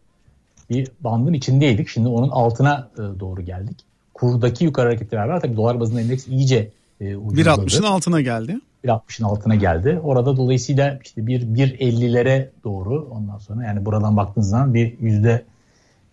bir 0.69 0.91
bandın 0.99 1.33
içindeydik. 1.33 1.89
Şimdi 1.89 2.07
onun 2.07 2.29
altına 2.29 2.89
e, 2.95 3.19
doğru 3.19 3.41
geldik. 3.41 3.77
Kurdaki 4.13 4.65
yukarı 4.65 4.87
hareketler 4.87 5.27
var. 5.27 5.41
Tabii 5.41 5.57
dolar 5.57 5.79
bazında 5.79 6.01
endeks 6.01 6.27
iyice 6.27 6.71
e, 7.01 7.15
ucuzladı. 7.15 7.49
1.60'ın 7.49 7.83
altına 7.83 8.21
geldi. 8.21 8.59
1.60'ın 8.85 9.25
altına 9.25 9.55
geldi. 9.55 9.99
Orada 10.03 10.37
dolayısıyla 10.37 10.99
işte 11.03 11.27
bir 11.27 11.41
1.50'lere 11.41 12.49
doğru 12.63 13.09
ondan 13.11 13.37
sonra 13.37 13.65
yani 13.65 13.85
buradan 13.85 14.17
baktığınız 14.17 14.49
zaman 14.49 14.73
bir 14.73 14.99
yüzde 14.99 15.45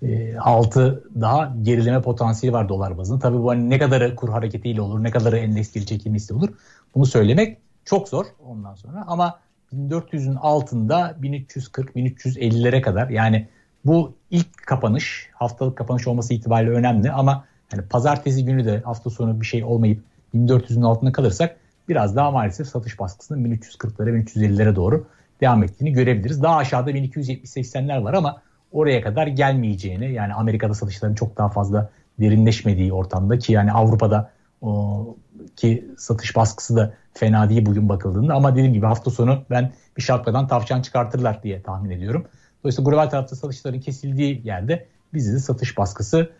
e, 0.04 0.38
altı 0.38 1.04
daha 1.20 1.54
gerileme 1.62 2.02
potansiyeli 2.02 2.56
var 2.56 2.68
dolar 2.68 2.98
bazında. 2.98 3.18
Tabii 3.18 3.38
bu 3.38 3.50
hani 3.50 3.70
ne 3.70 3.78
kadarı 3.78 4.16
kur 4.16 4.28
hareketiyle 4.28 4.80
olur, 4.80 5.02
ne 5.02 5.10
kadarı 5.10 5.38
endeks 5.38 5.72
geri 5.72 5.86
çekilmesi 5.86 6.34
olur. 6.34 6.48
Bunu 6.94 7.06
söylemek 7.06 7.58
çok 7.84 8.08
zor 8.08 8.26
ondan 8.46 8.74
sonra 8.74 9.04
ama 9.06 9.38
1400'ün 9.74 10.34
altında 10.34 11.16
1340-1350'lere 11.22 12.80
kadar 12.80 13.08
yani 13.08 13.48
bu 13.84 14.14
ilk 14.30 14.66
kapanış 14.66 15.28
haftalık 15.32 15.78
kapanış 15.78 16.06
olması 16.06 16.34
itibariyle 16.34 16.72
önemli 16.72 17.12
ama 17.12 17.44
yani 17.72 17.88
pazartesi 17.88 18.44
günü 18.44 18.64
de 18.64 18.80
hafta 18.80 19.10
sonu 19.10 19.40
bir 19.40 19.46
şey 19.46 19.64
olmayıp 19.64 20.04
1400'ün 20.34 20.82
altında 20.82 21.12
kalırsak 21.12 21.56
biraz 21.88 22.16
daha 22.16 22.30
maalesef 22.30 22.66
satış 22.66 22.98
baskısının 22.98 23.44
1340'lara 23.44 24.10
1350'lere 24.10 24.76
doğru 24.76 25.06
devam 25.40 25.62
ettiğini 25.62 25.92
görebiliriz. 25.92 26.42
Daha 26.42 26.56
aşağıda 26.56 26.90
1270-80'ler 26.90 28.04
var 28.04 28.14
ama 28.14 28.42
oraya 28.74 29.00
kadar 29.00 29.26
gelmeyeceğini 29.26 30.12
yani 30.12 30.34
Amerika'da 30.34 30.74
satışların 30.74 31.14
çok 31.14 31.36
daha 31.36 31.48
fazla 31.48 31.90
derinleşmediği 32.20 32.92
ortamda 32.92 33.38
ki 33.38 33.52
yani 33.52 33.72
Avrupa'da 33.72 34.30
o, 34.62 35.16
ki 35.56 35.84
satış 35.98 36.36
baskısı 36.36 36.76
da 36.76 36.94
fena 37.14 37.48
değil 37.50 37.66
bugün 37.66 37.88
bakıldığında 37.88 38.34
ama 38.34 38.52
dediğim 38.52 38.72
gibi 38.72 38.86
hafta 38.86 39.10
sonu 39.10 39.44
ben 39.50 39.72
bir 39.96 40.02
şapkadan 40.02 40.48
tavşan 40.48 40.82
çıkartırlar 40.82 41.42
diye 41.42 41.62
tahmin 41.62 41.90
ediyorum. 41.90 42.26
Dolayısıyla 42.62 42.90
global 42.90 43.06
tarafta 43.10 43.36
satışların 43.36 43.80
kesildiği 43.80 44.40
yerde 44.44 44.86
bizi 45.14 45.40
satış 45.40 45.78
baskısı 45.78 46.30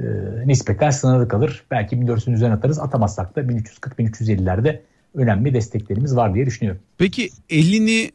e, 0.00 0.04
nispeten 0.46 0.90
sınırlı 0.90 1.28
kalır. 1.28 1.64
Belki 1.70 1.96
1400'ün 1.96 2.34
üzerine 2.34 2.54
atarız 2.54 2.78
atamazsak 2.78 3.36
da 3.36 3.40
1340-1350'lerde 3.40 4.80
önemli 5.14 5.54
desteklerimiz 5.54 6.16
var 6.16 6.34
diye 6.34 6.46
düşünüyorum. 6.46 6.82
Peki 6.98 7.30
elini 7.50 8.10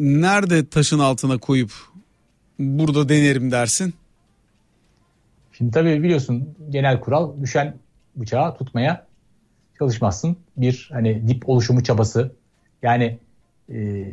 nerede 0.00 0.66
taşın 0.66 0.98
altına 0.98 1.38
koyup 1.38 1.72
burada 2.60 3.08
denerim 3.08 3.50
dersin? 3.50 3.94
Şimdi 5.52 5.70
tabii 5.70 6.02
biliyorsun 6.02 6.54
genel 6.70 7.00
kural 7.00 7.42
düşen 7.42 7.74
bıçağı 8.16 8.56
tutmaya 8.56 9.06
çalışmazsın. 9.78 10.36
Bir 10.56 10.90
hani 10.92 11.28
dip 11.28 11.48
oluşumu 11.48 11.82
çabası 11.82 12.32
yani 12.82 13.18
e, 13.74 14.06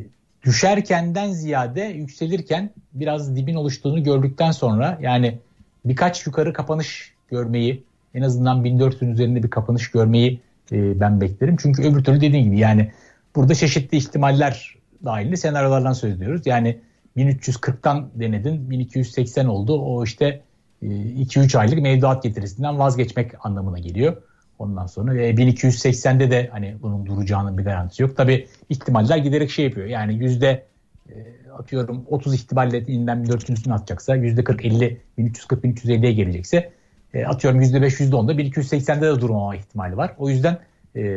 düşerkenden 0.43 1.31
ziyade 1.31 1.81
yükselirken 1.81 2.69
biraz 2.93 3.36
dibin 3.36 3.55
oluştuğunu 3.55 4.03
gördükten 4.03 4.51
sonra 4.51 4.97
yani 5.01 5.39
birkaç 5.86 6.25
yukarı 6.25 6.53
kapanış 6.53 7.13
görmeyi 7.31 7.83
en 8.13 8.21
azından 8.21 8.65
1400'ün 8.65 9.12
üzerinde 9.12 9.43
bir 9.43 9.49
kapanış 9.49 9.91
görmeyi 9.91 10.41
e, 10.71 10.99
ben 10.99 11.21
beklerim. 11.21 11.57
Çünkü 11.62 11.83
öbür 11.83 12.03
türlü 12.03 12.21
dediğim 12.21 12.45
gibi 12.45 12.60
yani 12.60 12.91
burada 13.36 13.55
çeşitli 13.55 13.97
ihtimaller 13.97 14.75
dahilinde 15.05 15.36
senaryolardan 15.36 15.93
söz 15.93 16.13
ediyoruz. 16.13 16.41
Yani 16.45 16.79
1340'tan 17.17 18.06
denedin 18.15 18.69
1280 18.69 19.45
oldu. 19.45 19.82
O 19.82 20.03
işte 20.03 20.41
2-3 20.84 21.56
e, 21.56 21.60
aylık 21.60 21.82
mevduat 21.82 22.23
getirisinden 22.23 22.80
vazgeçmek 22.80 23.45
anlamına 23.45 23.80
geliyor. 23.80 24.17
Ondan 24.60 24.86
sonra 24.86 25.21
e, 25.21 25.32
1280'de 25.32 26.32
de 26.32 26.49
hani 26.51 26.75
bunun 26.82 27.06
duracağının 27.06 27.58
bir 27.58 27.63
garantisi 27.63 28.03
yok. 28.03 28.17
Tabi 28.17 28.47
ihtimaller 28.69 29.17
giderek 29.17 29.51
şey 29.51 29.65
yapıyor. 29.65 29.88
Yani 29.88 30.15
yüzde 30.15 30.65
e, 31.10 31.13
atıyorum 31.58 32.06
30 32.10 32.34
ihtimalle 32.34 32.84
yeniden 32.88 33.23
1400'ünü 33.23 33.73
atacaksa 33.73 34.15
yüzde 34.15 34.41
40-50 34.41 34.97
1340-1350'ye 35.17 36.13
gelecekse 36.13 36.71
e, 37.13 37.25
atıyorum 37.25 37.62
yüzde 37.62 37.82
5 37.82 37.99
yüzde 37.99 38.15
10'da 38.15 38.34
1280'de 38.34 39.15
de 39.15 39.21
durmama 39.21 39.56
ihtimali 39.56 39.97
var. 39.97 40.13
O 40.17 40.30
yüzden 40.30 40.58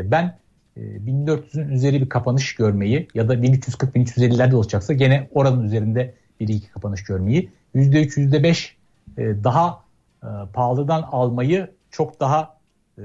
ben 0.04 0.36
1400'ün 0.80 1.68
üzeri 1.68 2.00
bir 2.00 2.08
kapanış 2.08 2.54
görmeyi 2.54 3.08
ya 3.14 3.28
da 3.28 3.34
1340-1350'lerde 3.34 4.54
olacaksa 4.54 4.92
gene 4.92 5.28
oranın 5.34 5.64
üzerinde 5.64 6.14
bir 6.40 6.48
iki 6.48 6.70
kapanış 6.70 7.04
görmeyi 7.04 7.50
yüzde 7.74 8.02
3 8.02 8.16
yüzde 8.16 8.42
5 8.42 8.76
e, 9.18 9.22
daha 9.44 9.84
e, 10.22 10.28
pahalıdan 10.52 11.02
almayı 11.02 11.70
çok 11.90 12.20
daha 12.20 12.56
e, 12.98 13.04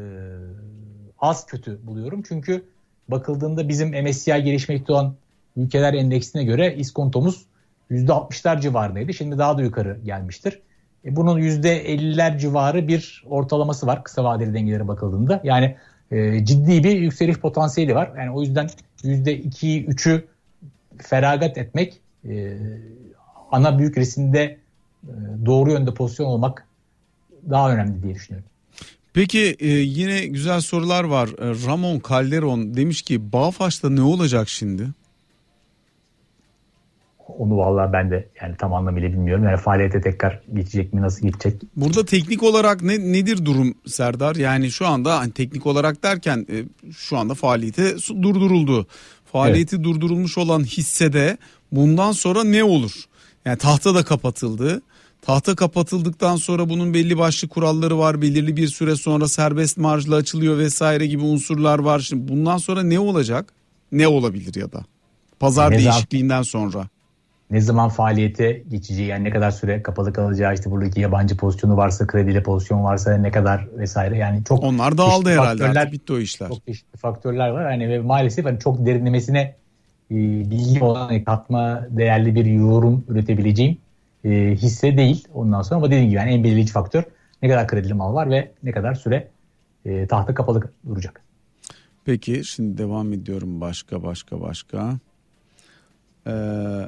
az 1.19 1.45
kötü 1.45 1.87
buluyorum. 1.87 2.23
Çünkü 2.27 2.65
bakıldığında 3.07 3.69
bizim 3.69 4.03
MSCI 4.03 4.43
gelişmekte 4.43 4.93
olan 4.93 5.15
ülkeler 5.57 5.93
endeksine 5.93 6.43
göre 6.43 6.75
iskontomuz 6.75 7.45
%60'lar 7.91 8.61
civarındaydı. 8.61 9.13
Şimdi 9.13 9.37
daha 9.37 9.57
da 9.57 9.61
yukarı 9.61 9.99
gelmiştir. 10.03 10.61
E, 11.05 11.15
bunun 11.15 11.39
%50'ler 11.39 12.39
civarı 12.39 12.87
bir 12.87 13.23
ortalaması 13.29 13.87
var 13.87 14.03
kısa 14.03 14.23
vadeli 14.23 14.53
dengelere 14.53 14.87
bakıldığında. 14.87 15.41
Yani 15.43 15.75
e, 16.11 16.45
ciddi 16.45 16.83
bir 16.83 16.97
yükseliş 16.99 17.37
potansiyeli 17.37 17.95
var. 17.95 18.11
Yani 18.17 18.31
o 18.31 18.41
yüzden 18.41 18.69
%2'yi 19.03 19.85
3'ü 19.87 20.23
feragat 20.97 21.57
etmek 21.57 21.99
e, 22.29 22.57
ana 23.51 23.79
büyük 23.79 23.97
resimde 23.97 24.57
doğru 25.45 25.71
yönde 25.71 25.93
pozisyon 25.93 26.27
olmak 26.27 26.67
daha 27.49 27.73
önemli 27.73 28.03
diye 28.03 28.15
düşünüyorum. 28.15 28.49
Peki 29.13 29.55
e, 29.59 29.67
yine 29.67 30.25
güzel 30.25 30.61
sorular 30.61 31.03
var. 31.03 31.29
E, 31.29 31.67
Ramon 31.67 32.01
Calderon 32.09 32.75
demiş 32.75 33.01
ki 33.01 33.31
Bağfaş'ta 33.33 33.89
ne 33.89 34.01
olacak 34.01 34.49
şimdi? 34.49 34.87
Onu 37.27 37.57
vallahi 37.57 37.93
ben 37.93 38.11
de 38.11 38.27
yani 38.41 38.55
tam 38.57 38.73
anlamıyla 38.73 39.09
bilmiyorum. 39.09 39.43
Yani 39.43 39.57
faaliyete 39.57 40.01
tekrar 40.01 40.41
geçecek 40.53 40.93
mi 40.93 41.01
nasıl 41.01 41.21
geçecek? 41.27 41.61
Burada 41.75 42.05
teknik 42.05 42.43
olarak 42.43 42.81
ne 42.81 42.99
nedir 42.99 43.45
durum 43.45 43.75
Serdar? 43.87 44.35
Yani 44.35 44.71
şu 44.71 44.87
anda 44.87 45.19
hani 45.19 45.31
teknik 45.31 45.65
olarak 45.65 46.03
derken 46.03 46.47
e, 46.49 46.55
şu 46.91 47.17
anda 47.17 47.33
faaliyete 47.33 47.95
durduruldu. 48.21 48.87
Faaliyeti 49.31 49.75
evet. 49.75 49.85
durdurulmuş 49.85 50.37
olan 50.37 50.63
hissede 50.63 51.37
bundan 51.71 52.11
sonra 52.11 52.43
ne 52.43 52.63
olur? 52.63 52.91
Yani 53.45 53.57
tahta 53.57 53.95
da 53.95 54.03
kapatıldı. 54.03 54.81
Tahta 55.21 55.55
kapatıldıktan 55.55 56.35
sonra 56.35 56.69
bunun 56.69 56.93
belli 56.93 57.17
başlı 57.17 57.47
kuralları 57.47 57.99
var. 57.99 58.21
Belirli 58.21 58.57
bir 58.57 58.67
süre 58.67 58.95
sonra 58.95 59.27
serbest 59.27 59.77
marjla 59.77 60.15
açılıyor 60.15 60.57
vesaire 60.57 61.07
gibi 61.07 61.23
unsurlar 61.23 61.79
var. 61.79 61.99
Şimdi 61.99 62.27
bundan 62.27 62.57
sonra 62.57 62.83
ne 62.83 62.99
olacak? 62.99 63.53
Ne 63.91 64.07
olabilir 64.07 64.55
ya 64.55 64.71
da? 64.71 64.85
Pazar 65.39 65.71
ne 65.71 65.77
değişikliğinden 65.77 66.41
sonra. 66.41 66.87
Ne 67.51 67.61
zaman 67.61 67.89
faaliyete 67.89 68.63
geçeceği 68.69 69.07
yani 69.07 69.23
ne 69.23 69.29
kadar 69.29 69.51
süre 69.51 69.83
kapalı 69.83 70.13
kalacağı 70.13 70.53
işte 70.53 70.71
buradaki 70.71 71.01
yabancı 71.01 71.37
pozisyonu 71.37 71.77
varsa 71.77 72.07
krediyle 72.07 72.43
pozisyon 72.43 72.83
varsa 72.83 73.17
ne 73.17 73.31
kadar 73.31 73.67
vesaire 73.77 74.17
yani 74.17 74.43
çok 74.43 74.63
onlar 74.63 74.97
dağıldı 74.97 75.29
herhalde 75.29 75.63
faktörler, 75.63 75.91
bitti 75.91 76.13
o 76.13 76.17
işler. 76.17 76.47
Çok 76.47 76.65
çeşitli 76.65 76.97
faktörler 76.97 77.49
var 77.49 77.65
hani 77.65 77.89
ve 77.89 77.99
maalesef 77.99 78.45
hani 78.45 78.59
çok 78.59 78.85
derinlemesine 78.85 79.55
e, 80.11 80.15
bilgi 80.49 80.83
olan 80.83 81.05
hani 81.05 81.23
katma 81.23 81.87
değerli 81.89 82.35
bir 82.35 82.45
yorum 82.45 83.03
üretebileceğim 83.07 83.77
e, 84.23 84.29
hisse 84.55 84.97
değil 84.97 85.27
ondan 85.33 85.61
sonra 85.61 85.77
ama 85.77 85.87
dediğim 85.87 86.05
gibi 86.05 86.17
yani 86.17 86.31
en 86.31 86.43
belirleyici 86.43 86.71
faktör 86.71 87.03
ne 87.41 87.49
kadar 87.49 87.67
kredili 87.67 87.93
mal 87.93 88.13
var 88.13 88.29
ve 88.29 88.51
ne 88.63 88.71
kadar 88.71 88.95
süre 88.95 89.27
e, 89.85 90.07
tahta 90.07 90.33
kapalı 90.33 90.61
duracak. 90.89 91.21
Peki 92.05 92.43
şimdi 92.43 92.77
devam 92.77 93.13
ediyorum 93.13 93.61
başka 93.61 94.03
başka 94.03 94.41
başka. 94.41 94.99
Ee, 96.27 96.31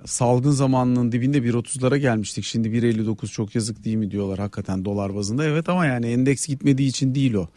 salgın 0.06 0.52
zamanının 0.52 1.12
dibinde 1.12 1.38
1.30'lara 1.38 1.98
gelmiştik. 1.98 2.44
Şimdi 2.44 2.70
1.59 2.70 3.28
çok 3.28 3.56
yazık 3.56 3.86
değil 3.86 3.98
mi 3.98 4.12
diyorlar 4.12 4.40
hakikaten 4.40 4.86
dolar 4.86 5.16
bazında. 5.16 5.46
Evet 5.46 5.70
ama 5.70 5.86
yani 5.86 6.08
endeks 6.08 6.48
gitmediği 6.48 6.90
için 6.90 7.16
değil 7.16 7.34
o. 7.34 7.48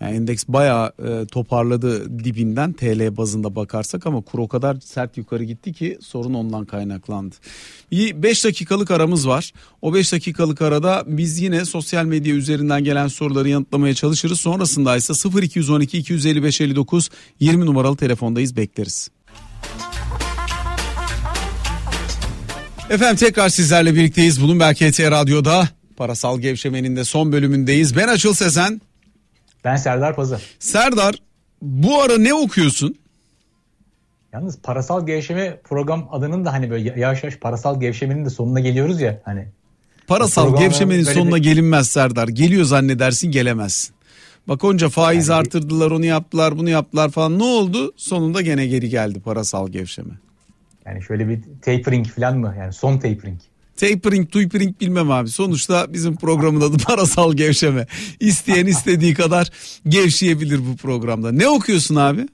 Yani 0.00 0.16
endeks 0.16 0.44
bayağı 0.48 0.92
e, 1.06 1.26
toparladı 1.26 2.18
dibinden 2.24 2.72
TL 2.72 3.16
bazında 3.16 3.56
bakarsak 3.56 4.06
ama 4.06 4.20
kur 4.20 4.38
o 4.38 4.48
kadar 4.48 4.76
sert 4.80 5.16
yukarı 5.16 5.44
gitti 5.44 5.72
ki 5.72 5.98
sorun 6.00 6.34
ondan 6.34 6.64
kaynaklandı. 6.64 7.34
Bir 7.90 8.22
5 8.22 8.44
dakikalık 8.44 8.90
aramız 8.90 9.28
var. 9.28 9.52
O 9.82 9.94
5 9.94 10.12
dakikalık 10.12 10.62
arada 10.62 11.04
biz 11.06 11.40
yine 11.40 11.64
sosyal 11.64 12.04
medya 12.04 12.34
üzerinden 12.34 12.84
gelen 12.84 13.06
soruları 13.08 13.48
yanıtlamaya 13.48 13.94
çalışırız. 13.94 14.40
Sonrasında 14.40 14.96
ise 14.96 15.30
0212 15.42 15.98
255 15.98 16.60
59 16.60 17.10
20 17.40 17.66
numaralı 17.66 17.96
telefondayız 17.96 18.56
bekleriz. 18.56 19.10
Efendim 22.90 23.16
tekrar 23.16 23.48
sizlerle 23.48 23.94
birlikteyiz. 23.94 24.42
Bloomberg 24.42 24.76
HT 24.76 25.00
Radyo'da 25.00 25.68
Parasal 25.96 26.40
Gevşemenin 26.40 26.96
de 26.96 27.04
son 27.04 27.32
bölümündeyiz. 27.32 27.96
Ben 27.96 28.08
Açıl 28.08 28.34
Sezen. 28.34 28.80
Ben 29.64 29.76
Serdar 29.76 30.16
Pazar. 30.16 30.42
Serdar 30.58 31.14
bu 31.62 32.02
ara 32.02 32.18
ne 32.18 32.34
okuyorsun? 32.34 32.94
Yalnız 34.32 34.58
parasal 34.62 35.06
gevşeme 35.06 35.60
program 35.64 36.08
adının 36.12 36.44
da 36.44 36.52
hani 36.52 36.70
böyle 36.70 37.00
yavaş 37.00 37.22
yavaş 37.22 37.36
parasal 37.36 37.80
gevşemenin 37.80 38.24
de 38.24 38.30
sonuna 38.30 38.60
geliyoruz 38.60 39.00
ya 39.00 39.22
hani. 39.24 39.48
Parasal 40.06 40.58
gevşemenin 40.58 41.04
sonuna 41.04 41.36
bir... 41.36 41.42
gelinmez 41.42 41.88
Serdar. 41.88 42.28
Geliyor 42.28 42.64
zannedersin 42.64 43.30
gelemezsin. 43.30 43.94
Bak 44.48 44.64
onca 44.64 44.88
faiz 44.88 45.28
yani... 45.28 45.38
artırdılar 45.38 45.90
onu 45.90 46.04
yaptılar 46.04 46.58
bunu 46.58 46.68
yaptılar 46.68 47.10
falan 47.10 47.38
ne 47.38 47.44
oldu? 47.44 47.92
Sonunda 47.96 48.40
gene 48.40 48.66
geri 48.66 48.88
geldi 48.88 49.20
parasal 49.20 49.68
gevşeme. 49.68 50.14
Yani 50.90 51.02
şöyle 51.02 51.28
bir 51.28 51.40
tapering 51.62 52.06
falan 52.06 52.38
mı? 52.38 52.54
Yani 52.58 52.72
son 52.72 52.98
tapering. 52.98 53.40
Tapering, 53.76 54.30
tuypering 54.30 54.80
bilmem 54.80 55.10
abi. 55.10 55.28
Sonuçta 55.28 55.92
bizim 55.92 56.16
programın 56.16 56.60
adı 56.60 56.76
parasal 56.86 57.32
gevşeme. 57.32 57.86
İsteyen 58.20 58.66
istediği 58.66 59.14
kadar 59.14 59.50
gevşeyebilir 59.88 60.60
bu 60.72 60.76
programda. 60.76 61.32
Ne 61.32 61.48
okuyorsun 61.48 61.96
abi? 61.96 62.28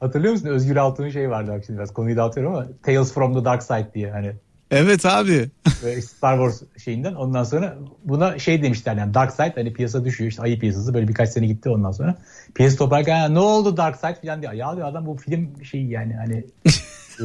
Hatırlıyor 0.00 0.32
musun? 0.32 0.46
Özgür 0.46 0.76
Altun'un 0.76 1.10
şey 1.10 1.30
vardı 1.30 1.50
bak 1.54 1.62
şimdi 1.66 1.78
biraz 1.78 1.92
konuyu 1.92 2.16
dağıtıyorum 2.16 2.54
ama 2.54 2.66
Tales 2.82 3.12
from 3.12 3.34
the 3.34 3.44
Dark 3.44 3.62
Side 3.62 3.90
diye 3.94 4.10
hani. 4.10 4.32
Evet 4.70 5.06
abi. 5.06 5.50
Star 6.02 6.36
Wars 6.36 6.62
şeyinden 6.84 7.14
ondan 7.14 7.44
sonra 7.44 7.76
buna 8.04 8.38
şey 8.38 8.62
demişler 8.62 8.96
yani 8.96 9.14
Dark 9.14 9.32
Side 9.32 9.52
hani 9.54 9.72
piyasa 9.72 10.04
düşüyor 10.04 10.30
işte 10.30 10.42
ayı 10.42 10.58
piyasası 10.58 10.94
böyle 10.94 11.08
birkaç 11.08 11.28
sene 11.28 11.46
gitti 11.46 11.70
ondan 11.70 11.92
sonra. 11.92 12.14
Piyasa 12.54 12.76
toparlarken 12.76 13.34
ne 13.34 13.38
oldu 13.38 13.76
Dark 13.76 13.96
Side 13.96 14.18
falan 14.22 14.42
diyor. 14.42 14.52
Ya 14.52 14.76
diyor 14.76 14.88
adam 14.88 15.06
bu 15.06 15.16
film 15.16 15.64
şey 15.64 15.84
yani 15.84 16.14
hani 16.14 16.44
Ee, 17.20 17.24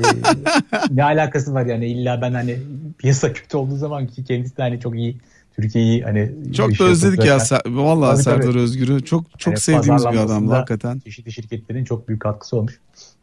ne 0.96 1.04
alakası 1.04 1.54
var 1.54 1.66
yani 1.66 1.86
illa 1.86 2.22
ben 2.22 2.34
hani 2.34 2.60
piyasa 2.98 3.34
kötü 3.34 3.58
olduğu 3.58 3.76
zaman 3.76 4.08
ki 4.08 4.24
kendisi 4.24 4.58
de 4.58 4.62
hani 4.62 4.80
çok 4.80 4.96
iyi 4.96 5.18
Türkiye'yi 5.56 6.04
hani 6.04 6.32
çok 6.54 6.80
da 6.80 6.84
özledik 6.84 7.26
ya 7.26 7.38
vallahi 7.66 8.14
tabii, 8.14 8.24
Serdar 8.24 8.42
tabii. 8.42 8.60
Özgür'ü 8.60 9.06
çok 9.06 9.40
çok 9.40 9.52
yani 9.52 9.60
sevdiğimiz 9.60 10.06
bir 10.06 10.18
adamdı 10.18 10.54
hakikaten. 10.54 11.00
Çeşitli 11.00 11.32
şirketlerin 11.32 11.86
çok 11.86 12.08
büyük 12.08 12.22
katkısı 12.22 12.58
olmuş 12.58 12.80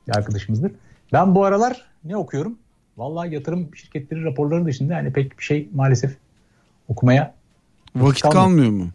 bir 0.09 0.17
arkadaşımızdır. 0.17 0.73
Ben 1.13 1.35
bu 1.35 1.45
aralar 1.45 1.83
ne 2.05 2.17
okuyorum? 2.17 2.59
Vallahi 2.97 3.35
yatırım 3.35 3.77
şirketleri 3.77 4.25
raporları 4.25 4.65
dışında 4.65 4.97
hani 4.97 5.13
pek 5.13 5.39
bir 5.39 5.45
şey 5.45 5.69
maalesef 5.75 6.17
okumaya 6.89 7.35
vakit, 7.97 8.23
kalmıyor. 8.23 8.45
kalmıyor 8.45 8.71
mu? 8.71 8.91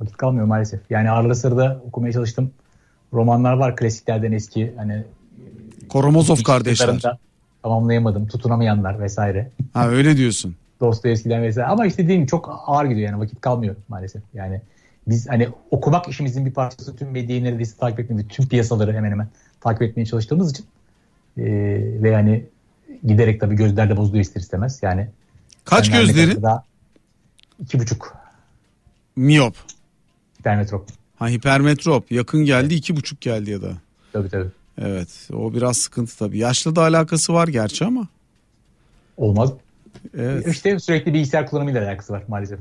Vakit 0.00 0.16
kalmıyor 0.16 0.46
maalesef. 0.46 0.80
Yani 0.90 1.10
arada 1.10 1.34
sırada 1.34 1.82
okumaya 1.86 2.12
çalıştım. 2.12 2.50
Romanlar 3.12 3.52
var 3.52 3.76
klasiklerden 3.76 4.32
eski 4.32 4.74
hani 4.76 5.04
Koromozov 5.88 6.36
kardeşler. 6.36 7.02
Tamamlayamadım. 7.62 8.26
Tutunamayanlar 8.26 9.00
vesaire. 9.00 9.50
Ha 9.74 9.88
öyle 9.88 10.16
diyorsun. 10.16 10.56
Dostoyevski'den 10.80 11.42
vesaire. 11.42 11.68
Ama 11.68 11.86
işte 11.86 12.04
dediğim 12.04 12.26
çok 12.26 12.62
ağır 12.66 12.84
gidiyor 12.84 13.10
yani 13.10 13.20
vakit 13.20 13.40
kalmıyor 13.40 13.76
maalesef. 13.88 14.22
Yani 14.34 14.60
biz 15.08 15.28
hani 15.28 15.48
okumak 15.70 16.08
işimizin 16.08 16.46
bir 16.46 16.52
parçası 16.52 16.96
tüm 16.96 17.10
medyayı 17.10 17.44
neredeyse 17.44 17.76
takip 17.76 18.00
etmeye, 18.00 18.28
tüm 18.28 18.48
piyasaları 18.48 18.92
hemen 18.92 19.10
hemen 19.10 19.28
takip 19.60 19.82
etmeye 19.82 20.06
çalıştığımız 20.06 20.50
için 20.50 20.66
e, 21.38 21.44
ve 22.02 22.10
yani 22.10 22.44
giderek 23.06 23.40
tabii 23.40 23.56
gözler 23.56 23.90
de 23.90 23.96
bozuluyor 23.96 24.24
ister 24.24 24.40
istemez. 24.40 24.78
Yani 24.82 25.08
Kaç 25.64 25.90
gözlerin? 25.90 26.42
Daha 26.42 26.64
iki 27.60 27.78
buçuk. 27.78 28.16
Miyop. 29.16 29.56
Hipermetrop. 30.40 30.88
Ha 31.16 31.28
hipermetrop. 31.28 32.12
Yakın 32.12 32.44
geldi 32.44 32.74
iki 32.74 32.96
buçuk 32.96 33.20
geldi 33.20 33.50
ya 33.50 33.62
da. 33.62 33.72
Tabii 34.12 34.28
tabii. 34.28 34.48
Evet 34.82 35.08
o 35.32 35.54
biraz 35.54 35.76
sıkıntı 35.76 36.18
tabii. 36.18 36.38
Yaşlı 36.38 36.76
da 36.76 36.82
alakası 36.82 37.34
var 37.34 37.48
gerçi 37.48 37.84
ama. 37.84 38.06
Olmaz. 39.16 39.50
Evet. 40.14 40.46
İşte 40.46 40.78
sürekli 40.78 41.14
bilgisayar 41.14 41.46
kullanımıyla 41.46 41.84
alakası 41.84 42.12
var 42.12 42.22
maalesef. 42.28 42.58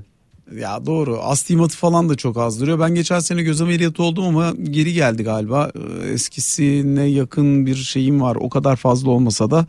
Ya 0.56 0.86
doğru. 0.86 1.20
Astigmatı 1.22 1.78
falan 1.78 2.10
da 2.10 2.16
çok 2.16 2.38
az 2.38 2.62
duruyor. 2.62 2.80
Ben 2.80 2.96
geçen 2.96 3.20
sene 3.20 3.44
göz 3.44 3.62
ameliyatı 3.62 4.04
oldum 4.04 4.26
ama 4.26 4.54
geri 4.64 4.94
geldi 4.94 5.24
galiba. 5.24 5.72
Ee, 5.76 6.10
eskisine 6.10 7.04
yakın 7.04 7.66
bir 7.66 7.76
şeyim 7.76 8.22
var. 8.22 8.36
O 8.36 8.50
kadar 8.50 8.76
fazla 8.76 9.12
olmasa 9.12 9.52
da 9.52 9.66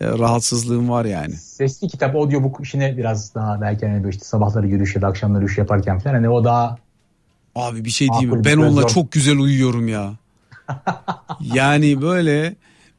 e, 0.00 0.06
rahatsızlığım 0.08 0.90
var 0.90 1.04
yani. 1.04 1.34
Sesli 1.34 1.88
kitap, 1.88 2.16
audiobook 2.16 2.60
işine 2.62 2.96
biraz 2.96 3.34
daha 3.34 3.60
belki 3.60 3.86
hani 3.86 4.04
böyle 4.04 4.16
işte 4.16 4.24
sabahları 4.24 4.66
yürüyüş 4.66 4.96
ya 4.96 5.02
da 5.02 5.06
akşamları 5.06 5.42
yürüyüş 5.42 5.58
yaparken 5.58 5.98
falan 5.98 6.14
hani 6.14 6.28
o 6.28 6.44
daha 6.44 6.76
Abi 7.54 7.84
bir 7.84 7.90
şey 7.90 8.08
diyeyim 8.08 8.30
mi? 8.30 8.44
Ben 8.44 8.56
onunla 8.56 8.86
çok 8.86 9.12
güzel 9.12 9.38
uyuyorum 9.38 9.88
ya 9.88 10.14
yani 11.54 12.02
böyle 12.02 12.56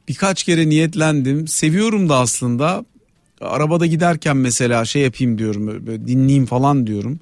birkaç 0.08 0.44
kere 0.44 0.68
niyetlendim. 0.68 1.48
Seviyorum 1.48 2.08
da 2.08 2.18
aslında. 2.18 2.84
Arabada 3.40 3.86
giderken 3.86 4.36
mesela 4.36 4.84
şey 4.84 5.02
yapayım 5.02 5.38
diyorum 5.38 5.86
böyle 5.86 6.06
dinleyeyim 6.06 6.46
falan 6.46 6.86
diyorum. 6.86 7.20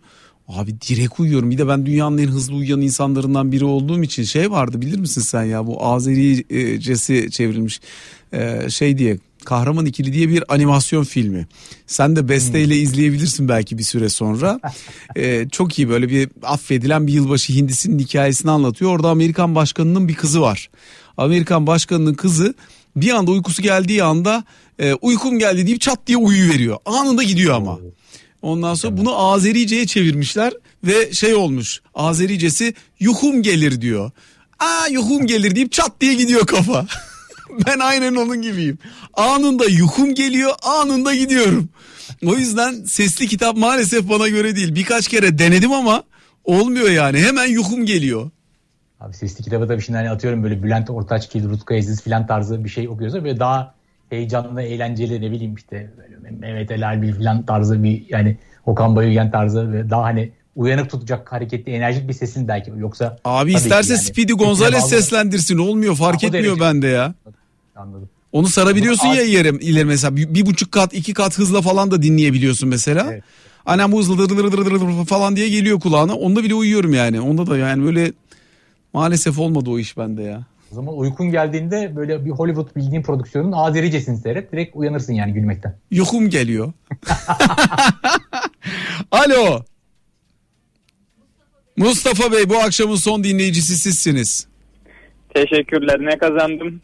Abi 0.48 0.80
direkt 0.88 1.20
uyuyorum. 1.20 1.50
Bir 1.50 1.58
de 1.58 1.68
ben 1.68 1.86
dünyanın 1.86 2.18
en 2.18 2.28
hızlı 2.28 2.54
uyuyan 2.54 2.80
insanlarından 2.80 3.52
biri 3.52 3.64
olduğum 3.64 4.02
için 4.02 4.22
şey 4.22 4.50
vardı 4.50 4.80
bilir 4.80 4.98
misin 4.98 5.20
sen 5.20 5.42
ya 5.44 5.66
bu 5.66 5.84
Azericesi 5.84 7.30
çevrilmiş 7.30 7.80
şey 8.68 8.98
diye 8.98 9.18
Kahraman 9.44 9.86
ikili 9.86 10.12
diye 10.12 10.28
bir 10.28 10.54
animasyon 10.54 11.04
filmi. 11.04 11.46
Sen 11.86 12.16
de 12.16 12.28
besteyle 12.28 12.74
hmm. 12.74 12.82
izleyebilirsin 12.82 13.48
belki 13.48 13.78
bir 13.78 13.82
süre 13.82 14.08
sonra. 14.08 14.60
ee, 15.16 15.46
çok 15.52 15.78
iyi 15.78 15.88
böyle 15.88 16.08
bir 16.08 16.28
affedilen 16.42 17.06
bir 17.06 17.12
yılbaşı 17.12 17.52
hindisinin 17.52 17.98
hikayesini 17.98 18.50
anlatıyor. 18.50 18.90
Orada 18.90 19.08
Amerikan 19.08 19.54
başkanının 19.54 20.08
bir 20.08 20.14
kızı 20.14 20.40
var. 20.40 20.70
Amerikan 21.16 21.66
başkanının 21.66 22.14
kızı 22.14 22.54
bir 22.96 23.10
anda 23.10 23.30
uykusu 23.30 23.62
geldiği 23.62 24.02
anda 24.02 24.44
e, 24.78 24.94
uykum 24.94 25.38
geldi 25.38 25.66
deyip 25.66 25.80
çat 25.80 26.06
diye 26.06 26.18
uyu 26.18 26.52
veriyor. 26.52 26.78
Anında 26.84 27.22
gidiyor 27.22 27.54
ama. 27.54 27.78
Ondan 28.42 28.74
sonra 28.74 28.96
bunu 28.96 29.16
Azerice'ye 29.16 29.86
çevirmişler 29.86 30.52
ve 30.84 31.12
şey 31.12 31.34
olmuş. 31.34 31.80
Azericesi 31.94 32.74
yuhum 33.00 33.42
gelir 33.42 33.80
diyor. 33.80 34.10
Aa 34.58 34.86
yuhum 34.90 35.26
gelir 35.26 35.56
deyip 35.56 35.72
çat 35.72 36.00
diye 36.00 36.14
gidiyor 36.14 36.46
kafa. 36.46 36.86
ben 37.66 37.78
aynen 37.78 38.14
onun 38.14 38.42
gibiyim. 38.42 38.78
Anında 39.14 39.64
yukum 39.64 40.14
geliyor 40.14 40.52
anında 40.62 41.14
gidiyorum. 41.14 41.68
O 42.26 42.34
yüzden 42.34 42.84
sesli 42.84 43.26
kitap 43.26 43.56
maalesef 43.56 44.08
bana 44.08 44.28
göre 44.28 44.56
değil. 44.56 44.74
Birkaç 44.74 45.08
kere 45.08 45.38
denedim 45.38 45.72
ama 45.72 46.02
olmuyor 46.44 46.90
yani. 46.90 47.18
Hemen 47.18 47.46
yuhum 47.46 47.86
geliyor. 47.86 48.30
Abi 49.00 49.14
sesli 49.14 49.44
kitabı 49.44 49.68
da 49.68 49.76
bir 49.76 49.82
şey 49.82 49.94
hani 49.94 50.10
atıyorum 50.10 50.42
böyle 50.42 50.62
Bülent 50.62 50.90
Ortaçgil, 50.90 51.48
Rutkay 51.48 51.78
Aziz 51.78 52.02
filan 52.02 52.26
tarzı 52.26 52.64
bir 52.64 52.68
şey 52.68 52.88
okuyorsa 52.88 53.24
böyle 53.24 53.40
daha 53.40 53.74
heyecanlı, 54.10 54.62
eğlenceli 54.62 55.20
ne 55.20 55.30
bileyim 55.30 55.54
işte 55.54 55.90
böyle 55.98 56.30
Mehmet 56.30 56.70
Ali 56.70 56.84
Erbil 56.84 57.14
filan 57.14 57.46
tarzı 57.46 57.82
bir 57.82 58.04
yani 58.08 58.36
Okan 58.66 58.96
Bayülgen 58.96 59.30
tarzı 59.30 59.72
ve 59.72 59.90
daha 59.90 60.02
hani 60.02 60.32
uyanık 60.56 60.90
tutacak 60.90 61.32
hareketli 61.32 61.72
enerjik 61.72 62.08
bir 62.08 62.12
sesin 62.12 62.48
belki 62.48 62.72
yoksa 62.76 63.16
Abi 63.24 63.52
isterse 63.52 63.92
yani, 63.92 64.02
Speedy 64.02 64.32
Gonzales 64.32 64.88
seslendirsin 64.88 65.58
olmuyor 65.58 65.96
fark 65.96 66.24
etmiyor 66.24 66.60
bende 66.60 66.86
ya. 66.86 67.14
Anladım. 67.80 68.08
Onu 68.32 68.46
sarabiliyorsun 68.46 69.06
ya 69.06 69.22
ileri, 69.22 69.56
ileri 69.64 69.84
mesela 69.84 70.16
bir, 70.16 70.34
bir 70.34 70.46
buçuk 70.46 70.72
kat 70.72 70.94
iki 70.94 71.14
kat 71.14 71.38
hızla 71.38 71.62
falan 71.62 71.90
da 71.90 72.02
dinleyebiliyorsun 72.02 72.68
mesela. 72.68 73.12
Evet. 73.12 73.22
Annem 73.66 73.92
bu 73.92 73.98
hızla 73.98 74.18
dır 74.18 74.28
dır 74.28 74.52
dır 74.52 74.66
dır 74.80 75.06
falan 75.06 75.36
diye 75.36 75.48
geliyor 75.48 75.80
kulağına. 75.80 76.14
Onda 76.14 76.44
bile 76.44 76.54
uyuyorum 76.54 76.94
yani. 76.94 77.20
Onda 77.20 77.46
da 77.46 77.58
yani 77.58 77.84
böyle 77.84 78.12
maalesef 78.92 79.38
olmadı 79.38 79.70
o 79.70 79.78
iş 79.78 79.96
bende 79.96 80.22
ya. 80.22 80.44
O 80.72 80.74
zaman 80.74 80.98
uykun 80.98 81.30
geldiğinde 81.30 81.96
böyle 81.96 82.24
bir 82.24 82.30
Hollywood 82.30 82.76
bildiğin 82.76 83.02
prodüksiyonun 83.02 83.52
Azericesini 83.52 84.16
seyret. 84.16 84.52
Direkt 84.52 84.76
uyanırsın 84.76 85.12
yani 85.12 85.32
gülmekten. 85.32 85.76
Yokum 85.90 86.30
geliyor. 86.30 86.72
Alo. 89.10 89.62
Mustafa 91.76 92.32
Bey 92.32 92.48
bu 92.48 92.58
akşamın 92.58 92.96
son 92.96 93.24
dinleyicisi 93.24 93.78
sizsiniz. 93.78 94.46
Teşekkürler. 95.34 96.00
Ne 96.00 96.18
kazandım? 96.18 96.80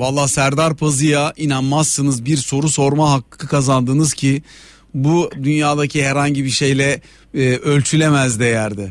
Valla 0.00 0.28
Serdar 0.28 0.76
Pazı'ya 0.76 1.32
inanmazsınız 1.36 2.24
bir 2.24 2.36
soru 2.36 2.68
sorma 2.68 3.12
hakkı 3.12 3.48
kazandınız 3.48 4.14
ki 4.14 4.42
bu 4.94 5.30
dünyadaki 5.42 6.04
herhangi 6.04 6.44
bir 6.44 6.50
şeyle 6.50 7.00
e, 7.34 7.56
ölçülemez 7.56 8.40
değerde. 8.40 8.88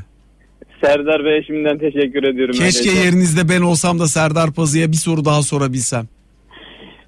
Serdar 0.84 1.26
Bey'e 1.26 1.44
şimdiden 1.44 1.78
teşekkür 1.78 2.24
ediyorum. 2.24 2.56
Keşke 2.56 2.90
öyleyse. 2.90 3.06
yerinizde 3.06 3.50
ben 3.50 3.62
olsam 3.62 4.00
da 4.00 4.08
Serdar 4.08 4.54
Pazı'ya 4.54 4.92
bir 4.92 4.98
soru 4.98 5.26
daha 5.26 5.42
sorabilsem. 5.42 6.08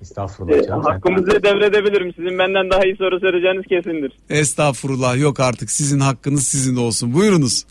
Estağfurullah. 0.01 0.57
E, 0.57 0.67
hakkımızı 0.67 1.43
devredebilirim. 1.43 2.13
Sizin 2.13 2.39
benden 2.39 2.69
daha 2.71 2.85
iyi 2.85 2.95
soru 2.95 3.19
soracağınız 3.19 3.65
kesindir. 3.65 4.11
Estağfurullah 4.29 5.19
yok 5.19 5.39
artık 5.39 5.71
sizin 5.71 5.99
hakkınız 5.99 6.47
sizin 6.47 6.75
olsun. 6.75 7.13
Buyurunuz. 7.13 7.63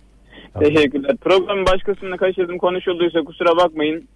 Teşekkürler. 0.58 1.16
Programın 1.16 1.66
baş 1.66 1.82
kısmını 1.82 2.16
kaçırdım 2.16 2.58
konuşulduysa 2.58 3.20
kusura 3.20 3.56
bakmayın. 3.56 4.08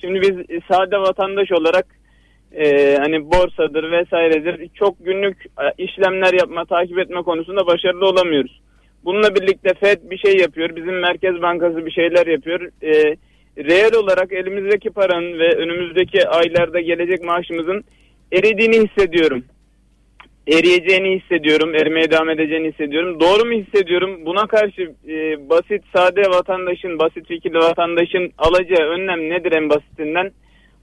Şimdi 0.00 0.20
biz 0.20 0.60
sade 0.70 0.98
vatandaş 0.98 1.52
olarak 1.52 1.86
e, 2.52 2.96
hani 2.96 3.30
borsadır 3.32 3.90
vesairedir 3.90 4.68
çok 4.74 5.04
günlük 5.04 5.46
e, 5.46 5.84
işlemler 5.84 6.32
yapma 6.32 6.64
takip 6.64 6.98
etme 6.98 7.22
konusunda 7.22 7.66
başarılı 7.66 8.06
olamıyoruz. 8.06 8.60
Bununla 9.04 9.34
birlikte 9.34 9.74
FED 9.74 10.10
bir 10.10 10.18
şey 10.18 10.36
yapıyor. 10.36 10.76
Bizim 10.76 11.00
Merkez 11.00 11.42
Bankası 11.42 11.86
bir 11.86 11.90
şeyler 11.90 12.26
yapıyor. 12.26 12.60
E, 12.82 13.16
reel 13.58 13.94
olarak 13.94 14.32
elimizdeki 14.32 14.90
paranın 14.90 15.38
ve 15.38 15.56
önümüzdeki 15.56 16.28
aylarda 16.28 16.80
gelecek 16.80 17.24
maaşımızın 17.24 17.84
eridiğini 18.32 18.88
hissediyorum. 18.88 19.44
Eriyeceğini 20.48 21.20
hissediyorum, 21.20 21.74
erimeye 21.74 22.10
devam 22.10 22.30
edeceğini 22.30 22.72
hissediyorum. 22.72 23.20
Doğru 23.20 23.44
mu 23.44 23.52
hissediyorum? 23.52 24.26
Buna 24.26 24.46
karşı 24.46 24.82
e, 25.08 25.48
basit, 25.48 25.82
sade 25.96 26.20
vatandaşın, 26.20 26.98
basit 26.98 27.28
fikirli 27.28 27.58
vatandaşın 27.58 28.32
alacağı 28.38 28.86
önlem 28.88 29.30
nedir 29.30 29.52
en 29.52 29.70
basitinden 29.70 30.30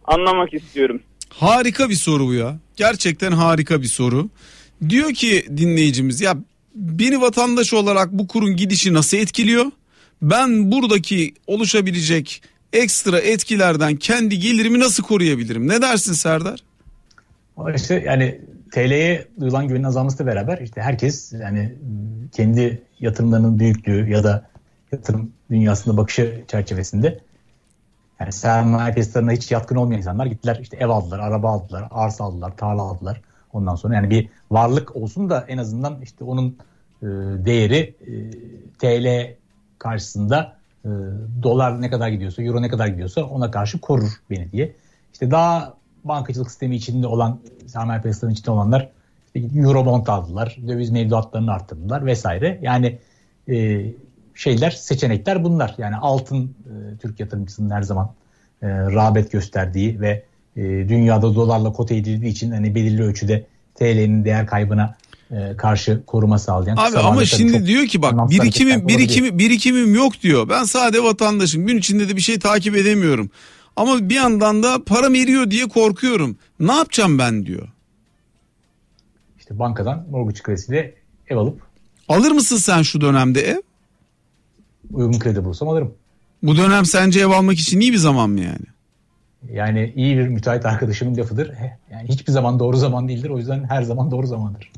anlamak 0.05 0.53
istiyorum. 0.53 1.01
Harika 1.29 1.89
bir 1.89 1.95
soru 1.95 2.27
bu 2.27 2.33
ya. 2.33 2.59
Gerçekten 2.75 3.31
harika 3.31 3.81
bir 3.81 3.87
soru. 3.87 4.29
Diyor 4.89 5.13
ki 5.13 5.43
dinleyicimiz 5.57 6.21
ya 6.21 6.37
beni 6.75 7.21
vatandaş 7.21 7.73
olarak 7.73 8.11
bu 8.11 8.27
kurun 8.27 8.55
gidişi 8.55 8.93
nasıl 8.93 9.17
etkiliyor? 9.17 9.65
Ben 10.21 10.71
buradaki 10.71 11.33
oluşabilecek 11.47 12.41
ekstra 12.73 13.19
etkilerden 13.19 13.95
kendi 13.95 14.39
gelirimi 14.39 14.79
nasıl 14.79 15.03
koruyabilirim? 15.03 15.67
Ne 15.67 15.81
dersin 15.81 16.13
Serdar? 16.13 16.59
İşte 17.75 18.03
yani 18.05 18.41
TL'ye 18.75 19.27
duyulan 19.39 19.67
güvenin 19.67 19.83
azalmasıyla 19.83 20.25
beraber 20.25 20.57
işte 20.57 20.81
herkes 20.81 21.33
yani 21.33 21.75
kendi 22.31 22.83
yatırımlarının 22.99 23.59
büyüklüğü 23.59 24.09
ya 24.09 24.23
da 24.23 24.45
yatırım 24.91 25.31
dünyasında 25.49 25.97
bakışı 25.97 26.43
çerçevesinde 26.47 27.19
yani 28.19 28.31
sermaye 28.31 28.93
piyasalarına 28.93 29.31
hiç 29.31 29.51
yatkın 29.51 29.75
olmayan 29.75 29.97
insanlar 29.97 30.25
gittiler 30.25 30.59
işte 30.61 30.77
ev 30.77 30.89
aldılar, 30.89 31.19
araba 31.19 31.51
aldılar, 31.51 31.87
arsa 31.91 32.23
aldılar, 32.23 32.57
tarla 32.57 32.81
aldılar. 32.81 33.21
Ondan 33.53 33.75
sonra 33.75 33.95
yani 33.95 34.09
bir 34.09 34.29
varlık 34.51 34.95
olsun 34.95 35.29
da 35.29 35.45
en 35.47 35.57
azından 35.57 36.01
işte 36.01 36.23
onun 36.23 36.57
e, 37.01 37.05
değeri 37.45 37.95
e, 38.01 38.13
TL 38.79 39.35
karşısında 39.79 40.57
e, 40.85 40.89
dolar 41.43 41.81
ne 41.81 41.89
kadar 41.89 42.09
gidiyorsa, 42.09 42.43
euro 42.43 42.61
ne 42.61 42.69
kadar 42.69 42.87
gidiyorsa 42.87 43.23
ona 43.23 43.51
karşı 43.51 43.79
korur 43.81 44.11
beni 44.29 44.51
diye. 44.51 44.75
İşte 45.13 45.31
daha 45.31 45.73
bankacılık 46.05 46.49
sistemi 46.49 46.75
içinde 46.75 47.07
olan 47.07 47.39
sermaye 47.67 48.01
piyasalarının 48.01 48.33
içinde 48.33 48.51
olanlar 48.51 48.89
işte 49.35 49.59
Eurobond 49.59 50.07
aldılar, 50.07 50.57
döviz 50.67 50.89
mevduatlarını 50.89 51.51
arttırdılar 51.51 52.05
vesaire. 52.05 52.59
Yani 52.61 52.97
e, 53.49 53.85
şeyler, 54.35 54.71
seçenekler 54.71 55.43
bunlar. 55.43 55.75
Yani 55.77 55.95
altın 55.95 56.43
e, 56.43 56.97
Türk 56.97 57.19
yatırımcısının 57.19 57.69
her 57.69 57.81
zaman 57.81 58.11
e, 58.61 58.67
rağbet 58.67 59.31
gösterdiği 59.31 60.01
ve 60.01 60.23
e, 60.55 60.61
dünyada 60.63 61.35
dolarla 61.35 61.73
kote 61.73 61.95
edildiği 61.95 62.31
için 62.31 62.51
hani 62.51 62.75
belirli 62.75 63.03
ölçüde 63.03 63.45
TL'nin 63.75 64.25
değer 64.25 64.47
kaybına 64.47 64.95
e, 65.31 65.57
karşı 65.57 66.05
koruma 66.05 66.39
sağlayan. 66.39 66.77
Abi 66.77 66.97
ama 66.97 67.25
şimdi 67.25 67.65
diyor 67.65 67.85
ki 67.85 68.01
bak 68.01 68.29
birikimim 68.29 68.87
birikimi 68.87 69.39
birikimim 69.39 69.95
yok 69.95 70.21
diyor. 70.21 70.49
Ben 70.49 70.63
sade 70.63 71.03
vatandaşım. 71.03 71.67
Gün 71.67 71.77
içinde 71.77 72.09
de 72.09 72.15
bir 72.15 72.21
şey 72.21 72.39
takip 72.39 72.75
edemiyorum. 72.75 73.29
Ama 73.75 74.09
bir 74.09 74.15
yandan 74.15 74.63
da 74.63 74.83
param 74.83 75.15
eriyor 75.15 75.51
diye 75.51 75.67
korkuyorum. 75.67 76.37
Ne 76.59 76.71
yapacağım 76.71 77.19
ben 77.19 77.45
diyor. 77.45 77.67
İşte 79.39 79.59
bankadan 79.59 80.05
mortgage 80.11 80.41
kredisiyle 80.43 80.95
ev 81.29 81.37
alıp. 81.37 81.61
Alır 82.07 82.31
mısın 82.31 82.57
sen 82.57 82.81
şu 82.81 83.01
dönemde 83.01 83.41
ev? 83.41 83.61
Uygun 84.91 85.19
kredi 85.19 85.45
bulursam 85.45 85.69
alırım. 85.69 85.93
Bu 86.43 86.57
dönem 86.57 86.85
sence 86.85 87.19
ev 87.19 87.27
almak 87.27 87.59
için 87.59 87.79
iyi 87.79 87.91
bir 87.91 87.97
zaman 87.97 88.29
mı 88.29 88.39
yani? 88.41 88.65
Yani 89.51 89.93
iyi 89.95 90.17
bir 90.17 90.27
müteahhit 90.27 90.65
arkadaşımın 90.65 91.17
lafıdır. 91.17 91.51
Yani 91.91 92.07
hiçbir 92.09 92.31
zaman 92.31 92.59
doğru 92.59 92.77
zaman 92.77 93.07
değildir. 93.07 93.29
O 93.29 93.37
yüzden 93.37 93.63
her 93.63 93.83
zaman 93.83 94.11
doğru 94.11 94.27
zamandır. 94.27 94.71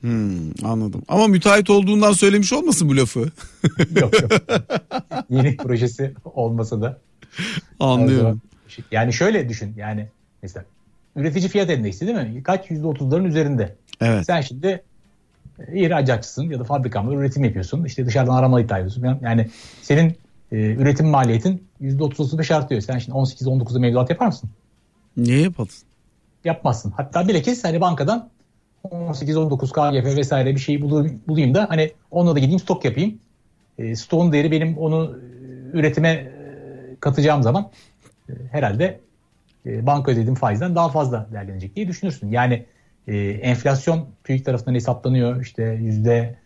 Hmm, 0.00 0.64
anladım. 0.64 1.02
Ama 1.08 1.26
müteahhit 1.26 1.70
olduğundan 1.70 2.12
söylemiş 2.12 2.52
olmasın 2.52 2.88
bu 2.88 2.96
lafı? 2.96 3.20
yok 4.00 4.22
yok. 4.22 4.30
Yeni 5.30 5.56
projesi 5.56 6.14
olmasa 6.24 6.80
da 6.80 7.00
Anlıyorum. 7.80 8.40
Yani 8.90 9.12
şöyle 9.12 9.48
düşün 9.48 9.74
yani 9.76 10.08
mesela 10.42 10.64
üretici 11.16 11.48
fiyat 11.48 11.70
endeksi 11.70 12.06
değil 12.06 12.18
mi? 12.18 12.42
Kaç 12.42 12.70
yüzde 12.70 12.86
otuzların 12.86 13.24
üzerinde. 13.24 13.74
Evet. 14.00 14.26
Sen 14.26 14.40
şimdi 14.40 14.82
e, 15.68 15.80
ihracatçısın 15.80 16.42
ya 16.42 16.60
da 16.60 16.64
fabrikamda 16.64 17.14
üretim 17.14 17.44
yapıyorsun. 17.44 17.84
İşte 17.84 18.06
dışarıdan 18.06 18.34
arama 18.34 18.60
ithal 18.60 18.76
ediyorsun. 18.76 19.18
Yani 19.22 19.50
senin 19.82 20.16
e, 20.52 20.56
üretim 20.56 21.06
maliyetin 21.06 21.64
yüzde 21.80 22.04
otuz 22.04 22.20
otuz 22.20 22.38
beş 22.38 22.50
artıyor. 22.50 22.80
Sen 22.80 22.98
şimdi 22.98 23.18
18-19'da 23.18 23.78
mevduat 23.78 24.10
yapar 24.10 24.26
mısın? 24.26 24.50
Niye 25.16 25.40
yaparsın? 25.40 25.88
Yapmazsın. 26.44 26.90
Hatta 26.90 27.28
bilakis 27.28 27.64
hani 27.64 27.80
bankadan 27.80 28.28
18-19 28.84 29.56
KGF 29.72 30.16
vesaire 30.16 30.54
bir 30.54 30.60
şeyi 30.60 30.82
bulayım 31.28 31.54
da 31.54 31.66
hani 31.68 31.92
onunla 32.10 32.34
da 32.34 32.38
gideyim 32.38 32.60
stok 32.60 32.84
yapayım. 32.84 33.18
E, 33.78 33.96
stoğun 33.96 34.32
değeri 34.32 34.50
benim 34.50 34.78
onu 34.78 35.16
e, 35.16 35.78
üretime 35.78 36.35
katacağım 37.06 37.42
zaman 37.42 37.70
e, 38.28 38.32
herhalde 38.50 39.00
e, 39.66 39.86
banka 39.86 40.12
ödediğim 40.12 40.34
faizden 40.34 40.74
daha 40.74 40.88
fazla 40.88 41.26
değerlenecek 41.32 41.76
diye 41.76 41.88
düşünürsün. 41.88 42.30
Yani 42.30 42.66
e, 43.06 43.16
enflasyon 43.28 44.08
TÜİK 44.24 44.44
tarafından 44.44 44.74
hesaplanıyor. 44.74 45.42
İşte 45.42 45.62
yüzde 45.62 46.36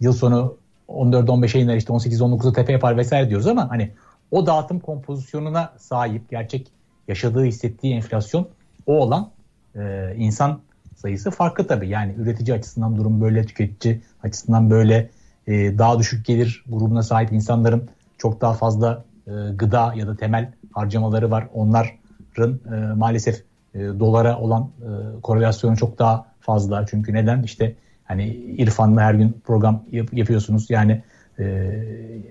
yıl 0.00 0.12
sonu 0.12 0.56
14-15'e 0.88 1.60
iner 1.60 1.76
işte 1.76 1.92
18-19'a 1.92 2.52
tepe 2.52 2.72
yapar 2.72 2.96
vesaire 2.96 3.28
diyoruz 3.28 3.46
ama 3.46 3.70
hani 3.70 3.90
o 4.30 4.46
dağıtım 4.46 4.80
kompozisyonuna 4.80 5.72
sahip 5.78 6.30
gerçek 6.30 6.66
yaşadığı 7.08 7.44
hissettiği 7.44 7.94
enflasyon 7.94 8.48
o 8.86 8.92
olan 8.92 9.30
e, 9.76 10.14
insan 10.16 10.60
sayısı 10.96 11.30
farklı 11.30 11.66
tabii. 11.66 11.88
Yani 11.88 12.14
üretici 12.18 12.56
açısından 12.56 12.96
durum 12.96 13.20
böyle, 13.20 13.46
tüketici 13.46 14.00
açısından 14.22 14.70
böyle 14.70 15.10
e, 15.46 15.78
daha 15.78 15.98
düşük 15.98 16.26
gelir 16.26 16.64
grubuna 16.68 17.02
sahip 17.02 17.32
insanların 17.32 17.88
çok 18.18 18.40
daha 18.40 18.52
fazla 18.52 19.04
e, 19.28 19.52
gıda 19.54 19.94
ya 19.96 20.06
da 20.06 20.16
temel 20.16 20.52
harcamaları 20.72 21.30
var. 21.30 21.48
Onların 21.54 22.60
e, 22.72 22.94
maalesef 22.94 23.44
e, 23.74 23.78
dolara 23.78 24.38
olan 24.38 24.62
e, 24.62 25.20
korelasyonu 25.20 25.76
çok 25.76 25.98
daha 25.98 26.26
fazla. 26.40 26.86
Çünkü 26.86 27.12
neden? 27.14 27.42
İşte 27.42 27.74
hani 28.04 28.26
İrfan'la 28.34 29.02
her 29.02 29.14
gün 29.14 29.40
program 29.44 29.82
yap, 29.92 30.08
yapıyorsunuz. 30.12 30.70
Yani 30.70 31.02
e, 31.38 31.72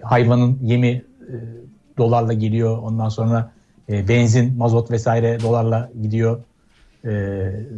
hayvanın 0.01 0.59
yemi 0.61 0.87
e, 0.87 1.03
dolarla 1.97 2.33
geliyor. 2.33 2.77
Ondan 2.77 3.09
sonra 3.09 3.51
e, 3.89 4.07
benzin, 4.07 4.57
mazot 4.57 4.91
vesaire 4.91 5.39
dolarla 5.41 5.89
gidiyor. 6.01 6.43
E, 7.05 7.11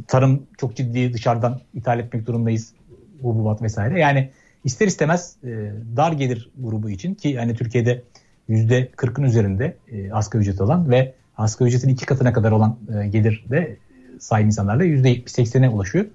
tarım 0.07 0.43
çok 0.57 0.75
ciddi 0.75 1.13
dışarıdan 1.13 1.59
ithal 1.73 1.99
etmek 1.99 2.27
durumdayız. 2.27 2.73
Hububat 3.21 3.61
vesaire. 3.61 3.99
Yani 3.99 4.29
ister 4.63 4.87
istemez 4.87 5.35
e, 5.43 5.47
dar 5.95 6.11
gelir 6.11 6.49
grubu 6.57 6.89
için 6.89 7.13
ki 7.13 7.37
hani 7.37 7.55
Türkiye'de 7.55 8.03
%40'ın 8.49 9.23
üzerinde 9.23 9.77
e, 9.91 10.11
asgari 10.11 10.41
ücret 10.41 10.61
alan 10.61 10.89
ve 10.89 11.13
asgari 11.37 11.69
ücretin 11.69 11.89
iki 11.89 12.05
katına 12.05 12.33
kadar 12.33 12.51
olan 12.51 12.77
e, 12.95 13.07
gelir 13.07 13.45
de 13.49 13.77
sahip 14.19 14.45
insanlarla 14.45 14.85
%70-80'e 14.85 15.69
ulaşıyor. 15.69 16.05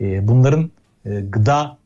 E, 0.00 0.28
bunların 0.28 0.70
e, 1.04 1.20
gıda 1.20 1.78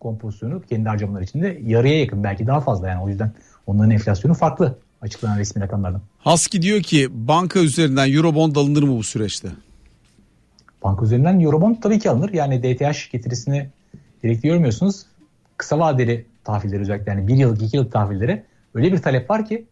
kompozisyonu 0.00 0.62
kendi 0.62 0.88
harcamaları 0.88 1.24
içinde 1.24 1.60
yarıya 1.64 2.00
yakın 2.00 2.24
belki 2.24 2.46
daha 2.46 2.60
fazla 2.60 2.88
yani 2.88 3.02
o 3.02 3.08
yüzden 3.08 3.32
onların 3.66 3.90
enflasyonu 3.90 4.34
farklı 4.34 4.78
açıklanan 5.02 5.38
resmi 5.38 5.62
rakamlardan. 5.62 6.00
Haski 6.18 6.62
diyor 6.62 6.82
ki 6.82 7.08
banka 7.12 7.60
üzerinden 7.60 8.12
Eurobond 8.12 8.56
alınır 8.56 8.82
mı 8.82 8.96
bu 8.96 9.02
süreçte? 9.02 9.48
Banka 10.84 11.04
üzerinden 11.04 11.40
Eurobond 11.40 11.76
tabii 11.82 11.98
ki 11.98 12.10
alınır. 12.10 12.32
Yani 12.32 12.62
DTH 12.62 13.12
getirisini 13.12 13.68
gerekli 14.22 14.48
görmüyorsunuz. 14.48 15.06
Kısa 15.56 15.78
vadeli 15.78 16.26
tahvilleri 16.44 16.80
özellikle 16.80 17.12
yani 17.12 17.28
bir 17.28 17.36
yıllık 17.36 17.62
iki 17.62 17.76
yıllık 17.76 17.92
tahvillere 17.92 18.44
öyle 18.74 18.92
bir 18.92 18.98
talep 18.98 19.30
var 19.30 19.46
ki 19.46 19.64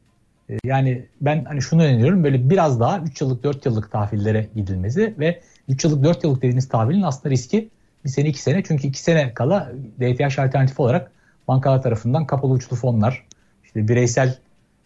e, 0.51 0.57
yani 0.65 1.07
ben 1.21 1.45
hani 1.45 1.63
şunu 1.63 1.83
öneriyorum 1.83 2.25
böyle 2.25 2.51
biraz 2.51 2.81
daha 2.81 3.01
3 3.01 3.21
yıllık 3.21 3.45
4 3.45 3.67
yıllık 3.67 3.93
tahvillere 3.93 4.49
gidilmesi 4.57 5.15
ve 5.19 5.41
3 5.69 5.85
yıllık 5.85 6.05
4 6.05 6.25
yıllık 6.25 6.39
dediğiniz 6.43 6.69
tahvilin 6.69 7.03
aslında 7.03 7.31
riski 7.31 7.69
bir 8.05 8.09
sene 8.09 8.29
iki 8.29 8.43
sene 8.43 8.63
çünkü 8.63 8.87
iki 8.89 9.03
sene 9.03 9.35
kala 9.35 9.73
DTH 10.01 10.39
alternatif 10.39 10.81
olarak 10.81 11.11
bankalar 11.49 11.83
tarafından 11.83 12.27
kapalı 12.27 12.53
uçlu 12.53 12.77
fonlar 12.77 13.27
işte 13.65 13.89
bireysel 13.89 14.39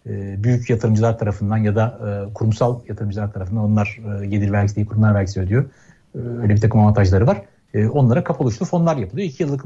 e, 0.07 0.45
büyük 0.45 0.71
yatırımcılar 0.71 1.19
tarafından 1.19 1.57
ya 1.57 1.77
da 1.77 1.99
e, 2.31 2.35
kurumsal 2.35 2.81
yatırımcılar 2.89 3.33
tarafından 3.33 3.65
onlar 3.65 4.01
e, 4.23 4.27
gelir 4.27 4.53
vergisi 4.53 4.77
değil 4.77 4.87
kurumlar 4.87 5.15
vergisi 5.15 5.41
ödüyor. 5.41 5.65
E, 6.15 6.19
öyle 6.19 6.55
bir 6.55 6.61
takım 6.61 6.81
avantajları 6.81 7.27
var. 7.27 7.43
E, 7.75 7.87
onlara 7.87 8.25
kapalı 8.25 8.49
uçlu 8.49 8.67
fonlar 8.67 8.97
yapılıyor. 8.97 9.29
İki 9.29 9.43
yıllık 9.43 9.65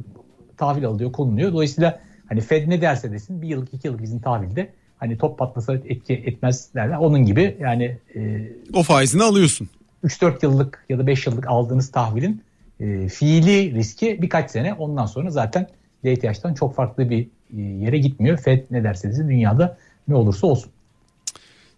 tahvil 0.57 0.87
alıyor, 0.87 1.13
konuluyor. 1.13 1.53
Dolayısıyla 1.53 2.01
hani 2.29 2.41
Fed 2.41 2.69
ne 2.69 2.81
derse 2.81 3.13
desin 3.13 3.43
bir 3.43 3.49
yıllık 3.49 3.75
iki 3.75 3.87
yıllık 3.87 4.03
bizim 4.03 4.21
tahvilde 4.21 4.73
hani 4.99 5.19
top 5.19 5.39
patlasa 5.39 5.75
etki 5.75 6.15
etmez 6.15 6.69
derler. 6.75 6.97
Onun 6.97 7.27
gibi 7.27 7.57
yani 7.61 7.99
e, 8.17 8.53
O 8.73 8.83
faizini 8.83 9.23
alıyorsun. 9.23 9.69
3-4 10.05 10.39
yıllık 10.43 10.85
ya 10.89 10.99
da 10.99 11.07
5 11.07 11.27
yıllık 11.27 11.47
aldığınız 11.47 11.91
tahvilin 11.91 12.43
e, 12.81 13.09
fiili 13.09 13.75
riski 13.75 14.23
birkaç 14.23 14.51
sene 14.51 14.75
ondan 14.75 15.07
sonra 15.07 15.31
zaten 15.31 15.69
DTH'dan 16.05 16.55
çok 16.55 16.75
farklı 16.75 17.11
bir 17.11 17.29
e, 17.57 17.61
yere 17.61 17.99
gitmiyor. 17.99 18.39
Fed 18.39 18.65
ne 18.71 18.85
derse 18.85 19.09
desin 19.09 19.29
dünyada 19.29 19.79
ne 20.09 20.15
olursa 20.15 20.47
olsun. 20.47 20.71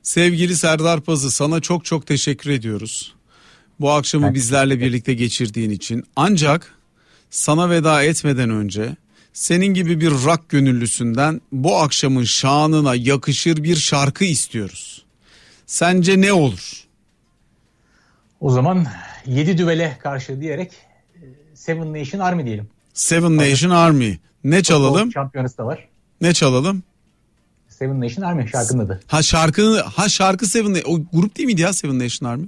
Sevgili 0.02 0.56
Serdar 0.56 1.00
Pazı 1.00 1.30
sana 1.30 1.60
çok 1.60 1.84
çok 1.84 2.06
teşekkür 2.06 2.50
ediyoruz. 2.50 3.14
Bu 3.80 3.90
akşamı 3.90 4.26
Ben 4.26 4.34
bizlerle 4.34 4.80
birlikte 4.80 5.14
geçirdiğin 5.14 5.70
için. 5.70 6.04
Ancak 6.16 6.74
sana 7.30 7.70
veda 7.70 8.02
etmeden 8.02 8.50
önce 8.50 8.96
senin 9.32 9.66
gibi 9.74 10.00
bir 10.00 10.10
rock 10.10 10.48
gönüllüsünden 10.48 11.40
bu 11.52 11.76
akşamın 11.76 12.24
şanına 12.24 12.94
yakışır 12.94 13.62
bir 13.62 13.76
şarkı 13.76 14.24
istiyoruz. 14.24 15.04
Sence 15.66 16.20
ne 16.20 16.32
olur? 16.32 16.84
O 18.40 18.50
zaman 18.50 18.86
7 19.26 19.58
düvele 19.58 19.98
karşı 20.02 20.40
diyerek 20.40 20.72
e, 21.14 21.20
Seven 21.54 21.92
Nation 21.94 22.20
Army 22.20 22.44
diyelim. 22.46 22.68
Seven 22.94 23.36
Nation 23.36 23.70
Army. 23.70 24.18
Ne 24.44 24.62
çalalım? 24.62 25.12
Şampiyonası 25.12 25.58
da 25.58 25.66
var. 25.66 25.88
Ne 26.20 26.34
çalalım? 26.34 26.82
Seven 27.68 28.00
Nation 28.00 28.24
Army 28.24 28.48
şarkının 28.48 28.84
adı. 28.84 29.00
Ha 29.06 29.22
şarkı 29.22 29.80
ha 29.82 30.08
şarkı 30.08 30.46
Seven 30.46 30.74
Na- 30.74 30.78
o 30.86 31.00
grup 31.12 31.36
değil 31.36 31.46
miydi 31.46 31.60
ya 31.60 31.72
Seven 31.72 31.98
Nation 31.98 32.28
Army? 32.30 32.46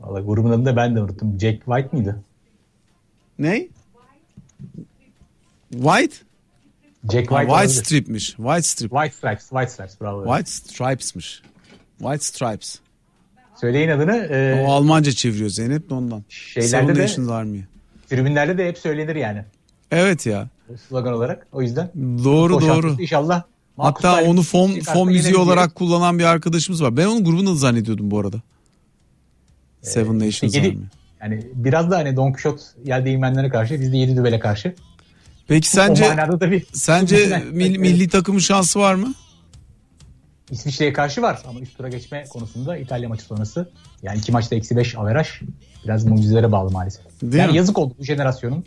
Valla 0.00 0.20
grubun 0.20 0.50
adını 0.50 0.64
da 0.66 0.76
ben 0.76 0.96
de 0.96 1.00
unuttum. 1.02 1.40
Jack 1.40 1.64
White 1.64 1.88
mıydı? 1.92 2.22
Ne? 3.38 3.68
White? 5.82 6.14
Jack 7.12 7.30
Ha, 7.30 7.36
White. 7.40 7.52
White. 7.52 7.68
Strip'miş. 7.84 8.26
White 8.26 8.62
Strip. 8.62 8.90
White 8.90 9.14
Stripes. 9.16 9.48
White 9.48 9.70
Stripes 9.70 10.00
bravo. 10.00 10.24
White 10.36 10.50
Stripes'miş. 10.50 11.42
White 11.98 12.24
Stripes. 12.24 12.78
Söyleyin 13.60 13.88
adını. 13.88 14.16
E, 14.16 14.64
O 14.66 14.72
Almanca 14.72 15.12
çeviriyor 15.12 15.50
Zeynep 15.50 15.90
de 15.90 15.94
ondan. 15.94 16.24
Şeylerde 16.28 16.68
Seven 16.70 16.96
de- 16.96 17.02
Nations 17.02 17.28
Army. 17.30 17.60
tribünlerde 18.10 18.58
de 18.58 18.68
hep 18.68 18.78
söylenir 18.78 19.16
yani. 19.16 19.44
Evet 19.90 20.26
ya. 20.26 20.48
Slogan 20.88 21.12
olarak. 21.14 21.46
O 21.52 21.62
yüzden. 21.62 21.90
Doğru 22.24 22.60
doğru. 22.60 22.96
İnşallah. 23.00 23.42
Marcus 23.76 24.04
Hatta 24.04 24.24
onu 24.24 24.42
fon 24.42 24.80
fon 24.80 25.08
müziği 25.08 25.36
olarak 25.36 25.74
kullanan 25.74 26.18
bir 26.18 26.24
arkadaşımız 26.24 26.82
var. 26.82 26.96
Ben 26.96 27.06
onun 27.06 27.24
grubunu 27.24 27.50
da 27.50 27.54
zannediyordum 27.54 28.10
bu 28.10 28.18
arada. 28.20 28.36
Seven 29.82 30.18
Nations 30.18 30.54
yedi- 30.54 30.68
Army. 30.68 30.78
Yani 31.22 31.46
biraz 31.54 31.90
da 31.90 31.96
hani 31.96 32.16
Don 32.16 32.32
Quixote 32.32 32.62
yel 32.84 33.04
değirmenlerine 33.04 33.48
karşı 33.50 33.80
biz 33.80 33.92
de 33.92 33.96
yedi 33.96 34.16
düvele 34.16 34.38
karşı. 34.38 34.74
Peki 35.48 35.68
sence 35.68 36.16
bir 36.40 36.66
sence 36.72 37.42
milli, 37.52 37.78
milli 37.78 38.08
takımın 38.08 38.38
şansı 38.38 38.80
var 38.80 38.94
mı? 38.94 39.14
İsviçre'ye 40.50 40.92
karşı 40.92 41.22
var 41.22 41.38
ama 41.48 41.60
üst 41.60 41.76
tura 41.76 41.88
geçme 41.88 42.24
konusunda 42.30 42.76
İtalya 42.76 43.08
maçı 43.08 43.24
sonrası 43.24 43.70
yani 44.02 44.18
iki 44.18 44.32
maçta 44.32 44.56
eksi 44.56 44.76
beş 44.76 44.98
averaj 44.98 45.28
biraz 45.84 46.04
mucizelere 46.04 46.52
bağlı 46.52 46.70
maalesef. 46.70 47.04
Değil 47.22 47.34
yani 47.34 47.50
mi? 47.50 47.56
yazık 47.56 47.78
oldu 47.78 47.94
bu 47.98 48.04
jenerasyonun. 48.04 48.64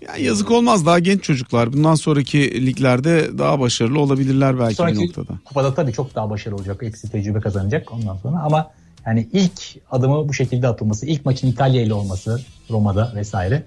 Ya 0.00 0.16
yazık 0.16 0.50
olmaz 0.50 0.86
daha 0.86 0.98
genç 0.98 1.22
çocuklar. 1.22 1.72
Bundan 1.72 1.94
sonraki 1.94 2.66
liglerde 2.66 3.38
daha 3.38 3.60
başarılı 3.60 4.00
olabilirler 4.00 4.58
belki 4.58 4.70
bir 4.70 4.74
Sonraki 4.74 5.06
noktada. 5.06 5.38
kupada 5.44 5.74
tabii 5.74 5.92
çok 5.92 6.14
daha 6.14 6.30
başarılı 6.30 6.56
olacak. 6.56 6.82
Eksi 6.82 7.10
tecrübe 7.10 7.40
kazanacak 7.40 7.92
ondan 7.92 8.16
sonra 8.16 8.38
ama 8.42 8.70
yani 9.06 9.28
ilk 9.32 9.62
adımı 9.90 10.28
bu 10.28 10.34
şekilde 10.34 10.68
atılması, 10.68 11.06
ilk 11.06 11.24
maçın 11.24 11.48
İtalya 11.48 11.82
ile 11.82 11.94
olması 11.94 12.40
Roma'da 12.70 13.12
vesaire 13.14 13.64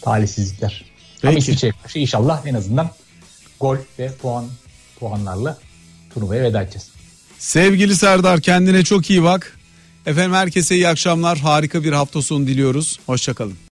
talihsizlikler. 0.00 0.84
Ama 1.22 1.32
Peki. 1.32 1.38
İsviçre'ye 1.38 1.72
karşı 1.82 1.98
inşallah 1.98 2.46
en 2.46 2.54
azından 2.54 2.90
gol 3.60 3.76
ve 3.98 4.12
puan 4.22 4.44
puanlarla 5.00 5.58
turnuvaya 6.14 6.42
veda 6.42 6.62
edeceğiz. 6.62 6.88
Sevgili 7.38 7.96
Serdar 7.96 8.40
kendine 8.40 8.84
çok 8.84 9.10
iyi 9.10 9.22
bak. 9.22 9.58
Efendim 10.06 10.32
herkese 10.32 10.74
iyi 10.74 10.88
akşamlar. 10.88 11.38
Harika 11.38 11.84
bir 11.84 11.92
hafta 11.92 12.22
sonu 12.22 12.46
diliyoruz. 12.46 12.98
Hoşçakalın. 13.06 13.71